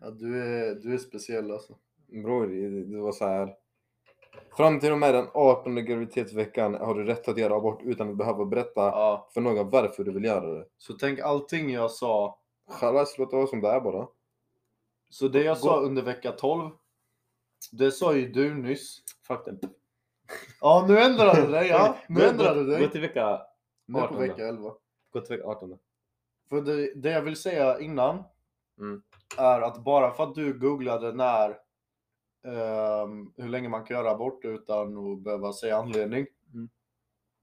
[0.00, 1.76] Ja, du är, du är speciell alltså.
[2.06, 3.54] Bror, det- det var så här.
[4.58, 8.16] Fram till och med den 18 graviditetsveckan har du rätt att göra abort utan att
[8.16, 10.66] behöva berätta Ja, för någon varför du vill göra det.
[10.78, 12.38] så tänk allting jag sa.
[12.70, 14.08] Chalas, låt det vara som det är bara.
[15.10, 16.70] Så det jag Gå- sa under vecka 12,
[17.72, 19.02] det sa ju du nyss.
[19.26, 19.60] Fuck den.
[20.60, 21.68] Ja, nu ändrade du dig.
[21.68, 22.90] Ja, nu Gå- ändrade du gå- Gå dig.
[22.90, 23.40] till vecka,
[23.86, 24.72] Nu är på 18 vecka 11.
[25.12, 25.78] gå till vecka 18.
[26.48, 28.22] För det, det jag vill säga innan
[28.80, 29.02] Mm.
[29.38, 31.58] är att bara för att du googlade när
[33.36, 36.26] hur länge man kan göra abort utan att behöva säga anledning.
[36.54, 36.68] Mm.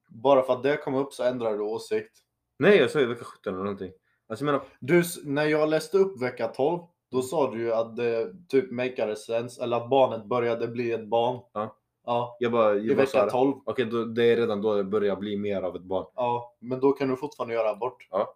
[0.08, 2.18] Bara för att det kom upp så ändrade du åsikt.
[2.60, 3.92] Nej, jag sa ju vecka 17 eller någonting.
[4.28, 7.96] Alltså jag menar, Du, när jag läste upp vecka 12, då sa du ju att
[7.96, 11.40] det typ makeade sense, eller att barnet började bli ett barn.
[11.54, 11.78] Ja.
[12.06, 12.76] Ja, jag bara...
[12.76, 13.32] i Jag sa vecka det.
[13.32, 13.56] 12.
[13.66, 16.06] Okej, då, det är redan då det börjar bli mer av ett barn.
[16.16, 18.08] Ja, men då kan du fortfarande göra abort.
[18.12, 18.36] Ja.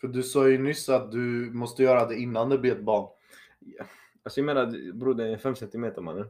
[0.00, 3.08] För du sa ju nyss att du måste göra det innan det blir ett barn.
[4.24, 6.26] Alltså jag menar, bror det är 5 centimeter mannen.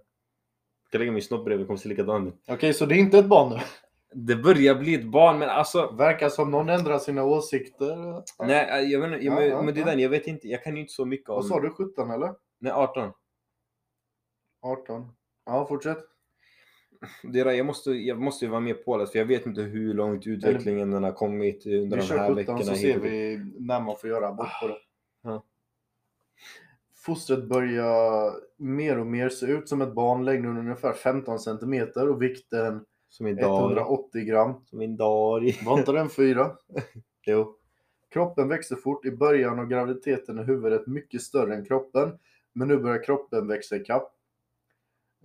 [0.82, 2.40] Jag kan lägga min snopp bredvid, kommer se likadant ut.
[2.48, 3.58] Okej, så det är inte ett barn nu?
[4.16, 5.94] Det börjar bli ett barn, men alltså...
[5.98, 8.22] Verkar som någon ändrar sina åsikter.
[8.46, 9.90] Nej, jag vet inte, jag, Ja, men, ja, men det är ja.
[9.90, 11.34] den, jag vet inte, jag kan ju inte så mycket om...
[11.34, 11.70] Vad sa du?
[11.70, 12.34] 17 eller?
[12.58, 13.12] Nej, 18.
[14.62, 15.12] 18?
[15.46, 15.98] Ja, fortsätt.
[17.22, 19.94] Det är, jag, måste, jag måste ju vara mer påläst för jag vet inte hur
[19.94, 22.62] långt utvecklingen den har kommit under Vi de kör här 17 veckorna.
[22.62, 23.12] så hit ser och dit.
[23.12, 24.76] vi när man får göra abort på det.
[27.04, 32.22] Fostret börjar mer och mer se ut som ett barn, längden ungefär 15 cm och
[32.22, 33.60] vikten Som idag.
[33.60, 34.54] 180 gram.
[34.64, 35.56] Som idag.
[35.64, 36.56] Var inte den fyra?
[37.26, 37.56] Jo.
[38.10, 39.04] Kroppen växer fort.
[39.04, 42.18] I början av graviditeten är huvudet mycket större än kroppen.
[42.52, 44.12] Men nu börjar kroppen växa ikapp.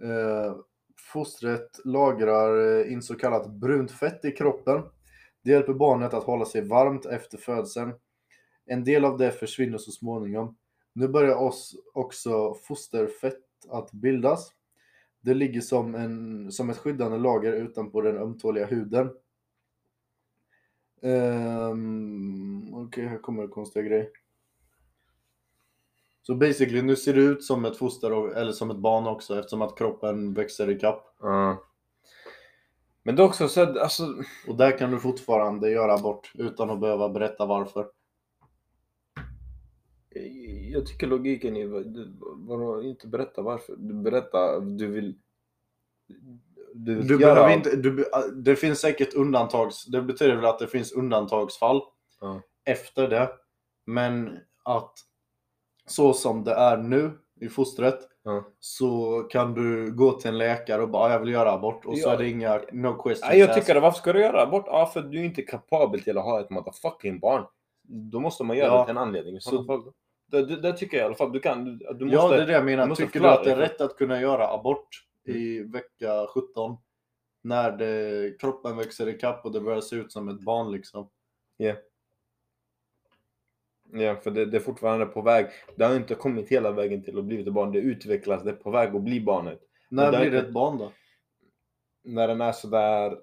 [0.01, 0.55] Eh,
[1.13, 4.81] fostret lagrar eh, in så kallat brunt fett i kroppen.
[5.43, 7.93] Det hjälper barnet att hålla sig varmt efter födseln.
[8.65, 10.55] En del av det försvinner så småningom.
[10.93, 14.53] Nu börjar oss också fosterfett att bildas.
[15.21, 19.09] Det ligger som, en, som ett skyddande lager utanpå den ömtåliga huden.
[21.01, 24.11] Um, Okej, här kommer en konstiga grej.
[26.21, 29.61] Så basically, nu ser det ut som ett foster eller som ett barn också eftersom
[29.61, 31.15] att kroppen växer i kapp.
[31.19, 31.63] Ja.
[33.03, 34.03] Men det är också så att, alltså,
[34.47, 37.87] Och där kan du fortfarande göra abort utan att behöva berätta varför.
[40.71, 43.75] Jag tycker logiken är, du- vadå, inte berätta varför.
[43.77, 45.15] Du berättar, du vill...
[46.73, 50.45] Du vill Du göra- behöver inte, du, be- det finns säkert undantags, det betyder väl
[50.45, 51.81] att det finns undantagsfall
[52.21, 52.41] Ja.
[52.65, 53.29] efter det.
[53.85, 54.93] Men att
[55.85, 57.11] så som det är nu
[57.41, 58.43] i fostret Ja.
[58.59, 61.97] så kan du gå till en läkare och bara "Ah, jag vill göra abort och
[61.97, 62.13] så Ja.
[62.13, 63.63] är det inga no questions Nej, jag asked.
[63.63, 63.79] tycker det.
[63.79, 64.63] Varför ska du göra abort?
[64.67, 67.45] Ja, för du är inte kapabel till att ha ett motherfucking barn.
[67.91, 68.79] Då måste man göra Ja.
[68.79, 69.41] det till en anledning.
[69.41, 69.93] Så-.
[70.31, 71.31] Det, det, det tycker jag i alla fall.
[71.31, 71.65] Du kan...
[71.65, 72.87] Du, du måste, Ja, det är det jag du menar.
[72.87, 74.87] måste Tycker du att det är rätt att kunna göra abort
[75.25, 76.77] i vecka 17?
[77.41, 81.09] När det, kroppen växer i kapp och det börjar se ut som ett barn liksom.
[83.91, 85.47] Ja, för det, det är fortfarande på väg.
[85.75, 87.71] Det har inte kommit hela vägen till att bli ett barn.
[87.71, 88.43] Det utvecklas.
[88.43, 89.59] Det är på väg att bli barnet.
[89.89, 90.91] När blir det ett barn då?
[92.03, 93.17] När den är sådär...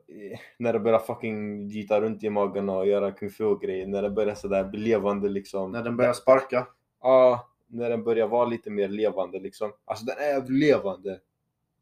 [0.58, 3.86] När det börjar fucking gita runt i magen och göra kung fu och grejer.
[3.86, 5.72] När det börjar sådär bli levande liksom.
[5.72, 6.66] När den börjar sparka?
[7.02, 9.72] Ja, när den börjar vara lite mer levande liksom.
[9.84, 11.20] Alltså den är levande.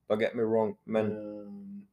[0.09, 0.77] Don't get me wrong.
[0.85, 1.87] Men Ehm,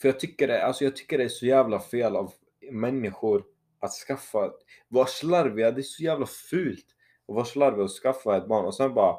[0.00, 2.32] för jag tycker, det, alltså jag tycker det är så jävla fel av
[2.70, 3.44] människor
[3.80, 4.52] att skaffa,
[4.88, 6.86] vara slarviga, det är så jävla fult.
[7.28, 9.16] Att vara slarvig och skaffa ett barn och sen bara...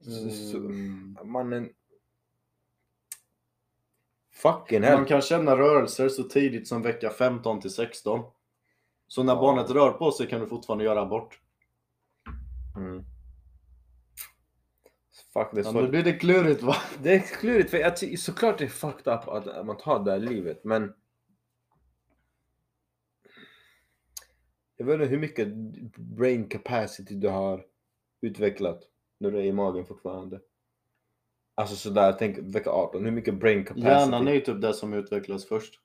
[0.00, 1.18] Så, så, mm.
[1.24, 1.68] mannen...
[4.36, 4.96] Fucking hell.
[4.96, 8.24] Man kan känna rörelser så tidigt som vecka 15 till 16.
[9.08, 9.40] Så när Ja.
[9.40, 11.40] barnet rör på sig kan du fortfarande göra abort.
[12.76, 13.04] Mm.
[15.32, 15.72] Fuck, det är så...
[15.72, 16.76] nu blir det klurigt va?
[17.02, 20.18] Det är klurigt för jag såklart det är fucked up att man tar det här
[20.18, 20.92] livet men
[24.76, 25.48] Jag vet inte hur mycket
[25.96, 27.64] brain capacity du har
[28.20, 28.82] utvecklat
[29.18, 30.40] när du är i magen fortfarande.
[31.58, 33.88] Alltså sådär, tänk vecka 18, hur mycket brain capacity?
[33.88, 35.80] Hjärnan är ju typ det som utvecklas först.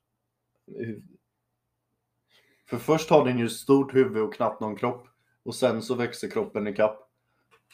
[2.70, 5.08] För först har den ju stort huvud och knappt någon kropp.
[5.44, 7.10] Och sen så växer kroppen i kapp.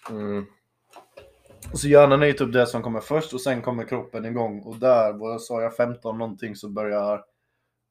[0.10, 0.46] Mm.
[1.74, 4.62] Så hjärnan är ju typ det som kommer först och sen kommer kroppen igång.
[4.62, 7.14] Och där, vad sa jag, 15 någonting så börjar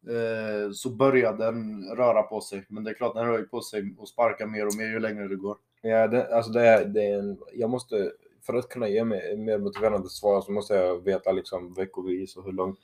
[0.08, 2.66] eh, så börjar den röra på sig.
[2.68, 5.00] Men det är klart den rör ju på sig och sparkar mer och mer ju
[5.00, 5.56] längre det går.
[5.82, 8.12] Ja, det, alltså det är, det är en, jag måste,
[8.46, 12.44] för att kunna ge mig mer motiverande svar så måste jag veta liksom veckovis och
[12.44, 12.78] hur långt.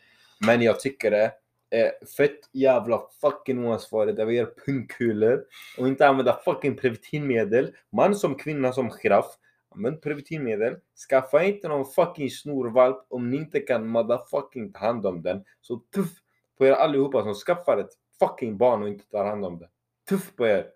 [0.47, 1.33] Men jag tycker det
[1.71, 5.45] är fett jävla fucking oansvarigt av er pungkulor
[5.79, 7.75] och inte använda fucking preventivmedel.
[7.93, 9.37] Man som kvinna som giraff,
[9.75, 10.77] använd preventivmedel.
[11.09, 15.45] Skaffa inte någon fucking snorvalp om ni inte kan motherfucking ta hand om den.
[15.61, 16.11] Så tuff
[16.59, 19.69] på er allihopa som skaffar ett fucking barn och inte tar hand om det.
[20.09, 20.67] Tuff på er!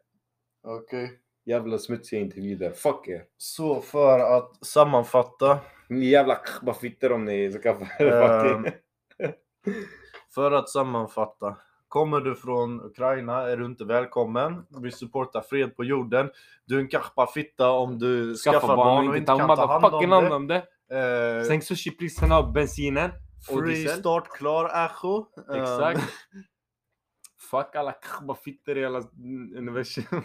[0.62, 1.18] Okej.
[1.46, 2.70] Jävla smutsiga individer.
[2.70, 3.24] Fuck er.
[3.36, 5.58] Så för att sammanfatta.
[5.88, 6.38] Ni jävla
[6.80, 8.64] fittor om ni skaffar Ehm.
[8.64, 8.72] fucking...
[10.34, 11.56] För att sammanfatta.
[11.88, 14.66] Kommer du från Ukraina är du inte välkommen.
[14.82, 16.30] Vi supportar fred på jorden.
[16.64, 20.10] Du är en kappa fitta om du skaffar, barn och inte kan ta hand motherfucking
[20.10, 20.62] hand om om det.
[20.88, 21.38] det.
[21.38, 23.10] Eh, Sänk sushipriserna och bensinen.
[23.50, 25.26] och free start klar Acho.
[25.50, 26.00] Eh, Exakt.
[27.50, 29.02] Fuck alla kabafittor i hela
[29.56, 30.04] universum.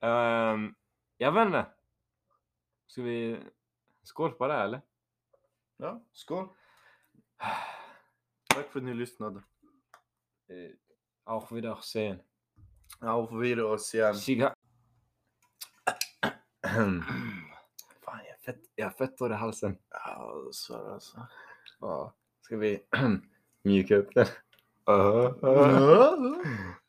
[0.00, 0.74] um,
[1.16, 1.66] jag vet inte.
[2.86, 3.38] Ska vi
[4.02, 4.80] skål på det här, eller?
[5.80, 6.48] ja, skål.
[8.54, 9.42] Tack för att ni lyssnade.
[10.48, 10.70] Eh,
[11.24, 12.22] Auf Wiedersehen.
[13.00, 14.14] Auf Wiedersehen.
[14.14, 14.54] Siga.
[18.04, 19.78] Fan, jag är fett, jag fett torr i halsen.
[19.90, 21.26] Ja, så alltså.
[21.80, 22.86] Ja, ska vi
[23.62, 24.26] mjuka upp den?
[24.90, 26.42] Uh, uh.
[26.44, 26.79] Tjo,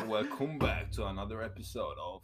[0.00, 2.22] Welcome back to another episode of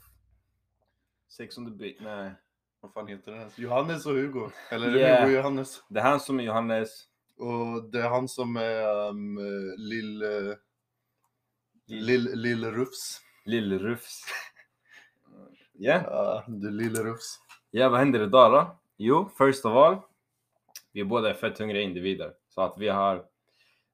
[1.28, 1.96] Sex on the Beat.
[2.00, 2.32] Nej,
[2.80, 3.58] Vad fan heter den ens?
[3.58, 4.50] Johannes och Hugo.
[4.70, 5.20] Eller Yeah.
[5.24, 5.82] Hugo och Johannes?
[5.88, 7.04] det är han som är Johannes.
[7.36, 9.38] Och det är han som är um,
[9.78, 10.22] Lill...
[10.22, 10.54] eh,
[11.86, 13.20] Lill, Lill Rufs.
[13.44, 14.20] Lill-Rufs.
[15.80, 17.38] Ja, Ja, du Lille Rufs.
[17.70, 18.78] ja, vad händer idag då?
[18.96, 19.96] Jo, first of all.
[20.92, 22.34] Vi båda är fett hungriga individer.
[22.48, 23.24] Så att vi har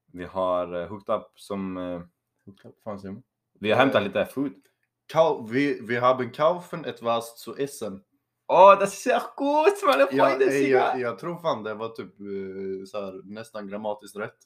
[0.06, 1.76] vi har uh, hooked up som...
[1.76, 2.02] Uh,
[2.46, 3.22] hooked up, fan säger man?
[3.60, 4.06] Vi har hämtat Eh.
[4.06, 4.52] lite food.
[5.06, 8.02] Kau, vi, vi haben kaufen etwas zu essen.
[8.48, 10.47] Åh, det ser gut meine Freunde!
[10.47, 14.36] eh, Ja, jag, jag tror fan det var typ eh, så här, nästan grammatiskt rätt.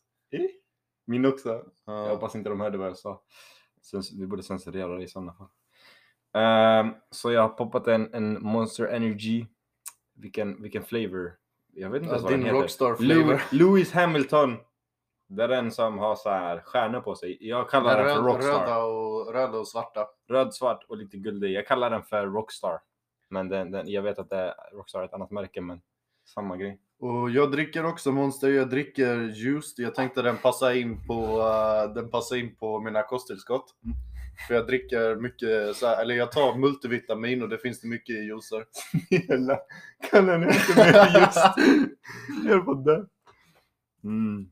[1.07, 1.63] Min också.
[1.87, 2.03] Ja.
[2.03, 3.23] Jag hoppas inte de hörde vad jag sa.
[4.19, 5.49] Vi borde censurera det i sådana fall.
[6.35, 9.47] Ehm, så jag har poppat en, en Monster Energy.
[10.15, 11.33] Vilken, vilken flavor?
[11.75, 12.61] Jag vet inte ens Ja, vad den din heter.
[12.61, 13.43] Rockstar Louis, flavor.
[13.51, 14.57] Lewis Hamilton.
[15.29, 17.37] Det är den som har så här stjärnor på sig.
[17.41, 18.61] Jag kallar den för Röd, Rockstar.
[18.61, 20.07] röda, och, röda och svarta.
[20.29, 21.53] Röd, svart och lite guldig.
[21.53, 22.79] Jag kallar den för Rockstar.
[23.31, 25.81] Men den, den, jag vet att det är Rockstar är ett annat märke, men
[26.35, 26.81] samma grej.
[27.01, 29.75] Och jag dricker också Monster, jag dricker juice.
[29.77, 33.75] Jag tänkte den passar in på, eh, den passar in på mina kosttillskott.
[34.49, 38.17] För jag dricker mycket, så här, eller jag tar multivitamin och det finns det mycket
[38.17, 38.65] i juicer.
[39.27, 39.59] Snälla,
[40.11, 41.39] kan den inte mer just?
[42.45, 43.07] Jag är på det.
[44.05, 44.51] Mm.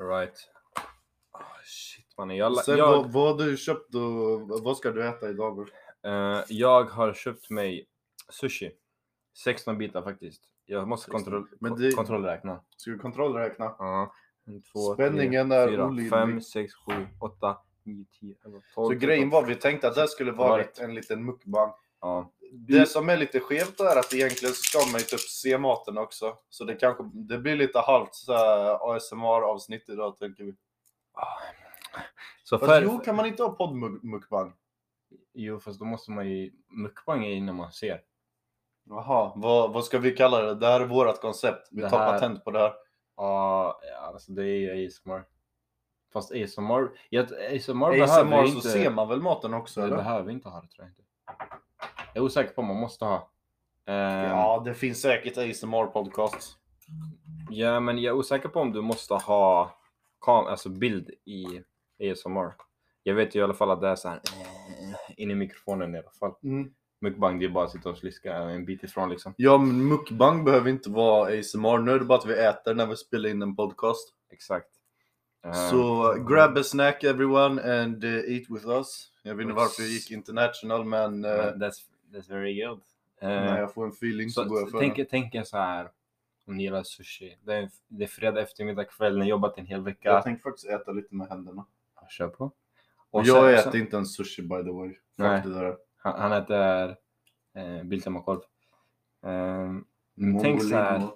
[0.00, 0.34] Right.
[1.32, 2.36] Oh, shit mannen.
[2.36, 5.54] Jag, Sen jag, vad, vad har du köpt och vad ska du äta idag?
[5.56, 5.66] bro?
[6.12, 7.86] eh, jag har köpt mig
[8.32, 8.72] sushi.
[9.44, 10.42] 16 bitar faktiskt.
[10.66, 11.24] Jag måste 16.
[11.24, 12.64] kontroll, det- kontrollräkna.
[12.76, 13.74] Ska du kontrollräkna?
[13.78, 14.12] Ja.
[14.46, 16.10] En, två, Spänningen tre, är fyra, olidlig.
[16.10, 18.94] fem, sex, sju, åtta, nio, tio, elva, tolv.
[18.94, 20.78] Så grejen var, vi tänkte att det skulle vara Varit.
[20.78, 21.72] en liten mukbang.
[22.00, 22.32] Ja.
[22.52, 25.98] Det som är lite skevt är att egentligen så ska man ju typ se maten
[25.98, 26.36] också.
[26.48, 28.32] Så det kanske, det blir lite halvt så
[28.94, 30.54] ASMR-avsnitt idag tänker vi.
[32.44, 34.52] Så Fast för, jo, kan man inte ha podd-mukbang?
[35.34, 36.52] jo, fast då måste man ju...
[36.68, 38.00] Mukbang är innan man ser.
[38.88, 40.54] Jaha, vad, vad ska vi kalla det?
[40.54, 41.68] Det här är vårt koncept.
[41.70, 42.72] Vi Det tar här- patent på det här.
[43.16, 45.24] Ja, alltså det är ju ASMR.
[46.12, 49.96] Fast ASMR, ja, ASMR, behöver ASMR så inte, ser man väl maten också det eller?
[49.96, 51.02] behöver inte ha det tror jag inte.
[52.14, 53.30] Jag är osäker på om man måste ha.
[53.86, 56.54] Ehm, Ja, det finns säkert ASMR-podcasts.
[57.50, 59.78] ja, men jag är osäker på om du måste ha
[60.20, 61.46] kam alltså bild i
[62.12, 62.54] ASMR.
[63.02, 65.94] Jag vet ju i alla fall att det är så här eh, in i mikrofonen
[65.94, 66.34] i alla fall.
[66.42, 66.70] Mm.
[67.00, 69.34] Mukbang, det är bara att sitta och sliska en bit ifrån liksom.
[69.36, 71.78] Ja, men mukbang behöver inte vara ASMR.
[71.78, 74.08] Nu är det bara att vi äter när vi spelar in en podcast.
[74.32, 74.68] Exakt.
[75.70, 79.12] Så grab a snack everyone and uh, eat with us.
[79.22, 81.78] Jag vet inte varför jag gick international men uh, that's,
[82.12, 82.80] that's very good.
[83.22, 85.04] när Ehm, jag får en feeling så, Så, går jag för tänk, det.
[85.04, 85.88] tänk er så här,
[86.46, 87.38] om ni gillar sushi.
[87.44, 90.08] Det är, det är fredag eftermiddag kväll, ni har jobbat en hel vecka.
[90.08, 91.66] Jag tänkte faktiskt äta lite med händerna.
[92.00, 92.52] Ja, Kör på.
[93.10, 94.88] Och sen- jag sen- äter inte ens sushi by the way.
[94.88, 95.42] Fuck Nej.
[95.44, 95.76] det där.
[95.96, 96.96] Han, han äter
[97.54, 98.40] eh, Biltemakorv.
[99.22, 99.86] Um,
[100.42, 101.08] tänk så här.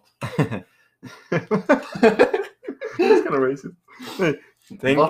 [2.99, 3.75] That's kind of racist.
[4.81, 4.99] Tänk...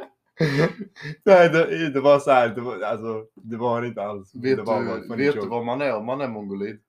[1.24, 2.48] Nej, det, det var så här.
[2.48, 4.34] Det var, alltså, det var inte alls.
[4.34, 6.80] Vet, det var bara du, funny vet du vad man är om man är mongolid?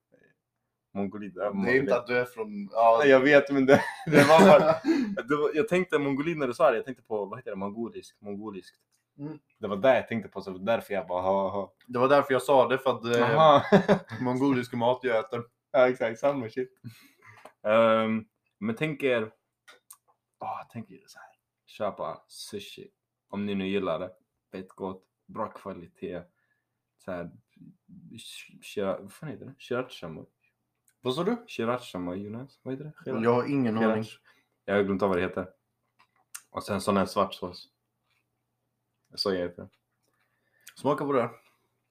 [0.94, 1.34] Mongolid.
[1.34, 1.82] Det är mongolid.
[1.82, 2.70] inte att du är från...
[2.72, 4.76] Ja, Nej, jag vet, men det, det var bara...
[5.28, 7.58] Det var, jag tänkte mongolid när du sa det, jag tänkte på, vad heter det,
[7.58, 8.18] mongolisk?
[8.22, 8.78] Mongoliskt.
[9.20, 9.40] Mm.
[9.60, 11.74] Det var det jag tänkte på, så det var därför jag bara, ha, ha.
[11.88, 13.64] det var därför jag sa det, för att är Jaha.
[14.22, 15.44] mongolisk mat jag äter.
[15.72, 16.70] ja, exakt, samma shit.
[17.64, 18.26] Ehm,
[18.60, 19.22] men tänk er,
[20.40, 21.30] oh, tänk er så här.
[21.66, 22.88] köpa sushi,
[23.28, 24.12] om ni nu gillar det.
[24.52, 26.22] Fett gott, bra kvalitet.
[26.98, 27.32] Så här,
[28.62, 29.54] shira, vad fan heter det?
[29.60, 30.26] Shirachamo?
[31.02, 31.38] Vad sa du?
[31.48, 32.60] Shirachamo, Jonas?
[32.64, 32.94] Vad heter det?
[33.12, 34.06] Shira- Jag har ingen aning.
[34.66, 35.50] Jag har glömt av vad det heter.
[36.50, 37.70] Och sen sån här svart sås.
[39.16, 39.70] Soja heter det.
[40.76, 41.30] Smaka på det.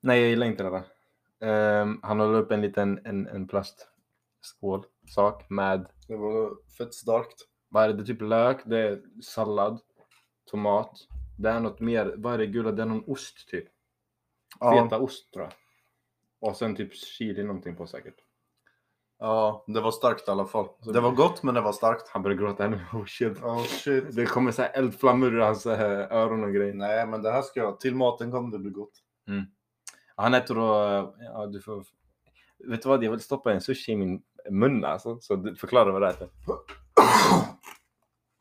[0.01, 0.85] Nej, jag gillar inte det där.
[1.49, 7.49] Ehm, han håller upp en liten en, en plastskål sak med, Det var fett starkt.
[7.69, 9.81] vad är det, det är typ lök, det är sallad,
[10.45, 10.93] tomat.
[11.39, 13.65] Det är något mer, vad är det gula, det är någon ost typ.
[14.61, 15.53] Ja, Feta ost tror jag.
[16.51, 18.15] Och sen typ chili någonting på säkert.
[19.19, 20.69] ja, det var starkt i alla fall.
[20.93, 22.09] Det var gott men det var starkt.
[22.09, 22.77] Han börjar gråta ännu.
[22.93, 23.43] Oh shit.
[23.43, 24.17] Oh shit.
[24.17, 26.75] Det kommer så här eldflammor ur hans eh, öron och grejer.
[26.75, 29.03] Nej men det här ska jag, till maten kommer det bli gott.
[30.17, 31.85] Han äter då, ja du får...
[32.59, 35.21] Vet du vad, jag vill stoppa en sushi i min mun alltså.
[35.21, 36.29] Så förklara vad det är.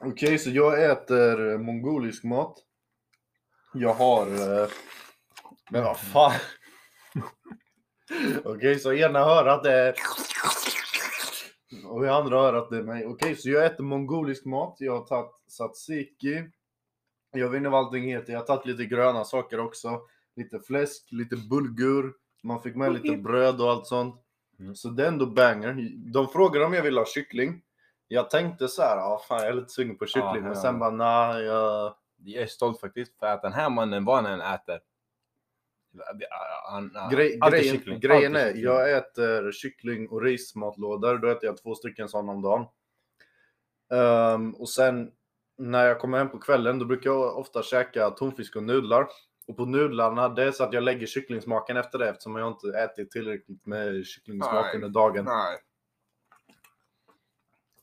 [0.06, 2.65] Okej, så jag äter mongolisk mat.
[3.76, 4.28] Jag har...
[4.28, 4.70] eh,
[5.72, 6.32] Men vad fan?
[8.44, 9.96] Okej, så ena örat är...
[11.86, 13.06] Och i andra örat det är mig.
[13.06, 14.76] Okej, så jag äter mongolisk mat.
[14.80, 16.44] Jag har tagit tzatziki.
[17.32, 18.34] Jag vet inte vad allting heter.
[18.34, 20.02] Jag har tagit lite gröna saker också.
[20.36, 22.14] Lite fläsk, lite bulgur.
[22.44, 24.22] Man fick med lite bröd och allt sånt.
[24.60, 24.76] Mm.
[24.76, 25.92] Så det är ändå banger.
[26.14, 27.62] De frågade om jag ville ha kyckling.
[28.08, 30.26] Jag tänkte så här, ja fan jag är lite sugen på kyckling.
[30.36, 30.62] Ja, men ja.
[30.62, 31.94] sen bara, nej, jag...
[32.18, 34.80] Jag är stolt faktiskt för att den här mannen, vad han än äter.
[36.72, 41.18] Han, han, Grej, grejen kyckling, grejen är, jag äter kyckling och rismatlådor.
[41.18, 42.66] Då äter jag två stycken sådana om dagen.
[43.92, 45.12] Ehm, och sen
[45.58, 49.08] när jag kommer hem på kvällen, då brukar jag ofta käka tonfisk och nudlar.
[49.48, 52.80] Och på nudlarna, det är så att jag lägger kycklingsmaken efter det eftersom jag inte
[52.80, 55.26] ätit tillräckligt med kycklingsmak under dagen.
[55.26, 55.58] Nej.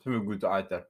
[0.05, 0.85] Vi går ut och äter.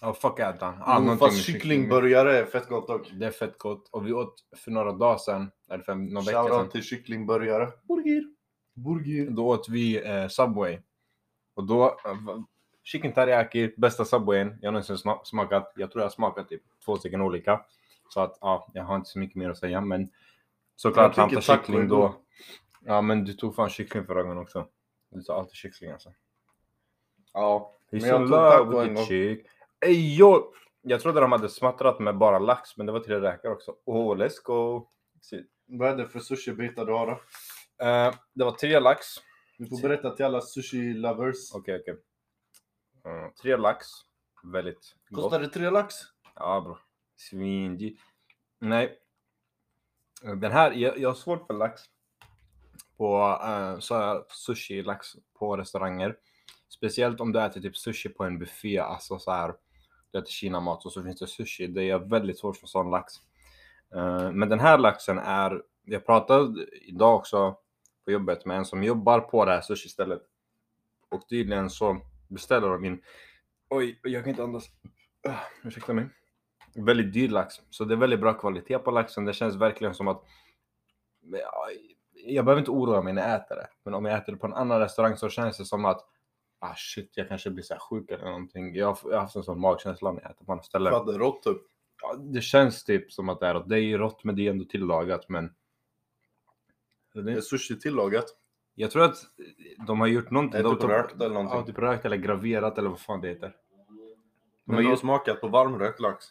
[0.00, 0.66] Ja, fuck äta.
[0.80, 3.10] All, Mm, fast kycklingburgare är fett gott dock.
[3.12, 3.88] Det är fett gott.
[3.92, 6.50] Och vi åt för några dagar sedan, eller för några veckor sedan.
[6.50, 7.68] Shoutout till kycklingburgare.
[7.88, 8.24] Burgir.
[8.74, 9.30] Burgir.
[9.30, 10.78] Då åt vi eh, Subway.
[11.54, 12.40] Och då, eh,
[12.82, 15.72] chicken teriyaki, bästa Subwayen jag någonsin sma- smakat.
[15.76, 17.60] Jag tror jag har smakat typ två stycken olika.
[18.08, 20.08] Så att ja, jag har inte så mycket mer att säga men
[20.76, 22.14] såklart är kyckling då.
[22.84, 24.66] Ja men du tog fan kyckling förra gången också.
[25.10, 26.12] Du tar alltid kyckling alltså.
[27.32, 27.72] Ja.
[27.90, 29.46] He's Men jag in love with the chick.
[29.80, 30.52] Ey, yo!
[30.82, 33.76] Jag trodde de hade smattrat med bara lax men det var till räkor också.
[33.84, 34.88] Oh, let's go!
[35.66, 37.12] Vad är det för sushibitar du har då?
[37.84, 39.06] Eh, det var tre lax.
[39.58, 41.54] Du får berätta till alla sushi-lovers.
[41.54, 41.96] Okej, okej.
[43.04, 43.86] Eh, tre lax.
[44.52, 45.22] Väldigt gott.
[45.22, 45.94] Kostar det tre lax?
[46.34, 46.78] Ja bro.
[47.16, 47.96] Svingy.
[48.58, 48.98] Nej.
[50.22, 51.82] Den här, jag, jag har svårt för lax.
[52.96, 55.08] På uh, så här sushi, lax
[55.38, 56.16] på restauranger.
[56.68, 59.54] Speciellt om du äter typ sushi på en buffé, alltså så här
[60.16, 61.66] det äter kinamat och så finns det sushi.
[61.66, 63.14] Det är väldigt svårt för sån lax.
[63.94, 67.56] Eh, men den här laxen är, jag pratade idag också
[68.04, 70.22] på jobbet med en som jobbar på det här sushi-stället.
[71.08, 73.02] Och tydligen så beställer de in,
[73.68, 74.70] oj, jag kan inte andas.
[75.28, 75.34] Uh,
[75.64, 76.08] ursäkta mig.
[76.74, 77.54] Väldigt dyr lax.
[77.70, 79.24] Så det är väldigt bra kvalitet på laxen.
[79.24, 80.22] Det känns verkligen som att
[82.12, 83.68] jag behöver inte oroa mig när jag äter det.
[83.84, 86.06] Men om jag äter det på en annan restaurang så känns det som att
[86.58, 88.74] ah shit, jag kanske blir så här sjuk eller någonting.
[88.74, 90.92] Jag har, jag har haft en sån magkänsla när jag äter på andra ställen.
[90.92, 91.56] För att det är rått typ.
[92.02, 93.68] Ja, det känns typ som att det är rått.
[93.68, 95.28] Det är ju rått men det är ändå tillagat.
[95.28, 95.54] Men
[97.14, 98.24] Det är sushi tillagat.
[98.74, 99.16] jag tror att
[99.86, 100.62] de har gjort någonting.
[100.62, 101.58] Det är typ de- rökt eller någonting.
[101.58, 103.56] Ja, typ rökt eller graverat eller vad fan det heter.
[103.88, 106.24] De Men har gjort, smakat på varmrökt lax?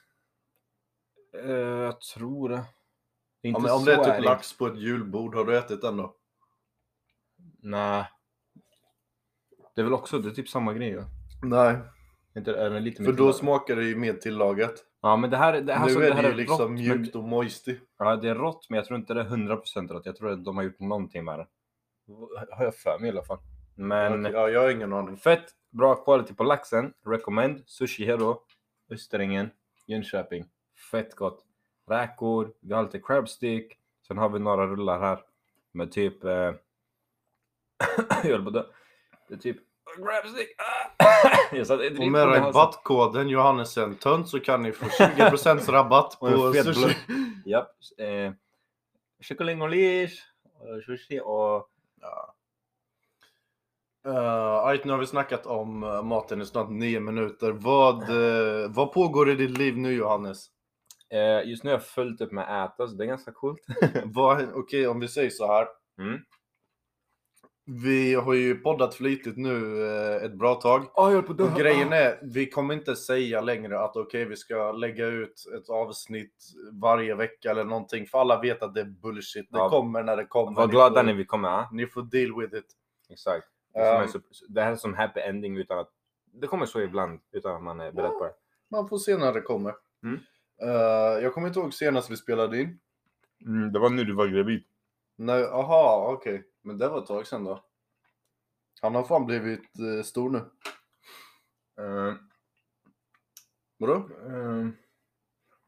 [1.43, 2.64] eh, jag tror det.
[3.41, 4.26] det är Ja, om det är typ ärligt.
[4.26, 6.15] lax på ett julbord, har du ätit den då?
[7.61, 8.06] Nej.
[9.76, 11.03] Det är väl också, det är typ samma grej va?
[11.43, 11.77] Nej,
[12.38, 13.35] Inte, är det lite mer för då tillagat?
[13.35, 14.73] smakar det ju mer tillagat.
[15.02, 16.60] Ja men det här, det här, nu så, är det här det ju är liksom
[16.60, 17.77] rått, men, mjukt och moisty.
[17.99, 20.06] Ja det är rått men jag tror inte det är 100% rått.
[20.06, 21.47] Jag tror att de har gjort någonting med det.
[22.52, 23.38] Har jag för mig i alla fall.
[23.76, 25.18] Men Ja, jag har ingen aning.
[25.18, 26.93] fett bra quality på laxen.
[27.06, 27.64] Recommend.
[27.65, 28.41] Sushi Hero.
[28.91, 29.49] Österringen.
[29.88, 30.45] Jönköping.
[30.91, 31.45] Fett gott.
[31.89, 32.53] Räkor.
[32.61, 33.73] Vi har lite crab stick.
[34.07, 35.19] Sen har vi några rullar här.
[35.72, 36.23] Med typ...
[36.23, 36.31] Eh...
[38.10, 38.64] jag höll på att dö.
[39.27, 39.57] Det är typ...
[39.57, 40.11] Ah!
[41.73, 46.95] Och rip med rabattkoden Johannesen Tönt så kan ni få 20% rabatt på sushi.
[47.45, 47.72] Japp.
[47.97, 48.34] Eh,
[49.22, 50.14] Kycklingolish.
[50.60, 51.69] och Sushi och...
[54.07, 57.52] Uh, Ait, nu har vi snackat om eh, maten i snart nio minuter.
[57.52, 60.47] Vad, eh, vad pågår i ditt liv nu Johannes?
[61.14, 63.60] Eh, just nu har jag fullt upp med att äta så det är ganska coolt.
[64.53, 65.68] Okej, om vi säger så här.
[65.99, 66.19] Mm.
[67.68, 70.82] Vi har ju poddat flitigt nu eh, ett bra tag.
[70.94, 71.44] Oh, jag på.
[71.44, 75.70] Och grejen är, vi kommer inte säga längre att okej, vi ska lägga ut ett
[75.70, 76.36] avsnitt
[76.82, 78.06] varje vecka eller någonting.
[78.08, 79.52] För alla vet att det är bullshit.
[79.52, 79.70] Det Ja.
[79.70, 80.56] kommer när det kommer.
[80.62, 81.50] Var glada när vi kommer.
[81.50, 81.70] ah.
[81.72, 82.66] Ni får deal with it.
[83.10, 83.48] Exakt.
[83.74, 85.90] Det, Um, det här är som happy ending utan att...
[86.34, 88.34] Det kommer så ibland utan att man är beredd på det.
[88.72, 89.74] Man får se när det kommer.
[90.04, 90.20] Mm.
[90.62, 92.80] Eh, jag kommer inte ihåg senast vi spelade in.
[93.46, 94.64] Mm, det var nu du var gravid.
[95.16, 96.44] Nej, aha, okej.
[96.66, 97.64] Men det var ett tag sedan då.
[98.82, 100.38] Han har fan blivit eh, stor nu.
[101.84, 102.14] Uh,
[103.78, 103.94] Vadå?
[103.94, 104.70] uh,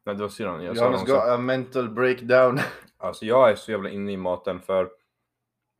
[0.04, 0.64] nej, det var syrran.
[0.64, 1.14] Jag sa Johannes också.
[1.14, 2.58] got a mental breakdown.
[3.00, 4.90] Alltså jag är så jävla inne i maten för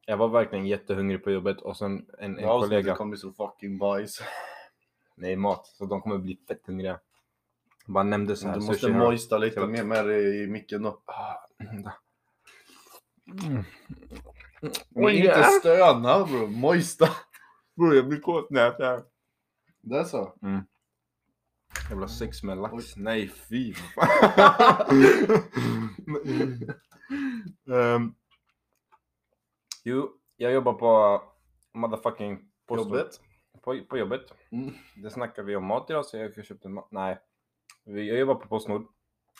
[0.07, 2.93] jag var verkligen jättehungrig på jobbet och sen en, en Ja, kollega.
[2.93, 4.23] Det kommer bli så fucking bajs.
[5.17, 5.67] Nej, mat.
[5.67, 7.01] Så de kommer bli fett hungriga.
[7.87, 8.55] Bara nämnde så här.
[8.55, 11.03] Du måste sushi moista lite Jag- mer med det i micken då.
[11.05, 11.35] Ah.
[13.47, 13.65] Mm.
[14.89, 17.09] Men inte stöna bro, moista.
[17.77, 19.03] Bror jag blir kåt när jag äter här.
[19.83, 20.35] Det är så?
[21.91, 22.75] Jävla sex med lax.
[22.75, 22.85] Oj.
[22.97, 23.75] Nej fy.
[27.67, 28.15] um,
[29.85, 31.23] jo, jag jobbar på
[31.75, 32.99] motherfucking Postnord.
[32.99, 33.21] Jobbet?
[33.63, 34.33] På, på jobbet.
[34.51, 34.75] Mm.
[35.03, 36.89] Det snackar vi om mat idag så jag köpte mat.
[36.91, 37.19] Nej.
[37.85, 38.87] Jag jobbar på Postnord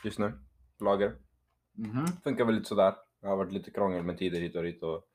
[0.05, 0.33] just nu.
[0.81, 1.17] Lager.
[1.73, 2.07] Mhm.
[2.25, 2.95] Funkar väl lite sådär.
[3.21, 5.08] Det har varit lite krångel med tider hit och dit och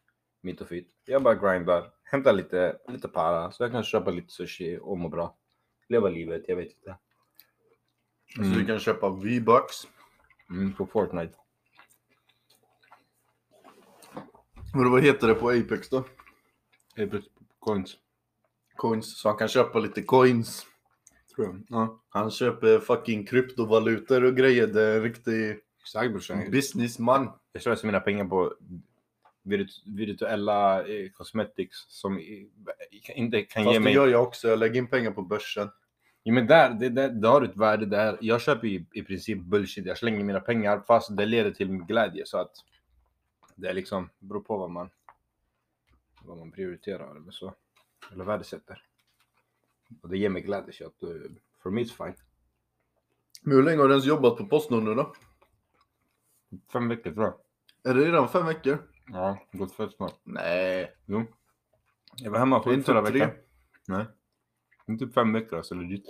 [0.44, 0.90] mitt och fit.
[1.06, 5.10] Jag bara grindar, hämtar lite, lite para så jag kan köpa lite sushi och må
[5.10, 5.38] bra.
[5.90, 6.98] Leva livet, jag vet inte.
[8.36, 9.88] Så du kan köpa V-bucks.
[10.50, 11.38] Mm, på Fortnite.
[14.74, 16.04] Men vad heter det på Apex då?
[16.98, 17.26] Apex
[17.60, 17.98] Coins.
[18.76, 19.18] Coins.
[19.18, 20.66] Så han kan köpa lite coins.
[21.36, 21.64] Tror jag.
[21.70, 22.02] Ja.
[22.10, 24.68] Han köper fucking kryptovalutor och grejer.
[24.68, 27.32] Det är en riktig Exakt businessman.
[27.52, 28.54] Jag slösar mina pengar på
[29.86, 32.20] virtuella eh, cosmetics som
[33.16, 33.94] inte kan Fast ge det mig...
[33.94, 34.48] gör jag också.
[34.48, 35.70] Jag lägger in pengar på börsen.
[36.24, 38.18] Jo men där, det, det, det har ett värde där.
[38.22, 39.86] Jag köper i, i princip bullshit.
[39.86, 42.52] Jag slänger mina pengar fast det leder till glädje så att
[43.56, 44.90] det är liksom, beror på vad man
[46.26, 47.54] vad man prioriterar eller så.
[48.12, 48.84] Eller värdesätter.
[50.02, 51.32] Och det ger mig glädje så att uh,
[51.64, 52.16] for me it's fine.
[53.42, 55.14] Men hur länge har du ens jobbat på Postnord nu då?
[56.72, 57.36] Fem veckor tror jag.
[57.92, 58.93] Är det redan fem veckor?
[59.14, 60.20] Ja, gått fett snart.
[60.24, 60.96] Nej.
[61.06, 61.24] Jo.
[62.18, 63.30] Jag var hemma Det är sjuk förra veckan.
[63.88, 64.06] Nej.
[64.88, 66.06] Inte typ fem veckor alltså legit.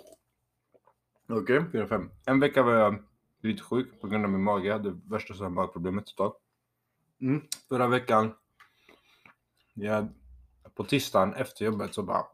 [1.29, 1.65] Okej.
[1.71, 2.11] Fyra, fem.
[2.25, 3.03] En vecka var jag
[3.41, 4.67] lite sjuk på grund av min mage.
[4.67, 6.33] Jag hade värsta så här magproblemet ett tag.
[7.21, 7.41] Mm.
[7.69, 8.33] Förra veckan,
[9.73, 10.07] jag,
[10.75, 12.25] på tisdagen efter jobbet så bara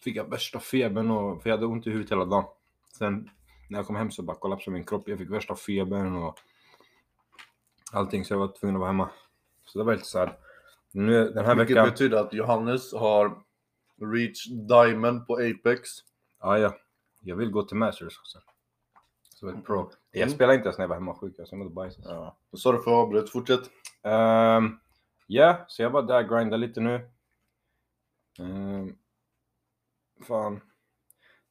[0.00, 2.44] fick jag värsta febern och för jag hade ont i huvudet hela dagen.
[2.98, 3.30] Sen
[3.70, 5.08] när jag kom hem så bara kollapsade min kropp.
[5.08, 6.38] Jag fick värsta febern och
[7.92, 9.10] allting så jag var tvungen att vara hemma.
[9.64, 10.38] Så det var lite såhär.
[10.92, 11.90] Nu den här Vilket veckan.
[11.90, 13.42] betyder att Johannes har
[14.00, 15.90] reach diamond på Apex.
[16.40, 16.74] Ja, ja.
[17.20, 18.38] Jag vill gå till Masters också.
[19.34, 19.90] Så ett pro.
[20.10, 20.34] Jag Mm.
[20.34, 21.34] spelade inte ens när jag var hemma sjuk.
[21.38, 21.96] Jag mådde bajs.
[22.04, 22.36] Ja.
[22.50, 23.30] Du för avbrott?
[23.30, 23.70] Fortsätt.
[24.02, 24.78] Ehm,
[25.26, 27.10] Ja, så jag var där och grindade lite nu.
[28.38, 28.96] Ehm,
[30.26, 30.60] fan.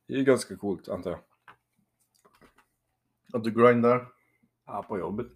[0.08, 1.20] Det är ganska coolt antar jag.
[3.34, 4.08] Att du grindar
[4.66, 5.28] Ja, på jobbet.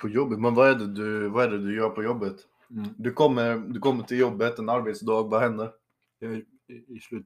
[0.00, 0.38] På jobbet.
[0.40, 2.36] Men vad är det du, vad är det du gör på jobbet?
[2.70, 2.88] Mm.
[2.96, 5.72] Du kommer, du kommer till jobbet en arbetsdag, vad händer?
[6.18, 7.00] Jag är i.
[7.00, 7.22] Så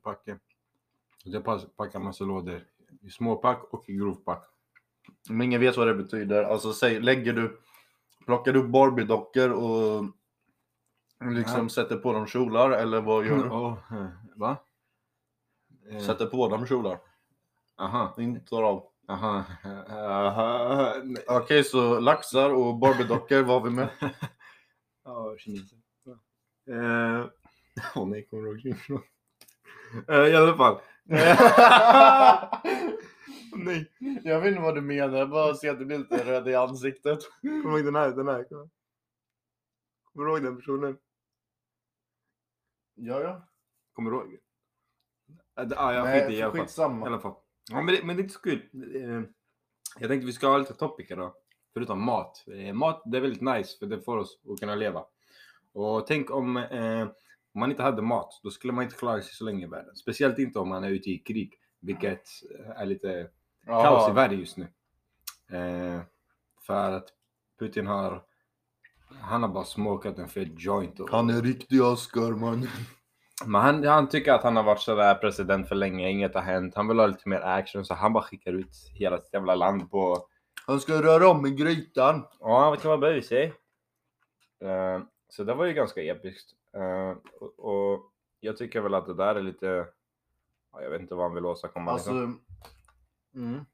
[1.24, 1.44] Jag
[1.76, 2.64] packar massa lådor
[3.02, 4.44] i småpack och i grovpack.
[5.30, 7.60] Om ingen vet vad det betyder, alltså säg, lägger du,
[8.24, 10.04] plockar du upp Barbie-dockor och
[11.32, 11.68] liksom Ja.
[11.68, 13.48] sätter på dem kjolar eller vad gör du?
[13.50, 13.76] Oh,
[14.34, 14.56] va?
[15.90, 16.98] Eh, Sätter på dem kjolar,
[17.76, 18.84] Aha, inte tar av.
[19.08, 19.44] aha,
[19.90, 20.94] aha.
[21.28, 23.88] Okej, så laxar och Barbie-dockor var vi med.
[25.04, 25.78] Ja, kineser.
[26.68, 27.26] Eh,
[27.96, 29.02] Åh nej, kommer du ihåg det?
[30.14, 30.80] Eh, I alla fall.
[33.56, 33.92] nej.
[34.24, 36.54] Jag vet inte vad du menar, jag bara ser att du blir lite röd i
[36.54, 37.18] ansiktet.
[37.42, 38.10] Kommer du ihåg den här?
[38.10, 38.44] Den här?
[38.44, 38.66] Kommer
[40.14, 40.98] du ihåg den personen?
[42.94, 43.48] Ja, ja.
[43.92, 44.36] Kommer du ihåg?
[45.54, 46.66] Ja, det- ah, jag skiter i alla fall.
[47.02, 47.34] I alla fall.
[47.70, 48.62] Ja, men, det, men det är inte så kul.
[48.94, 49.22] Eh,
[50.00, 51.32] Jag tänkte vi ska ha lite topic idag.
[51.74, 52.44] Förutom mat.
[52.48, 55.04] Eh, Mat det är väldigt nice för det får oss att kunna leva.
[55.72, 57.08] Och tänk om, eh,
[57.54, 58.40] man inte hade mat.
[58.42, 59.96] Då skulle man inte klara sig så länge i världen.
[59.96, 61.54] Speciellt inte om man är ute i krig.
[61.80, 62.28] Vilket
[62.76, 63.30] är lite
[63.66, 64.66] kaos i världen just nu.
[65.58, 66.00] Eh,
[66.60, 67.08] för att
[67.58, 68.22] Putin har
[69.20, 71.00] han har bara smokat en fet joint.
[71.00, 72.68] Och, Han är riktig Oscar man.
[73.44, 76.74] Men han, han tycker att han har varit sådär president för länge, inget har hänt.
[76.74, 79.90] Han vill ha lite mer action så han bara skickar ut hela sitt jävla land
[79.90, 80.28] på...
[80.66, 82.26] Han ska röra om i grytan.
[82.40, 83.52] Ja, du vad jag säga?
[84.64, 86.52] Uh, så det var ju ganska episkt.
[86.76, 89.86] Eh, och, och jag tycker väl att det där är lite...
[90.72, 91.90] Ja, jag vet inte vad han vill åstadkomma.
[91.90, 92.40] Alltså, liksom.
[93.34, 93.64] mm.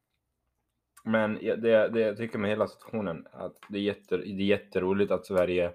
[1.04, 5.12] Men det, det jag tycker med hela situationen att det är, jätte, det är jätteroligt
[5.12, 5.72] att Sverige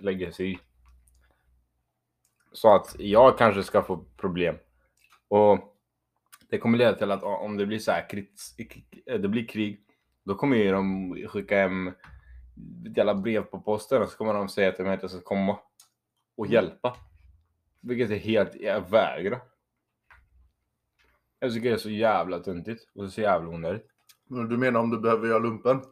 [0.00, 0.58] lägger sig i.
[2.52, 4.56] Så att jag kanske ska få problem.
[5.28, 5.78] Och
[6.50, 8.26] det kommer leda till att om det blir så här,
[9.18, 9.86] det blir krig,
[10.24, 11.92] då kommer ju de skicka hem
[12.96, 15.58] jävla brev på posten och så kommer de säga till mig att jag ska komma
[16.36, 16.96] och hjälpa.
[17.80, 19.40] Vilket är helt, jag vägrar.
[21.38, 23.86] Jag tycker det är så jävla töntigt och så jävla onödigt.
[24.28, 25.82] Men Du menar om du behöver göra lumpen?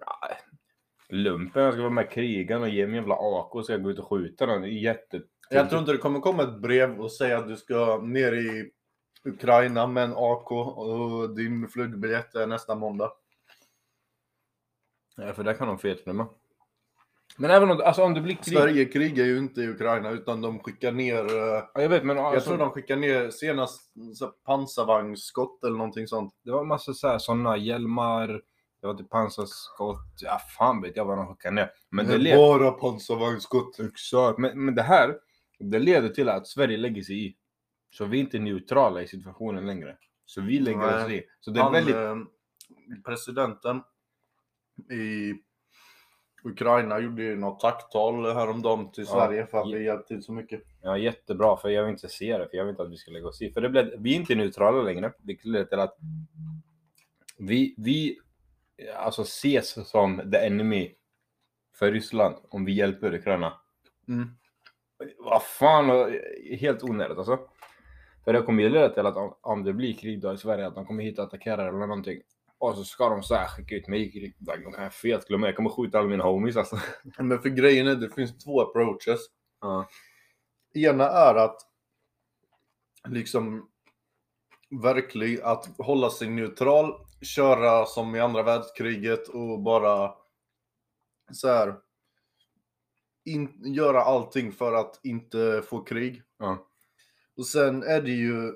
[1.08, 3.72] Lumpen, jag ska vara med i krigen och ge mig en jävla AK och ska
[3.72, 4.62] jag gå ut och skjuta någon.
[4.62, 5.22] Det är jätte...
[5.52, 8.70] Jag tror inte det kommer komma ett brev och säga att du ska ner i
[9.24, 13.12] Ukraina med en AK och din flygbiljett är nästa måndag.
[15.16, 16.28] Ja, för där kan de felfilma.
[17.36, 18.58] Men även om, alltså, om det blir krig...
[18.58, 22.16] Sverige krigar ju inte i Ukraina utan de skickar ner, eh, Ja, jag vet, men
[22.16, 23.92] jag alltså, tror de skickar ner senast
[24.46, 26.34] pansarvagnsskott eller någonting sånt.
[26.44, 28.28] det var massa så här, såna hjälmar,
[28.80, 31.70] det var typ pansarskott, ja fan vet jag vad de skickade ner.
[31.90, 32.36] Men det, det led...
[32.36, 33.80] bara pansarvagnsskott.
[33.80, 34.38] Exakt.
[34.38, 35.16] Men, men det här,
[35.60, 37.36] det leder till att Sverige lägger sig i.
[37.90, 39.96] Så vi är inte neutrala i situationen längre.
[40.26, 41.04] Så vi lägger Nej.
[41.04, 41.22] oss i.
[41.40, 41.94] Så det är Han, väldigt...
[41.96, 42.16] eh,
[43.04, 43.82] presidenten
[44.90, 45.34] i
[46.44, 49.12] Ukraina gjorde ju något tacktal häromdagen till Ja.
[49.12, 50.62] Sverige för att vi hjälpt till så mycket.
[50.82, 53.10] Ja, jättebra, för jag vill inte se det, för jag vill inte att vi ska
[53.10, 53.52] lägga oss i.
[53.52, 55.96] För det blev, vi är inte neutrala längre, vilket leder till att
[57.38, 58.18] vi, vi
[58.96, 60.94] alltså ses som the enemy
[61.74, 63.52] för Ryssland om vi hjälper Ukraina.
[64.08, 64.28] Mm.
[65.18, 66.12] Vad fan, vad-
[66.60, 67.38] helt onödigt alltså.
[68.24, 70.66] För det kommer ju leda till att om, om det blir krig då i Sverige,
[70.66, 72.20] att de kommer hit och attackerar eller någonting.
[72.58, 74.34] Och så ska de så här skicka ut mig i krig.
[74.38, 76.78] De kan jag fet glömma, jag kommer skjuta alla mina homies alltså.
[77.18, 79.20] Men för grejen är, det finns två approaches.
[79.60, 79.88] Ja.
[80.74, 81.56] Ena är att
[83.08, 83.68] liksom
[84.82, 90.14] verkligen att hålla sig neutral, köra som i andra världskriget och bara
[91.32, 91.74] så här
[93.24, 96.22] in, göra allting för att inte få krig.
[96.38, 96.66] Ja.
[97.36, 98.52] Och sen är det ju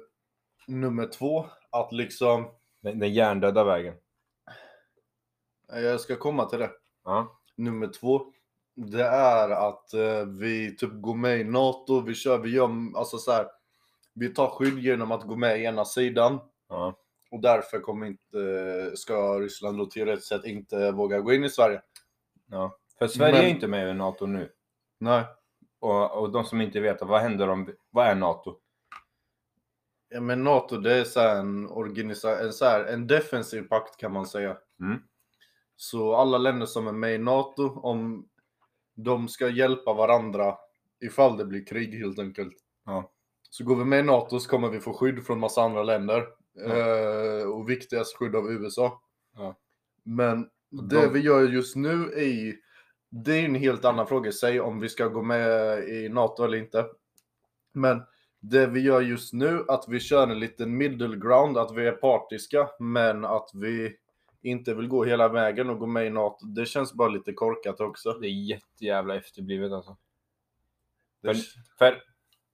[0.66, 2.48] nummer två, att liksom,
[2.82, 3.94] Den, den hjärndöda vägen.
[5.72, 6.70] jag ska komma till det.
[7.04, 7.40] Ja.
[7.56, 8.32] Nummer två,
[8.74, 13.18] det är att eh, vi typ går med i NATO, vi kör, vi gör, alltså
[13.18, 13.46] så här,
[14.14, 16.96] vi tar skydd genom att gå med i ena sidan Ja.
[17.30, 21.82] och därför kommer inte, ska Ryssland då teoretiskt sett inte våga gå in i Sverige.
[22.50, 22.78] ja.
[22.98, 24.52] För Sverige Men- är inte med i NATO nu.
[25.04, 25.24] Nej.
[25.80, 28.56] Och, och de som inte vet, vad händer om, vad är NATO?
[30.08, 33.96] Ja, men NATO det är så här en, organisa- en, så här, en defensiv pakt
[33.96, 34.56] kan man säga.
[34.80, 34.98] Mm.
[35.76, 38.28] Så alla länder som är med i NATO, om
[38.94, 40.56] de ska hjälpa varandra
[41.00, 42.56] ifall det blir krig helt enkelt.
[42.86, 43.10] Ja.
[43.50, 46.26] Så går vi med i NATO så kommer vi få skydd från massa andra länder.
[46.54, 46.74] Ja.
[46.76, 49.02] Eh, och viktigast skydd av USA.
[49.36, 49.56] Ja.
[50.02, 52.60] Men det de- vi gör just nu är ju-
[53.16, 56.44] det är en helt annan fråga i sig om vi ska gå med i NATO
[56.44, 56.86] eller inte.
[57.72, 58.02] Men
[58.40, 61.92] det vi gör just nu, att vi kör en liten middle ground, att vi är
[61.92, 63.96] partiska, men att vi
[64.42, 66.46] inte vill gå hela vägen och gå med i NATO.
[66.46, 68.12] Det känns bara lite korkat också.
[68.12, 69.96] Det är jättejävla efterblivet alltså.
[71.22, 71.34] Det,
[71.78, 72.02] För,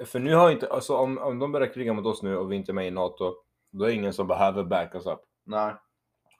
[0.05, 2.57] för nu har inte, alltså om, om de börjar kriga mot oss nu och vi
[2.57, 3.35] inte är med i NATO,
[3.70, 5.20] då är det ingen som behöver back us up.
[5.45, 5.74] nej.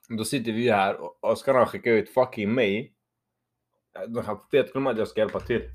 [0.09, 2.93] Då sitter vi här och, och ska de skicka ut fucking mig.
[3.95, 5.69] Äh, de här fet att jag ska hjälpa till.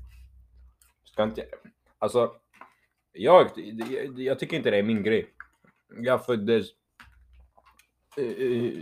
[1.03, 1.45] Ska inte,
[1.97, 2.31] alltså,
[3.11, 5.33] jag, jag, jag tycker inte det är min grej.
[5.97, 6.67] Jag föddes
[8.17, 8.25] eh,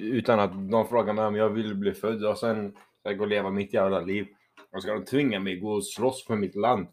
[0.02, 3.24] utan att de frågar mig om jag vill bli född och sen ska jag gå
[3.24, 4.28] och leva mitt jävla liv.
[4.72, 6.88] Och ska de tvinga mig gå och slåss för mitt land.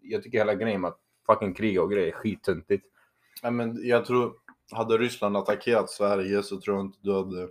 [0.00, 2.86] Jag tycker hela grejen med att fucking kriga och grejer är skittöntigt.
[3.42, 4.34] Nej, men jag tror,
[4.72, 7.48] hade Ryssland attackerat Sverige så tror jag inte du hade...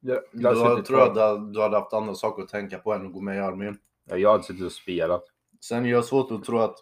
[0.00, 3.06] Jag, Då jag, tror jag att du hade haft andra saker att tänka på än
[3.06, 3.78] att gå med i armén.
[4.04, 5.24] jag hade suttit och spelat.
[5.60, 6.76] Sen är jag svårt att tro att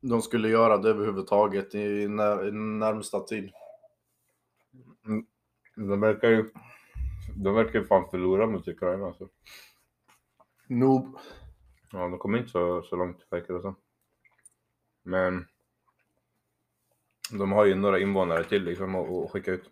[0.00, 3.50] de skulle göra det överhuvudtaget i, när, i närmsta tid.
[5.76, 6.50] De verkar ju...
[7.36, 9.28] De verkar ju fan förlora mot Ukraina alltså.
[10.66, 11.18] Noob.
[11.92, 13.76] Ja, de kommer inte så, så långt verkar det som.
[15.02, 15.46] Men...
[17.30, 19.70] De har ju några invånare till liksom att skicka ut.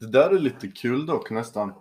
[0.00, 1.72] Det där är lite kul dock nästan.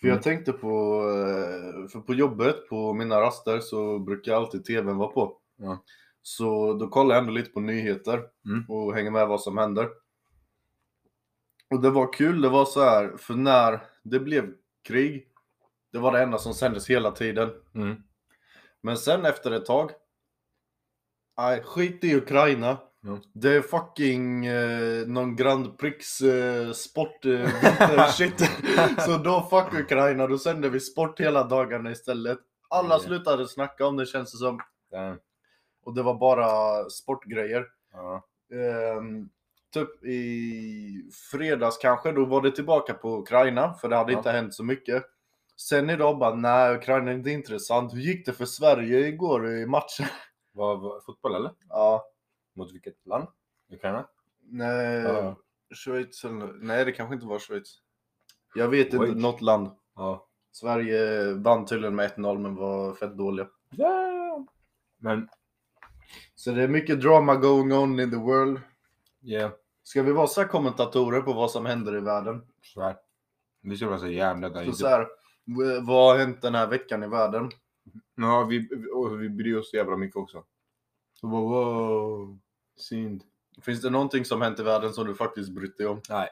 [0.00, 0.14] För Mm.
[0.14, 5.08] jag tänkte på, eh, för på jobbet, på mina raster så brukar alltid tvn vara
[5.08, 5.38] på.
[5.56, 5.84] Ja.
[6.22, 8.64] Så då kollar jag ändå lite på nyheter Mm.
[8.68, 9.88] och hänger med vad som händer.
[11.70, 14.54] Och det var kul, det var så här, för när det blev
[14.84, 15.28] krig,
[15.92, 17.50] det var det enda som sändes hela tiden.
[17.74, 17.96] Mm.
[18.82, 19.90] Men sen efter ett tag,
[21.38, 22.78] nej skit i Ukraina.
[23.06, 23.18] Ja.
[23.32, 28.40] Det är fucking eh, någon Grand Prix eh, sport eh, shit.
[28.98, 32.38] Så då fuck Ukraina, då sänder vi sport hela dagarna istället.
[32.68, 32.98] Alla Ja.
[32.98, 34.60] slutade snacka om det känns det som.
[34.90, 35.18] Damn.
[35.84, 37.64] Och det var bara sportgrejer.
[37.92, 38.24] Ja.
[38.52, 39.28] Ehm,
[39.74, 44.18] typ i fredags kanske, då var det tillbaka på Ukraina, för det hade Ja.
[44.18, 45.04] inte hänt så mycket.
[45.56, 47.94] Sen idag bara, nej Ukraina är inte intressant.
[47.94, 50.06] Hur gick det för Sverige igår i matchen?
[50.52, 51.50] Vad, vad, fotboll eller?
[51.68, 52.04] Ja,
[52.56, 53.28] Mot vilket land?
[53.72, 54.08] Ukraina?
[54.48, 55.36] nej, Ja.
[55.74, 57.78] Schweiz eller nej det kanske inte var Schweiz.
[58.54, 59.14] Jag vet inte, Schweiz.
[59.22, 59.70] något land.
[59.96, 60.28] Ja.
[60.52, 63.48] Sverige vann tydligen med 1-0 men var fett dåliga.
[63.70, 64.46] Ja.
[64.98, 65.28] Men,
[66.34, 68.60] Så det är mycket drama going on in the world.
[69.20, 69.50] ja.
[69.82, 72.46] Ska vi vara så kommentatorer på vad som händer i världen?
[72.62, 72.96] Så här.
[73.62, 75.06] Vi ska vara så jävla Så, så här,
[75.82, 77.50] vad har hänt den här veckan i världen?
[78.14, 80.44] Ja, vi, och vi bryr oss jävla mycket också.
[81.22, 82.38] Wow.
[82.76, 83.24] Synd.
[83.62, 86.00] Finns det någonting som hänt i världen som du faktiskt brytt dig om?
[86.10, 86.28] Nej.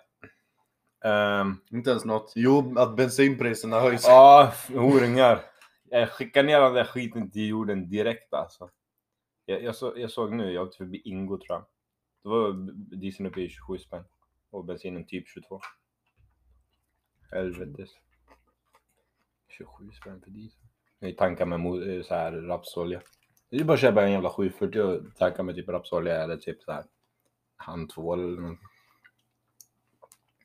[1.04, 2.32] Ehm, Inte ens något.
[2.36, 4.04] Jo, att bensinpriserna höjs.
[4.06, 5.40] Ja, horungar.
[5.84, 8.70] Jag skickar ner den där skiten till jorden direkt alltså.
[9.46, 11.64] Jag, jag, så, jag såg nu, jag åkte förbi Ingo tror jag.
[12.22, 12.52] Då var
[12.96, 14.04] dieseln uppe i 27 spänn.
[14.50, 15.60] Och bensinen typ 22.
[17.30, 17.90] Helvetes.
[19.48, 20.60] 27 spänn för diesel.
[20.98, 23.02] Jag tankar med så här rapsolja.
[23.50, 26.62] Det är bara att köpa en jävla 740 och tanka med typ rapsolja eller typ
[26.62, 26.84] så här
[27.56, 28.58] handtvål eller något.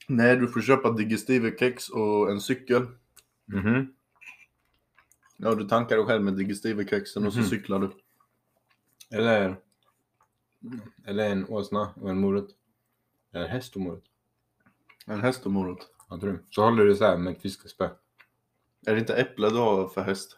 [0.07, 2.87] Nej, du får köpa digestivekex och en cykel.
[3.45, 3.93] Mhm.
[5.37, 7.47] Ja, du tankar dig själv med digestivekexen och så Mhm.
[7.47, 7.89] cyklar du.
[9.17, 9.55] Eller,
[11.05, 12.49] eller en åsna och en morot.
[13.33, 14.03] Eller häst och morot.
[15.05, 15.89] En häst och morot.
[16.09, 16.39] Jag tror det.
[16.49, 17.89] Så håller du så här med ett fiskespö.
[18.87, 20.37] Är det inte äpple du har för häst?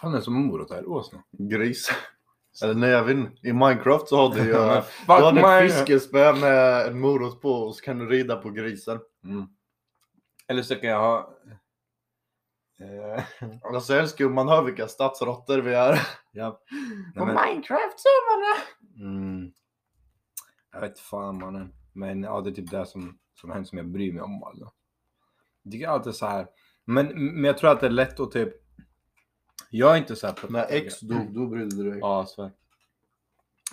[0.00, 0.88] Fan är det som morot här?
[0.88, 1.22] Åsna?
[1.32, 1.90] Gris.
[2.62, 3.48] Eller inte.
[3.48, 4.52] I Minecraft så har du ju...
[5.06, 9.00] Du har ett fiskespö med en morot på och så kan du rida på grisen.
[9.24, 9.46] Mm.
[10.48, 11.34] Eller så kan jag ha...
[12.80, 13.24] Eh,
[13.74, 16.00] Alltså jag älskar ju man hör vilka stadsråttor vi är.
[16.32, 16.60] ja.
[17.16, 19.02] På men, Minecraft så man det.
[19.02, 19.52] mm,
[20.72, 21.72] jag vet fan mannen.
[21.92, 24.42] Men ja, det är typ det som, som händer som jag bryr mig om.
[24.42, 24.72] Alltså.
[25.62, 26.46] Jag tycker alltid så här.
[26.84, 28.65] Men, men jag tror att det är lätt att typ...
[29.70, 30.34] Jag är inte så här...
[30.34, 31.98] på- När X dog, då brydde du dig.
[32.00, 32.50] Ja, så.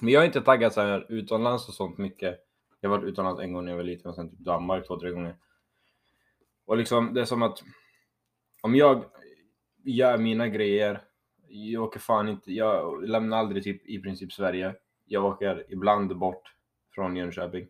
[0.02, 2.40] Men jag är inte taggad så här utomlands och sånt mycket.
[2.80, 5.00] Jag har varit utomlands en gång när jag var liten och sen typ Danmark två,
[5.00, 5.36] tre gånger.
[6.66, 7.64] Och liksom det är som att
[8.62, 9.06] om jag
[9.84, 11.02] gör mina grejer,
[11.48, 14.76] jag åker fan inte, jag lämnar aldrig typ i princip Sverige.
[15.06, 16.54] Jag åker ibland bort
[16.96, 17.68] från Jönköping.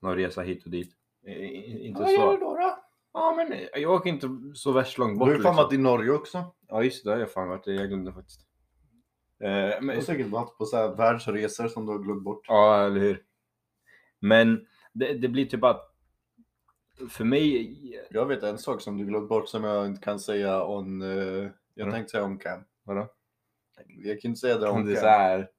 [0.00, 0.92] Någon resa hit och dit.
[1.26, 2.44] Inte Vad gör du så.
[2.44, 2.54] då?
[2.54, 2.78] då?
[3.18, 5.28] Ja men jag åker inte så värst långt Du bort.
[5.28, 5.64] har ju fan liksom.
[5.64, 6.54] varit i Norge också.
[6.68, 7.66] Ja just det, det har jag fan varit.
[7.66, 8.40] Jag glömde faktiskt.
[9.40, 12.44] Eh, Du men, har säkert varit på så här världsresor som du har glömt bort.
[12.48, 13.22] Ja, eller hur.
[14.20, 15.92] Men det, det blir typ att
[17.10, 20.64] för mig, Jag vet en sak som du glömt bort som jag inte kan säga
[20.66, 21.02] on...
[21.02, 21.92] eh, jag Mm.
[21.92, 22.60] tänkte säga on cam.
[22.84, 23.08] vadå?
[23.88, 25.02] Jag kan inte säga det Om on det är cam.
[25.02, 25.50] så här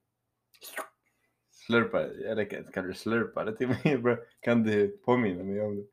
[1.51, 4.17] slurpa, eller kan, kan du slurpa det till mig bro?
[4.39, 5.83] Kan du påminna mig om det?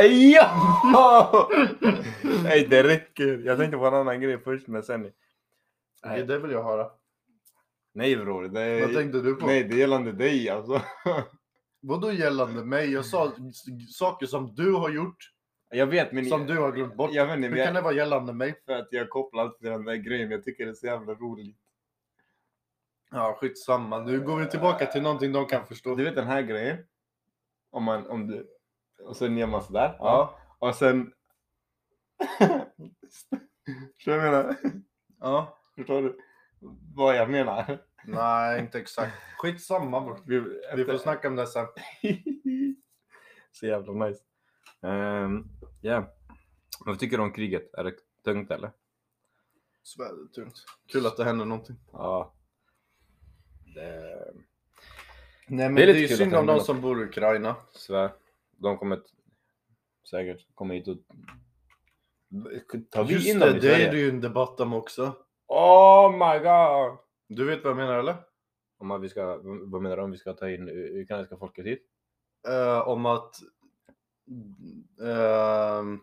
[0.00, 1.48] Ja!
[2.44, 3.42] Nej det räcker.
[3.44, 5.12] Jag tänkte på en annan grej först men sen.
[6.02, 6.90] Okej, det vill jag höra.
[7.94, 8.80] Nej bror, det är...
[8.86, 9.46] Vad tänkte du på?
[9.46, 10.82] Nej det är gällande dig alltså.
[11.80, 12.92] Vadå gällande mig?
[12.92, 13.32] Jag sa
[13.88, 15.30] saker som du har gjort,
[15.70, 16.26] Jag vet men...
[16.26, 17.10] som du har glömt bort.
[17.12, 18.54] Jag vet inte, Hur kan det jag, vara gällande mig?
[18.66, 20.30] för att jag kopplar alltid till den där grejen.
[20.30, 21.56] Jag tycker det är så jävla roligt.
[23.10, 23.98] Ja, skitsamma.
[23.98, 25.94] Nu går vi tillbaka till någonting de kan förstå.
[25.94, 26.78] Du vet den här grejen?
[27.70, 28.46] Om man, om du...
[29.04, 29.96] Och sen gör man sådär.
[29.98, 31.12] Ja, Och sen...
[33.96, 34.56] Förstår du vad jag menar?
[35.20, 35.58] ja.
[35.76, 36.18] Förstår du
[36.94, 37.78] vad jag menar?
[38.04, 39.12] Nej, inte exakt.
[39.38, 40.20] Skitsamma bror.
[40.26, 40.40] Vi,
[40.76, 41.66] Vi får snacka om det sen.
[43.52, 44.20] så jävla nice.
[44.80, 45.48] Um,
[45.82, 46.04] yeah.
[46.84, 47.74] Vad tycker du om kriget?
[47.74, 48.70] Är det tungt eller?
[49.82, 50.64] Svärdet tungt.
[50.92, 51.76] Kul att det händer någonting.
[51.92, 52.34] Ja.
[53.74, 54.32] Det...
[55.46, 57.56] Nej men Det är det lite är, synd om de som bor i Ukraina.
[57.72, 58.10] Svär.
[58.62, 59.00] De kommer
[60.10, 60.96] säkert komma hit och...
[62.90, 63.90] Tar vi Just in det, dem i det är Sverige?
[63.90, 65.16] det ju en debatt om också.
[65.46, 66.98] Oh my god!
[67.28, 68.16] Du vet vad jag menar eller?
[68.78, 71.66] Om att vi ska, vad menar du om vi ska ta in u- ukrainska folket
[71.66, 71.82] hit?
[72.48, 73.34] Eh, om att
[75.02, 76.00] ehm,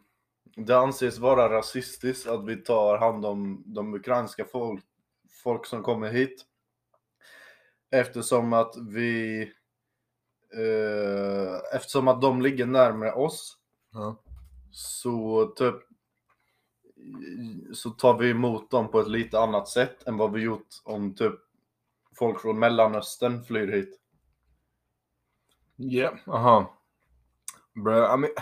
[0.55, 4.83] det anses vara rasistiskt att vi tar hand om de ukrainska folk,
[5.43, 6.45] folk som kommer hit.
[7.91, 9.51] Eftersom att vi
[10.53, 13.57] eh, eftersom att de ligger närmare oss
[13.91, 14.15] Ja.
[14.71, 15.75] så typ
[17.73, 21.15] så tar vi emot dem på ett lite annat sätt än vad vi gjort om
[21.15, 21.33] typ
[22.15, 23.99] folk från Mellanöstern flyr hit.
[25.75, 26.77] Ja, aha.
[27.73, 28.33] Bro, I mean,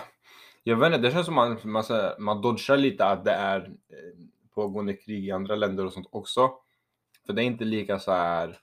[0.63, 1.84] jag vet inte, det känns som man, man,
[2.19, 4.25] man dodgar lite att det är eh,
[4.55, 6.51] pågående krig i andra länder och sånt också.
[7.25, 8.59] För det är inte lika så här.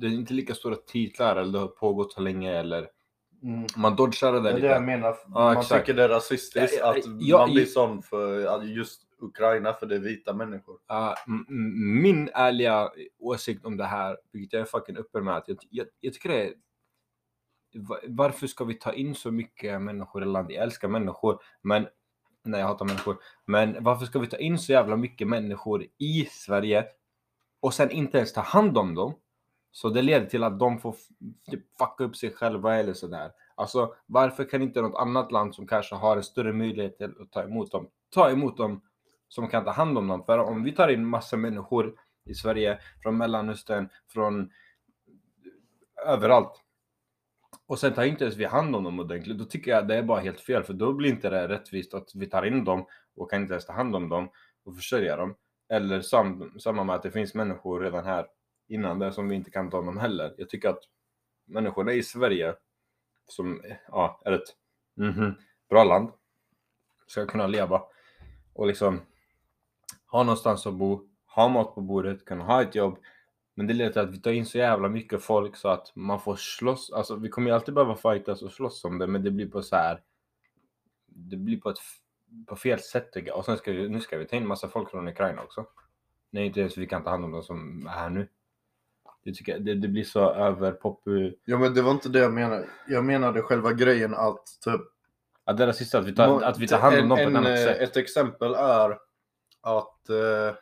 [0.00, 2.88] Det är inte lika stora titlar eller det har pågått så länge eller
[3.42, 3.66] Mm.
[3.76, 4.66] man dodgar det där är lite.
[4.66, 5.16] det jag menar.
[5.28, 5.86] man exakt.
[5.86, 7.68] tycker det är rasistiskt Ja, ja, att ja, man blir ja.
[7.68, 10.78] sån för just Ukraina för det är vita människor.
[10.88, 11.46] Ja, m-
[12.02, 15.86] min ärliga åsikt om det här, vilket jag är fucking öppen med, att jag, jag,
[16.00, 16.52] jag tycker det är...
[17.74, 20.54] va- Varför ska vi ta in så mycket människor i landet?
[20.54, 21.86] Jag älskar människor, men...
[22.44, 23.16] Nej, jag hatar människor.
[23.46, 26.84] Men varför ska vi ta in så jävla mycket människor i Sverige
[27.60, 29.14] och sen inte ens ta hand om dem?
[29.76, 31.16] Så det leder till att de får f-
[31.50, 33.30] typ fucka upp sig själva eller sådär.
[33.54, 37.32] Alltså, varför kan inte något annat land som kanske har en större möjlighet till att
[37.32, 38.80] ta emot dem, ta emot dem
[39.28, 40.24] som kan ta hand om dem.
[40.24, 41.94] För om vi tar in massa människor
[42.24, 44.50] i Sverige från Mellanöstern, från
[46.06, 46.60] överallt.
[47.66, 49.38] Och sen tar inte ens vi hand om dem ordentligt.
[49.38, 50.62] Då tycker jag det är bara helt fel.
[50.62, 52.86] För då blir inte det rättvist att vi tar in dem
[53.16, 54.28] och kan inte ens ta hand om dem
[54.64, 55.34] och försörja dem.
[55.68, 58.26] Eller sam, samma med att det finns människor redan här
[58.68, 60.34] innan det som vi inte kan ta hand om heller.
[60.38, 60.82] Jag tycker att
[61.44, 62.54] människorna i Sverige
[63.28, 64.56] som ja, är ett
[64.96, 65.34] mhm,
[65.68, 66.12] bra land
[67.06, 67.82] ska kunna leva
[68.52, 69.00] och liksom
[70.06, 72.98] ha någonstans att bo, ha mat på bordet, kunna ha ett jobb.
[73.54, 76.20] Men det leder till att vi tar in så jävla mycket folk så att man
[76.20, 76.92] får slåss.
[76.92, 79.62] Alltså vi kommer ju alltid behöva fightas och slåss om det, men det blir på
[79.62, 80.02] så här.
[81.06, 81.78] Det blir på ett
[82.46, 83.38] på fel sätt tycker jag.
[83.38, 85.66] Och sen ska vi, nu ska vi ta in massa folk från Ukraina också.
[86.30, 88.28] Nej, inte ens vi kan ta hand om de som är här nu.
[89.24, 91.32] Det tycker jag, det, det blir så överpopu...
[91.44, 92.66] Ja men det var inte det jag menade.
[92.88, 94.80] Jag menade själva grejen att typ
[95.46, 97.28] Ja, det är sista, att vi tar, att vi tar hand om dem på ett
[97.36, 97.80] annat eh, sätt.
[97.80, 98.90] Ett exempel är
[99.60, 100.54] att eh,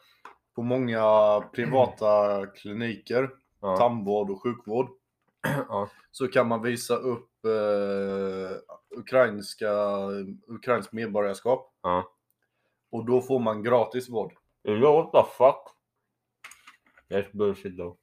[0.54, 1.02] på många
[1.52, 3.30] privata kliniker,
[3.60, 3.76] Ja.
[3.76, 4.88] tandvård och sjukvård,
[5.68, 5.88] Ja.
[6.10, 8.56] så kan man visa upp eh,
[8.98, 9.70] ukrainska,
[10.46, 12.12] ukrainskt medborgarskap Ja.
[12.92, 14.32] och då får man gratis vård.
[14.64, 15.62] What the fuck?
[17.10, 17.96] That's bullshit though.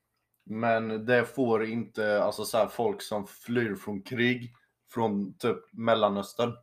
[0.52, 4.54] Men det får inte alltså så här, folk som flyr från krig
[4.94, 6.54] från typ Mellanöstern.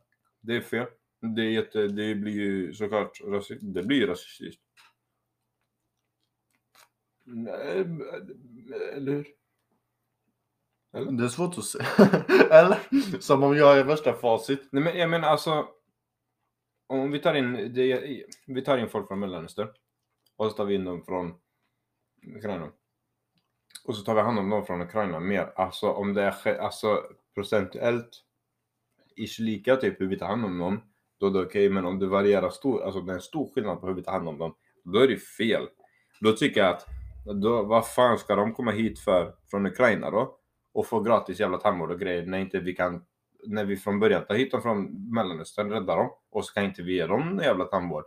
[0.41, 0.87] Det är fel.
[1.35, 3.73] Det, är jätte, det blir ju såklart rasistiskt.
[3.73, 4.61] Det blir rasistiskt.
[7.23, 7.85] Nej,
[8.93, 9.27] eller hur?
[10.91, 11.79] Det är svårt att se.
[12.51, 12.79] Eller?
[13.19, 14.67] Som om jag är värsta facit.
[14.71, 15.67] Nej men jag menar alltså.
[16.87, 19.67] Om vi tar in, det, vi tar in folk från Mellanöstern.
[20.35, 21.33] Och så tar vi in dem från
[22.35, 22.71] Ukraina.
[23.85, 25.53] Och så tar vi hand om dem från Ukraina mer.
[25.55, 27.03] Alltså om det är alltså,
[27.35, 28.09] procentuellt
[29.15, 30.81] ish lika typ hur vi tar hand om dem.
[31.19, 31.69] Då är det okej.
[31.69, 34.11] Men om det varierar stor, alltså det är en stor skillnad på hur vi tar
[34.11, 34.55] hand om dem.
[34.83, 35.67] Då är det fel.
[36.21, 36.85] Då tycker jag att
[37.41, 40.37] då, vad fan ska de komma hit för från Ukraina då?
[40.73, 43.05] Och få gratis jävla tandvård och grejer när inte vi kan
[43.47, 46.83] när vi från början tar hit dem från Mellanöstern, räddar dem och så kan inte
[46.83, 48.03] vi ge dem jävla tandvård.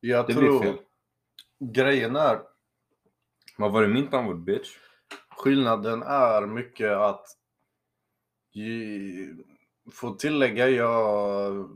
[0.00, 0.78] Jag Det blir tror fel.
[1.58, 2.38] grejen är
[3.62, 4.76] Vad var det min tandvård bitch?
[5.36, 7.26] Skillnaden är mycket att
[8.52, 9.34] ge-
[9.92, 11.68] få tillägga, jag,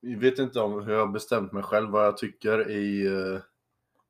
[0.00, 3.40] jag vet inte om hur jag bestämt mig själv vad jag tycker i eh,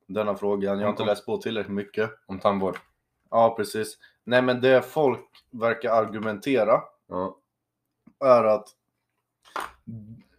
[0.07, 0.79] denna frågan.
[0.79, 2.11] Jag har inte läst på tillräckligt mycket.
[2.27, 2.79] Om tandvård.
[3.31, 3.99] Ja, precis.
[4.25, 7.39] Nej, men det folk verkar argumentera Ja.
[8.21, 8.69] är att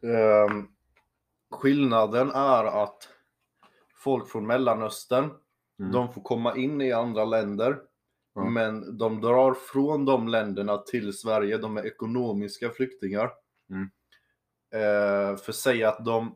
[0.04, 0.68] ehm,
[1.52, 3.10] skillnaden är att
[3.96, 5.32] folk från Mellanöstern,
[5.80, 5.92] Mm.
[5.92, 7.78] de får komma in i andra länder,
[8.36, 8.46] Ja.
[8.50, 11.58] men de drar från de länderna till Sverige.
[11.58, 13.32] De är ekonomiska flyktingar.
[13.70, 13.90] Mm.
[14.74, 16.36] Eh, för säg att de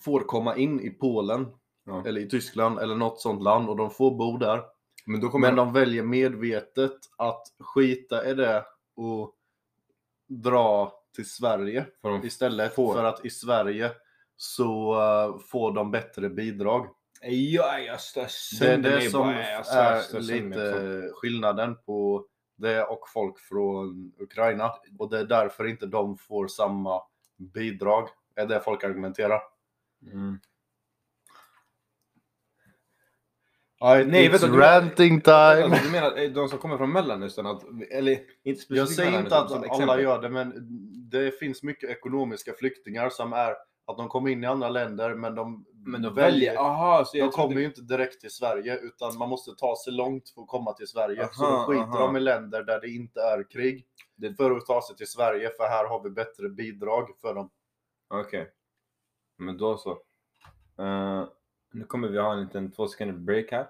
[0.00, 1.46] får komma in i Polen
[1.84, 2.02] Ja.
[2.06, 4.62] eller i Tyskland eller något sånt land och de får bo där.
[5.06, 8.64] Men Men de väljer medvetet att skita i det
[8.96, 9.34] och
[10.28, 12.94] dra till Sverige för de istället får.
[12.94, 13.90] för att i Sverige
[14.36, 16.86] så eh, får de bättre bidrag.
[17.24, 22.26] Ja, jag stör Det är sönder det som är sönder lite skillnaden på
[22.56, 24.72] det och folk från Ukraina.
[24.98, 27.02] Och det är därför inte de får samma
[27.54, 28.08] bidrag.
[28.36, 29.40] är det folk argumenterar.
[30.12, 30.38] Mm.
[33.80, 35.34] Nej, Nej, it's vänta, du- ranting time!
[35.62, 37.46] Alltså, du menar eh, de som kommer från Mellanöstern?
[37.46, 38.12] Att, eller
[38.42, 40.02] inte specifikt Jag säger inte att alla exempel.
[40.02, 40.52] gör det, men
[41.10, 43.50] det finns mycket ekonomiska flyktingar som är
[43.86, 46.56] att de kommer in i andra länder, men de, Men de väljer...
[46.56, 49.76] Aha, så jag De trodde- kommer ju inte direkt till Sverige, utan man måste ta
[49.84, 51.28] sig långt för att komma till Sverige.
[51.32, 52.06] så Aha, då skiter aha.
[52.06, 53.86] de i länder där det inte är krig
[54.16, 57.50] Det- för att ta sig till Sverige, för här har vi bättre bidrag för dem.
[58.08, 58.50] Okej.
[59.38, 59.90] Men då så.
[60.78, 61.24] Eh,
[61.72, 63.66] nu kommer vi ha en liten två sekunder break här.